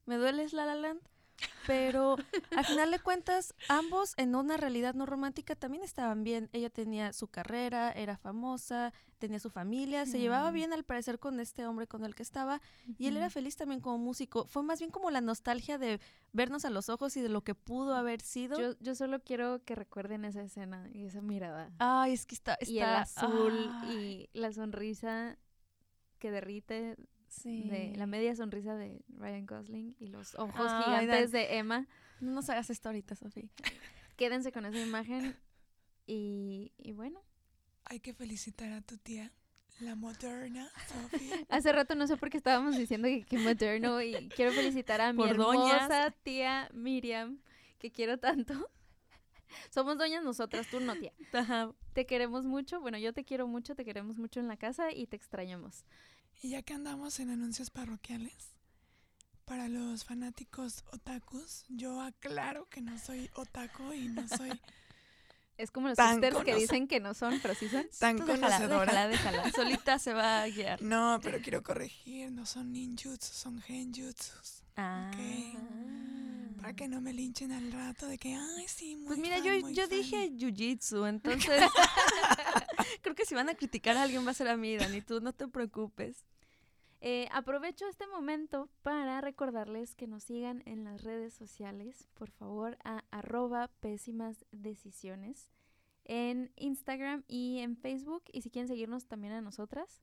me 0.08 0.16
duele 0.16 0.46
La 0.52 0.64
La 0.64 0.74
Land, 0.74 1.00
pero 1.66 2.16
al 2.56 2.64
final 2.64 2.90
de 2.90 2.98
cuentas, 2.98 3.54
ambos 3.68 4.14
en 4.16 4.34
una 4.34 4.56
realidad 4.56 4.94
no 4.94 5.04
romántica 5.04 5.54
también 5.54 5.84
estaban 5.84 6.24
bien. 6.24 6.48
Ella 6.54 6.70
tenía 6.70 7.12
su 7.12 7.28
carrera, 7.28 7.92
era 7.92 8.16
famosa, 8.16 8.94
tenía 9.18 9.38
su 9.38 9.50
familia, 9.50 10.06
se 10.06 10.18
llevaba 10.18 10.50
bien 10.50 10.72
al 10.72 10.82
parecer 10.82 11.18
con 11.18 11.38
este 11.40 11.66
hombre 11.66 11.86
con 11.86 12.06
el 12.06 12.14
que 12.14 12.22
estaba 12.22 12.62
y 12.96 13.06
él 13.08 13.18
era 13.18 13.28
feliz 13.28 13.56
también 13.56 13.82
como 13.82 13.98
músico. 13.98 14.46
Fue 14.46 14.62
más 14.62 14.78
bien 14.78 14.90
como 14.90 15.10
la 15.10 15.20
nostalgia 15.20 15.76
de 15.76 16.00
vernos 16.32 16.64
a 16.64 16.70
los 16.70 16.88
ojos 16.88 17.14
y 17.18 17.20
de 17.20 17.28
lo 17.28 17.42
que 17.42 17.54
pudo 17.54 17.94
haber 17.94 18.22
sido. 18.22 18.58
Yo, 18.58 18.78
yo 18.80 18.94
solo 18.94 19.20
quiero 19.20 19.62
que 19.62 19.74
recuerden 19.74 20.24
esa 20.24 20.40
escena 20.40 20.88
y 20.94 21.04
esa 21.04 21.20
mirada. 21.20 21.70
Ay, 21.78 22.14
es 22.14 22.24
que 22.24 22.34
está... 22.34 22.56
y 22.62 22.78
el 22.78 22.84
azul 22.84 23.70
y 23.90 24.30
la 24.32 24.54
sonrisa 24.54 25.36
que 26.18 26.30
derrite 26.30 26.96
de 27.44 27.94
la 27.96 28.06
media 28.06 28.34
sonrisa 28.34 28.74
de 28.74 29.02
Ryan 29.16 29.46
Gosling 29.46 29.96
y 29.98 30.08
los 30.08 30.34
ojos 30.36 30.70
gigantes 30.84 31.30
de 31.32 31.58
Emma. 31.58 31.86
No 32.20 32.32
nos 32.32 32.48
hagas 32.50 32.70
esto 32.70 32.88
ahorita, 32.88 33.14
Sofía. 33.14 33.48
Quédense 34.16 34.52
con 34.52 34.66
esa 34.66 34.80
imagen 34.80 35.36
y, 36.06 36.72
y, 36.78 36.92
bueno. 36.92 37.22
Hay 37.84 38.00
que 38.00 38.12
felicitar 38.12 38.72
a 38.72 38.80
tu 38.80 38.98
tía, 38.98 39.32
la 39.80 39.94
moderna, 39.94 40.68
Sofía. 40.88 41.36
Hace 41.48 41.72
rato 41.72 41.94
no 41.94 42.06
sé 42.06 42.16
por 42.16 42.30
qué 42.30 42.36
estábamos 42.36 42.76
diciendo 42.76 43.06
que, 43.08 43.24
que 43.24 43.38
moderno 43.38 44.02
y 44.02 44.28
quiero 44.30 44.52
felicitar 44.52 45.00
a 45.00 45.12
mi 45.12 45.24
hermosa 45.24 46.12
tía 46.22 46.68
Miriam, 46.72 47.38
que 47.78 47.92
quiero 47.92 48.18
tanto. 48.18 48.54
Somos 49.70 49.98
doñas 49.98 50.24
nosotras, 50.24 50.66
tú 50.68 50.80
no, 50.80 50.94
tía. 50.96 51.12
Te 51.92 52.06
queremos 52.06 52.44
mucho, 52.44 52.80
bueno, 52.80 52.98
yo 52.98 53.12
te 53.12 53.24
quiero 53.24 53.46
mucho, 53.46 53.74
te 53.74 53.84
queremos 53.84 54.18
mucho 54.18 54.40
en 54.40 54.48
la 54.48 54.56
casa 54.56 54.92
y 54.92 55.06
te 55.06 55.16
extrañamos. 55.16 55.84
Y 56.40 56.50
ya 56.50 56.62
que 56.62 56.74
andamos 56.74 57.18
en 57.20 57.30
anuncios 57.30 57.70
parroquiales, 57.70 58.54
para 59.44 59.68
los 59.68 60.04
fanáticos 60.04 60.84
otakus, 60.92 61.64
yo 61.68 62.00
aclaro 62.00 62.68
que 62.68 62.80
no 62.80 62.98
soy 62.98 63.30
otaku 63.34 63.92
y 63.92 64.08
no 64.08 64.26
soy... 64.28 64.50
Es 65.56 65.72
como 65.72 65.88
los 65.88 65.98
sisters 65.98 66.36
que 66.44 66.54
dicen 66.54 66.86
que 66.86 67.00
no 67.00 67.14
son, 67.14 67.40
pero 67.42 67.52
sí 67.52 67.68
son. 67.68 67.84
Tan 67.98 68.16
conocedora. 68.16 69.08
Déjala, 69.08 69.08
déjala. 69.08 69.50
Solita 69.50 69.98
se 69.98 70.14
va 70.14 70.42
a 70.42 70.48
guiar. 70.48 70.80
No, 70.82 71.18
pero 71.20 71.40
quiero 71.40 71.64
corregir. 71.64 72.30
No 72.30 72.46
son 72.46 72.72
ninjutsu, 72.72 73.34
son 73.34 73.60
genjutsus. 73.60 74.62
Ah. 74.76 75.10
Para 76.58 76.74
que 76.74 76.88
no 76.88 77.00
me 77.00 77.12
linchen 77.12 77.52
al 77.52 77.70
rato 77.72 78.06
de 78.06 78.18
que, 78.18 78.34
ay, 78.34 78.66
sí, 78.66 78.96
muy 78.96 79.06
Pues 79.06 79.18
mira, 79.18 79.38
yo, 79.38 79.70
yo 79.70 79.86
dije 79.86 80.30
jiu-jitsu, 80.32 81.08
entonces 81.08 81.62
creo 83.02 83.14
que 83.14 83.24
si 83.24 83.34
van 83.34 83.48
a 83.48 83.54
criticar 83.54 83.96
a 83.96 84.02
alguien 84.02 84.26
va 84.26 84.32
a 84.32 84.34
ser 84.34 84.48
a 84.48 84.56
mí, 84.56 84.76
Dani, 84.76 85.00
tú 85.00 85.20
no 85.20 85.32
te 85.32 85.48
preocupes. 85.48 86.24
Eh, 87.00 87.28
aprovecho 87.30 87.86
este 87.86 88.08
momento 88.08 88.68
para 88.82 89.20
recordarles 89.20 89.94
que 89.94 90.08
nos 90.08 90.24
sigan 90.24 90.62
en 90.66 90.82
las 90.82 91.02
redes 91.04 91.32
sociales, 91.32 92.08
por 92.14 92.30
favor, 92.30 92.76
a 92.82 93.04
arroba 93.12 93.70
pésimas 93.80 94.44
decisiones 94.50 95.52
en 96.04 96.50
Instagram 96.56 97.22
y 97.28 97.58
en 97.58 97.76
Facebook. 97.76 98.24
Y 98.32 98.42
si 98.42 98.50
quieren 98.50 98.66
seguirnos 98.66 99.06
también 99.06 99.32
a 99.32 99.40
nosotras. 99.40 100.02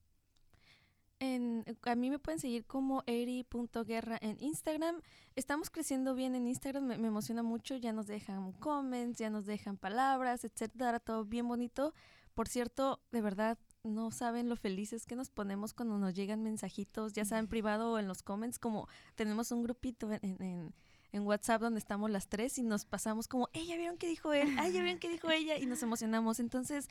En, 1.19 1.63
a 1.83 1.95
mí 1.95 2.09
me 2.09 2.19
pueden 2.19 2.39
seguir 2.39 2.65
como 2.65 3.03
eri.guerra 3.05 4.17
en 4.21 4.37
Instagram. 4.41 5.01
Estamos 5.35 5.69
creciendo 5.69 6.13
bien 6.13 6.35
en 6.35 6.47
Instagram, 6.47 6.85
me, 6.85 6.97
me, 6.97 7.07
emociona 7.07 7.43
mucho. 7.43 7.75
Ya 7.75 7.93
nos 7.93 8.07
dejan 8.07 8.51
comments, 8.53 9.17
ya 9.17 9.29
nos 9.29 9.45
dejan 9.45 9.77
palabras, 9.77 10.43
etcétera, 10.43 10.99
todo 10.99 11.25
bien 11.25 11.47
bonito. 11.47 11.93
Por 12.33 12.49
cierto, 12.49 12.99
de 13.11 13.21
verdad, 13.21 13.57
no 13.83 14.11
saben 14.11 14.49
lo 14.49 14.57
felices 14.57 15.05
que 15.05 15.15
nos 15.15 15.29
ponemos 15.29 15.73
cuando 15.73 15.97
nos 15.97 16.13
llegan 16.13 16.43
mensajitos, 16.43 17.13
ya 17.13 17.23
sea 17.23 17.39
en 17.39 17.47
privado 17.47 17.93
o 17.93 17.99
en 17.99 18.07
los 18.07 18.23
comments, 18.23 18.59
como 18.59 18.89
tenemos 19.15 19.51
un 19.51 19.63
grupito 19.63 20.11
en, 20.11 20.19
en, 20.41 20.73
en 21.13 21.25
WhatsApp 21.25 21.61
donde 21.61 21.79
estamos 21.79 22.09
las 22.09 22.27
tres 22.27 22.57
y 22.57 22.63
nos 22.63 22.85
pasamos 22.85 23.27
como, 23.27 23.47
ella 23.53 23.75
¿ya 23.75 23.77
vieron 23.77 23.97
qué 23.97 24.07
dijo 24.07 24.33
él? 24.33 24.53
¡Ay, 24.59 24.73
ya 24.73 24.81
vieron 24.81 24.99
qué 24.99 25.09
dijo 25.09 25.29
ella! 25.31 25.57
Y 25.57 25.65
nos 25.65 25.81
emocionamos. 25.81 26.39
Entonces, 26.39 26.89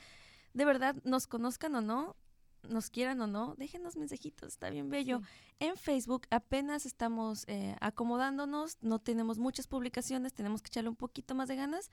de 0.55 0.65
verdad, 0.65 0.97
nos 1.05 1.27
conozcan 1.27 1.75
o 1.75 1.81
no, 1.81 2.17
nos 2.69 2.91
quieran 2.91 3.21
o 3.21 3.27
no, 3.27 3.55
déjenos 3.57 3.97
mensajitos, 3.97 4.55
está 4.55 4.71
bien 4.71 4.91
bello. 4.91 5.21
En 5.61 5.77
Facebook 5.77 6.27
apenas 6.31 6.87
estamos 6.87 7.45
eh, 7.49 7.77
acomodándonos, 7.81 8.79
no 8.81 8.99
tenemos 8.99 9.39
muchas 9.39 9.67
publicaciones, 9.67 10.33
tenemos 10.33 10.63
que 10.63 10.69
echarle 10.69 10.91
un 10.91 10.97
poquito 10.97 11.35
más 11.35 11.49
de 11.49 11.57
ganas, 11.57 11.91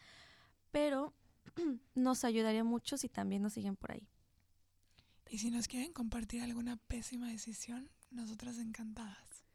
pero 0.71 1.13
nos 1.95 2.23
ayudaría 2.23 2.63
mucho 2.63 2.97
si 2.97 3.09
también 3.09 3.41
nos 3.41 3.53
siguen 3.53 3.75
por 3.75 3.91
ahí. 3.91 4.07
Y 5.29 5.37
si 5.37 5.49
nos 5.49 5.67
quieren 5.67 5.93
compartir 5.93 6.41
alguna 6.41 6.75
pésima 6.75 7.29
decisión, 7.29 7.89
nosotras 8.09 8.57
encantadas. 8.57 9.45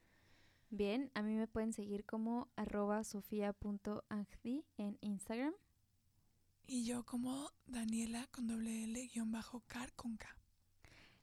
Bien, 0.70 1.10
a 1.14 1.22
mí 1.22 1.34
me 1.34 1.46
pueden 1.46 1.72
seguir 1.72 2.04
como 2.04 2.48
arroba 2.56 3.04
sofía.angdi 3.04 4.64
en 4.78 4.98
Instagram. 5.00 5.54
Y 6.66 6.84
yo 6.84 7.04
como 7.04 7.52
Daniela 7.66 8.26
con 8.32 8.48
doble 8.48 8.84
L 8.84 9.06
guion 9.06 9.30
bajo 9.30 9.60
car 9.68 9.92
con 9.92 10.16
K. 10.16 10.36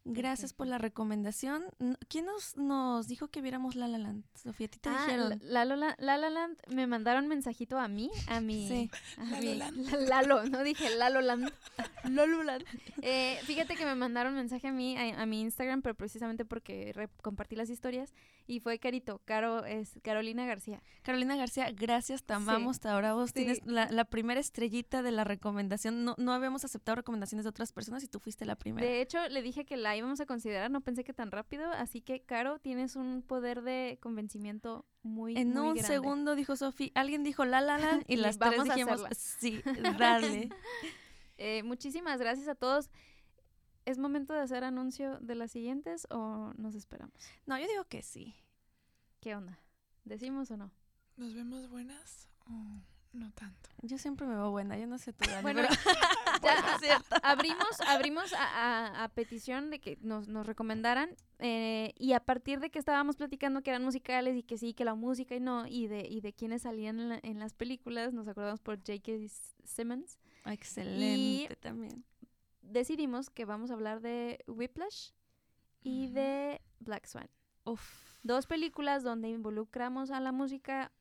Gracias 0.06 0.54
por 0.54 0.68
la 0.68 0.78
recomendación. 0.78 1.64
¿Quién 2.10 2.26
nos, 2.26 2.58
nos 2.58 3.08
dijo 3.08 3.30
que 3.30 3.42
viéramos 3.42 3.76
La 3.76 3.88
La 3.88 3.98
Land? 3.98 4.26
Sofía, 4.36 4.68
te 4.68 4.78
ah, 4.90 5.06
dijeron? 5.06 5.40
La, 5.44 5.64
la, 5.64 5.78
la, 5.78 5.96
La 5.98 6.30
Land 6.30 6.58
me 6.68 6.88
mandaron 6.88 7.28
mensajito 7.30 7.80
a 7.80 7.88
mí, 7.88 8.12
a 8.28 8.42
mi... 8.42 8.68
Sí. 8.68 8.92
A 9.18 9.40
mi, 9.40 9.56
Lalo, 10.08 10.44
no 10.44 10.62
dije 10.64 10.90
Lalo 10.98 11.22
Land. 11.22 11.54
Lalo 12.10 12.44
Land. 12.44 12.66
Eh, 13.02 13.40
fíjate 13.44 13.76
que 13.78 13.86
me 13.86 13.96
mandaron 13.96 14.36
mensaje 14.36 14.68
a 14.68 14.74
mí, 14.74 14.98
a, 14.98 15.26
mi 15.26 15.40
Instagram, 15.40 15.82
pero 15.82 15.96
precisamente 15.96 16.44
porque 16.44 16.94
compartí 17.22 17.56
las 17.56 17.70
historias. 17.70 18.14
Y 18.46 18.60
fue 18.60 18.80
Carito, 18.80 19.22
Caro, 19.24 19.64
es 19.64 20.00
Carolina 20.04 20.46
García. 20.46 20.82
Carolina 21.04 21.38
García, 21.38 21.72
gracias, 21.72 22.24
te 22.24 22.34
amamos. 22.34 22.86
Ahora 22.86 23.14
vos 23.14 23.32
tienes 23.32 23.66
la, 23.66 23.90
la, 23.90 24.04
primera 24.04 24.42
estrellita 24.42 25.02
de 25.02 25.12
la 25.12 25.24
recomendación. 25.24 26.04
No, 26.04 26.16
no 26.18 26.34
habíamos 26.34 26.66
aceptado 26.66 26.98
recomendaciones 26.98 27.46
de 27.46 27.50
otras 27.50 27.72
personas 27.72 28.04
y 28.04 28.10
tú 28.10 28.20
fuiste 28.20 28.44
la 28.44 28.58
primera. 28.58 28.86
De 28.86 29.02
hecho, 29.02 29.18
le 29.30 29.42
dije 29.42 29.64
que 29.64 29.78
la 29.78 29.93
íbamos 29.96 30.20
a 30.20 30.26
considerar, 30.26 30.72
no 30.72 30.82
pensé 30.82 31.04
que 31.04 31.14
tan 31.14 31.32
rápido, 31.32 31.70
así 31.72 32.02
que 32.02 32.22
Caro, 32.22 32.60
tienes 32.60 32.96
un 32.96 33.22
poder 33.22 33.62
de 33.62 33.98
convencimiento 34.02 34.86
muy 35.02 35.38
En 35.38 35.58
un 35.58 35.78
segundo 35.78 36.36
dijo 36.36 36.56
Sofi, 36.56 36.92
alguien 36.96 37.24
dijo 37.24 37.46
La 37.46 37.62
La 37.62 37.78
Land 37.78 38.04
y 38.08 38.18
las 38.18 38.38
vamos 38.38 38.66
tres 38.66 38.76
dijimos, 38.76 39.04
sí, 39.18 39.62
dale. 40.00 40.50
eh, 41.38 41.64
muchísimas 41.64 42.20
gracias 42.20 42.48
a 42.48 42.56
todos. 42.56 42.90
¿Es 43.86 43.98
momento 43.98 44.34
de 44.34 44.40
hacer 44.40 44.64
anuncio 44.64 45.20
de 45.20 45.36
las 45.36 45.52
siguientes 45.52 46.08
o 46.10 46.54
nos 46.56 46.76
esperamos? 46.76 47.18
No, 47.46 47.60
yo 47.60 47.68
digo 47.68 47.84
que 47.86 48.02
sí. 48.02 48.34
¿Qué 49.20 49.36
onda? 49.36 49.60
¿Decimos 50.06 50.50
o 50.52 50.58
no? 50.58 50.72
¿Nos 51.18 51.34
vemos 51.34 51.70
buenas 51.70 52.30
o 52.46 52.82
no 53.14 53.32
tanto? 53.32 53.70
Yo 53.82 53.98
siempre 53.98 54.26
me 54.26 54.34
veo 54.36 54.50
buena, 54.50 54.78
yo 54.78 54.88
no 54.88 54.98
sé 54.98 55.14
tú, 55.14 55.30
Bueno, 55.42 55.62
ya 56.42 56.98
abrimos, 57.24 57.82
abrimos 57.88 58.34
a, 58.38 59.10
petición 59.14 59.70
de 59.70 59.80
que 59.80 59.98
nos, 60.02 60.28
nos 60.28 60.46
recomendaran 60.46 61.16
eh, 61.40 61.94
y 61.98 62.14
a 62.14 62.20
partir 62.20 62.60
de 62.60 62.70
que 62.70 62.80
estábamos 62.80 63.16
platicando 63.16 63.62
que 63.62 63.70
eran 63.70 63.84
musicales 63.84 64.36
y 64.36 64.44
que 64.44 64.58
sí, 64.58 64.74
que 64.74 64.86
la 64.86 64.96
música 64.96 65.36
y 65.36 65.40
no, 65.40 65.68
y 65.68 65.88
de, 65.88 66.08
y 66.08 66.22
de 66.22 66.34
quienes 66.34 66.64
salían 66.64 67.20
en, 67.24 67.40
las 67.40 67.54
películas, 67.54 68.14
nos 68.14 68.28
acordamos 68.28 68.62
por 68.62 68.78
J.K. 68.78 69.12
Simmons. 69.64 70.18
Excelente 70.46 71.56
también. 71.58 72.04
Decidimos 72.62 73.30
que 73.30 73.46
vamos 73.46 73.70
a 73.70 73.74
hablar 73.74 74.02
de 74.02 74.44
Whiplash 74.48 75.12
y 75.82 76.08
de 76.08 76.62
Black 76.80 77.06
Swan. 77.06 77.30
Dos 78.24 78.48
películas 78.48 79.04
donde 79.04 79.30
involucramos 79.30 80.12
a 80.12 80.20
la 80.20 80.32
música 80.32 80.92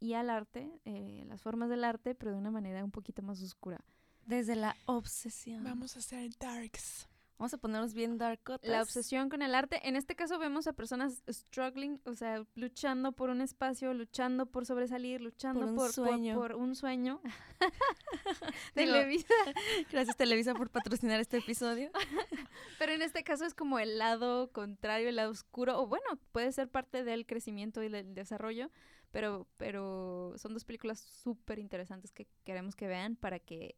y 0.00 0.14
al 0.14 0.30
arte, 0.30 0.80
eh, 0.84 1.24
las 1.26 1.42
formas 1.42 1.68
del 1.68 1.84
arte, 1.84 2.14
pero 2.14 2.32
de 2.32 2.38
una 2.38 2.50
manera 2.50 2.84
un 2.84 2.90
poquito 2.90 3.22
más 3.22 3.42
oscura. 3.42 3.84
Desde 4.26 4.56
la 4.56 4.76
obsesión. 4.86 5.64
Vamos 5.64 5.96
a 5.96 6.00
hacer 6.00 6.30
darks. 6.38 7.08
Vamos 7.38 7.54
a 7.54 7.58
ponernos 7.58 7.94
bien 7.94 8.18
dark. 8.18 8.40
La 8.62 8.82
obsesión 8.82 9.28
con 9.28 9.42
el 9.42 9.54
arte. 9.54 9.80
En 9.88 9.94
este 9.94 10.16
caso 10.16 10.40
vemos 10.40 10.66
a 10.66 10.72
personas 10.72 11.22
struggling, 11.30 12.00
o 12.04 12.14
sea, 12.14 12.44
luchando 12.56 13.12
por 13.12 13.30
un 13.30 13.40
espacio, 13.40 13.94
luchando 13.94 14.46
por 14.46 14.66
sobresalir, 14.66 15.20
luchando 15.20 15.72
por 15.72 15.86
un 15.86 15.92
sueño. 15.92 16.34
Por, 16.34 16.56
un 16.56 16.74
sueño. 16.74 17.20
Televisa. 18.74 19.32
Gracias 19.92 20.16
Televisa 20.16 20.52
por 20.54 20.68
patrocinar 20.70 21.20
este 21.20 21.36
episodio. 21.36 21.92
Pero 22.80 22.92
en 22.92 23.02
este 23.02 23.22
caso 23.22 23.44
es 23.44 23.54
como 23.54 23.78
el 23.78 23.98
lado 23.98 24.50
contrario, 24.50 25.08
el 25.08 25.16
lado 25.16 25.30
oscuro, 25.30 25.80
o 25.80 25.86
bueno, 25.86 26.18
puede 26.32 26.50
ser 26.50 26.68
parte 26.68 27.04
del 27.04 27.24
crecimiento 27.24 27.84
y 27.84 27.88
del 27.88 28.16
desarrollo, 28.16 28.68
pero, 29.10 29.46
pero 29.56 30.34
son 30.36 30.54
dos 30.54 30.64
películas 30.64 31.00
súper 31.00 31.58
interesantes 31.58 32.12
que 32.12 32.26
queremos 32.44 32.76
que 32.76 32.86
vean 32.86 33.16
para 33.16 33.38
que 33.38 33.74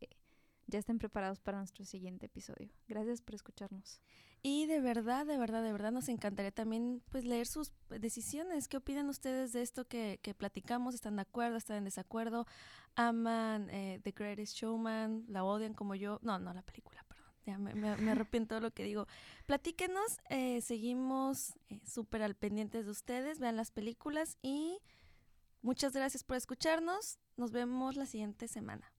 ya 0.67 0.79
estén 0.79 0.99
preparados 0.99 1.41
para 1.41 1.59
nuestro 1.59 1.85
siguiente 1.85 2.27
episodio. 2.27 2.71
Gracias 2.89 3.21
por 3.21 3.35
escucharnos. 3.35 4.01
Y 4.43 4.67
de 4.67 4.81
verdad, 4.81 5.27
de 5.27 5.37
verdad, 5.37 5.63
de 5.63 5.73
verdad 5.73 5.93
nos 5.93 6.09
encantaría 6.09 6.51
también 6.51 7.03
pues 7.11 7.25
leer 7.25 7.47
sus 7.47 7.73
decisiones. 7.91 8.69
¿Qué 8.69 8.79
opinan 8.79 9.09
ustedes 9.09 9.53
de 9.53 9.61
esto 9.61 9.87
que, 9.87 10.19
que 10.23 10.33
platicamos? 10.33 10.95
¿Están 10.95 11.17
de 11.17 11.23
acuerdo? 11.23 11.57
¿Están 11.57 11.77
en 11.77 11.85
desacuerdo? 11.85 12.47
¿Aman 12.95 13.69
eh, 13.71 14.01
The 14.03 14.13
Greatest 14.13 14.57
Showman? 14.57 15.27
¿La 15.29 15.45
odian 15.45 15.75
como 15.75 15.95
yo? 15.95 16.19
No, 16.23 16.39
no 16.39 16.55
la 16.55 16.63
película, 16.63 17.05
perdón. 17.07 17.21
Ya 17.45 17.59
me, 17.59 18.11
arrepiento 18.11 18.55
de 18.55 18.61
lo 18.63 18.71
que 18.71 18.85
digo. 18.85 19.07
Platíquenos, 19.45 20.19
eh, 20.31 20.63
seguimos 20.63 21.55
eh, 21.69 21.81
súper 21.85 22.23
al 22.23 22.35
pendientes 22.35 22.87
de 22.87 22.91
ustedes, 22.93 23.41
vean 23.41 23.57
las 23.57 23.71
películas 23.71 24.39
y 24.43 24.79
muchas 25.63 25.93
gracias 25.93 26.25
por 26.25 26.37
escucharnos. 26.37 27.19
Nos 27.37 27.53
vemos 27.53 27.97
la 27.97 28.07
siguiente 28.07 28.49
semana. 28.49 28.93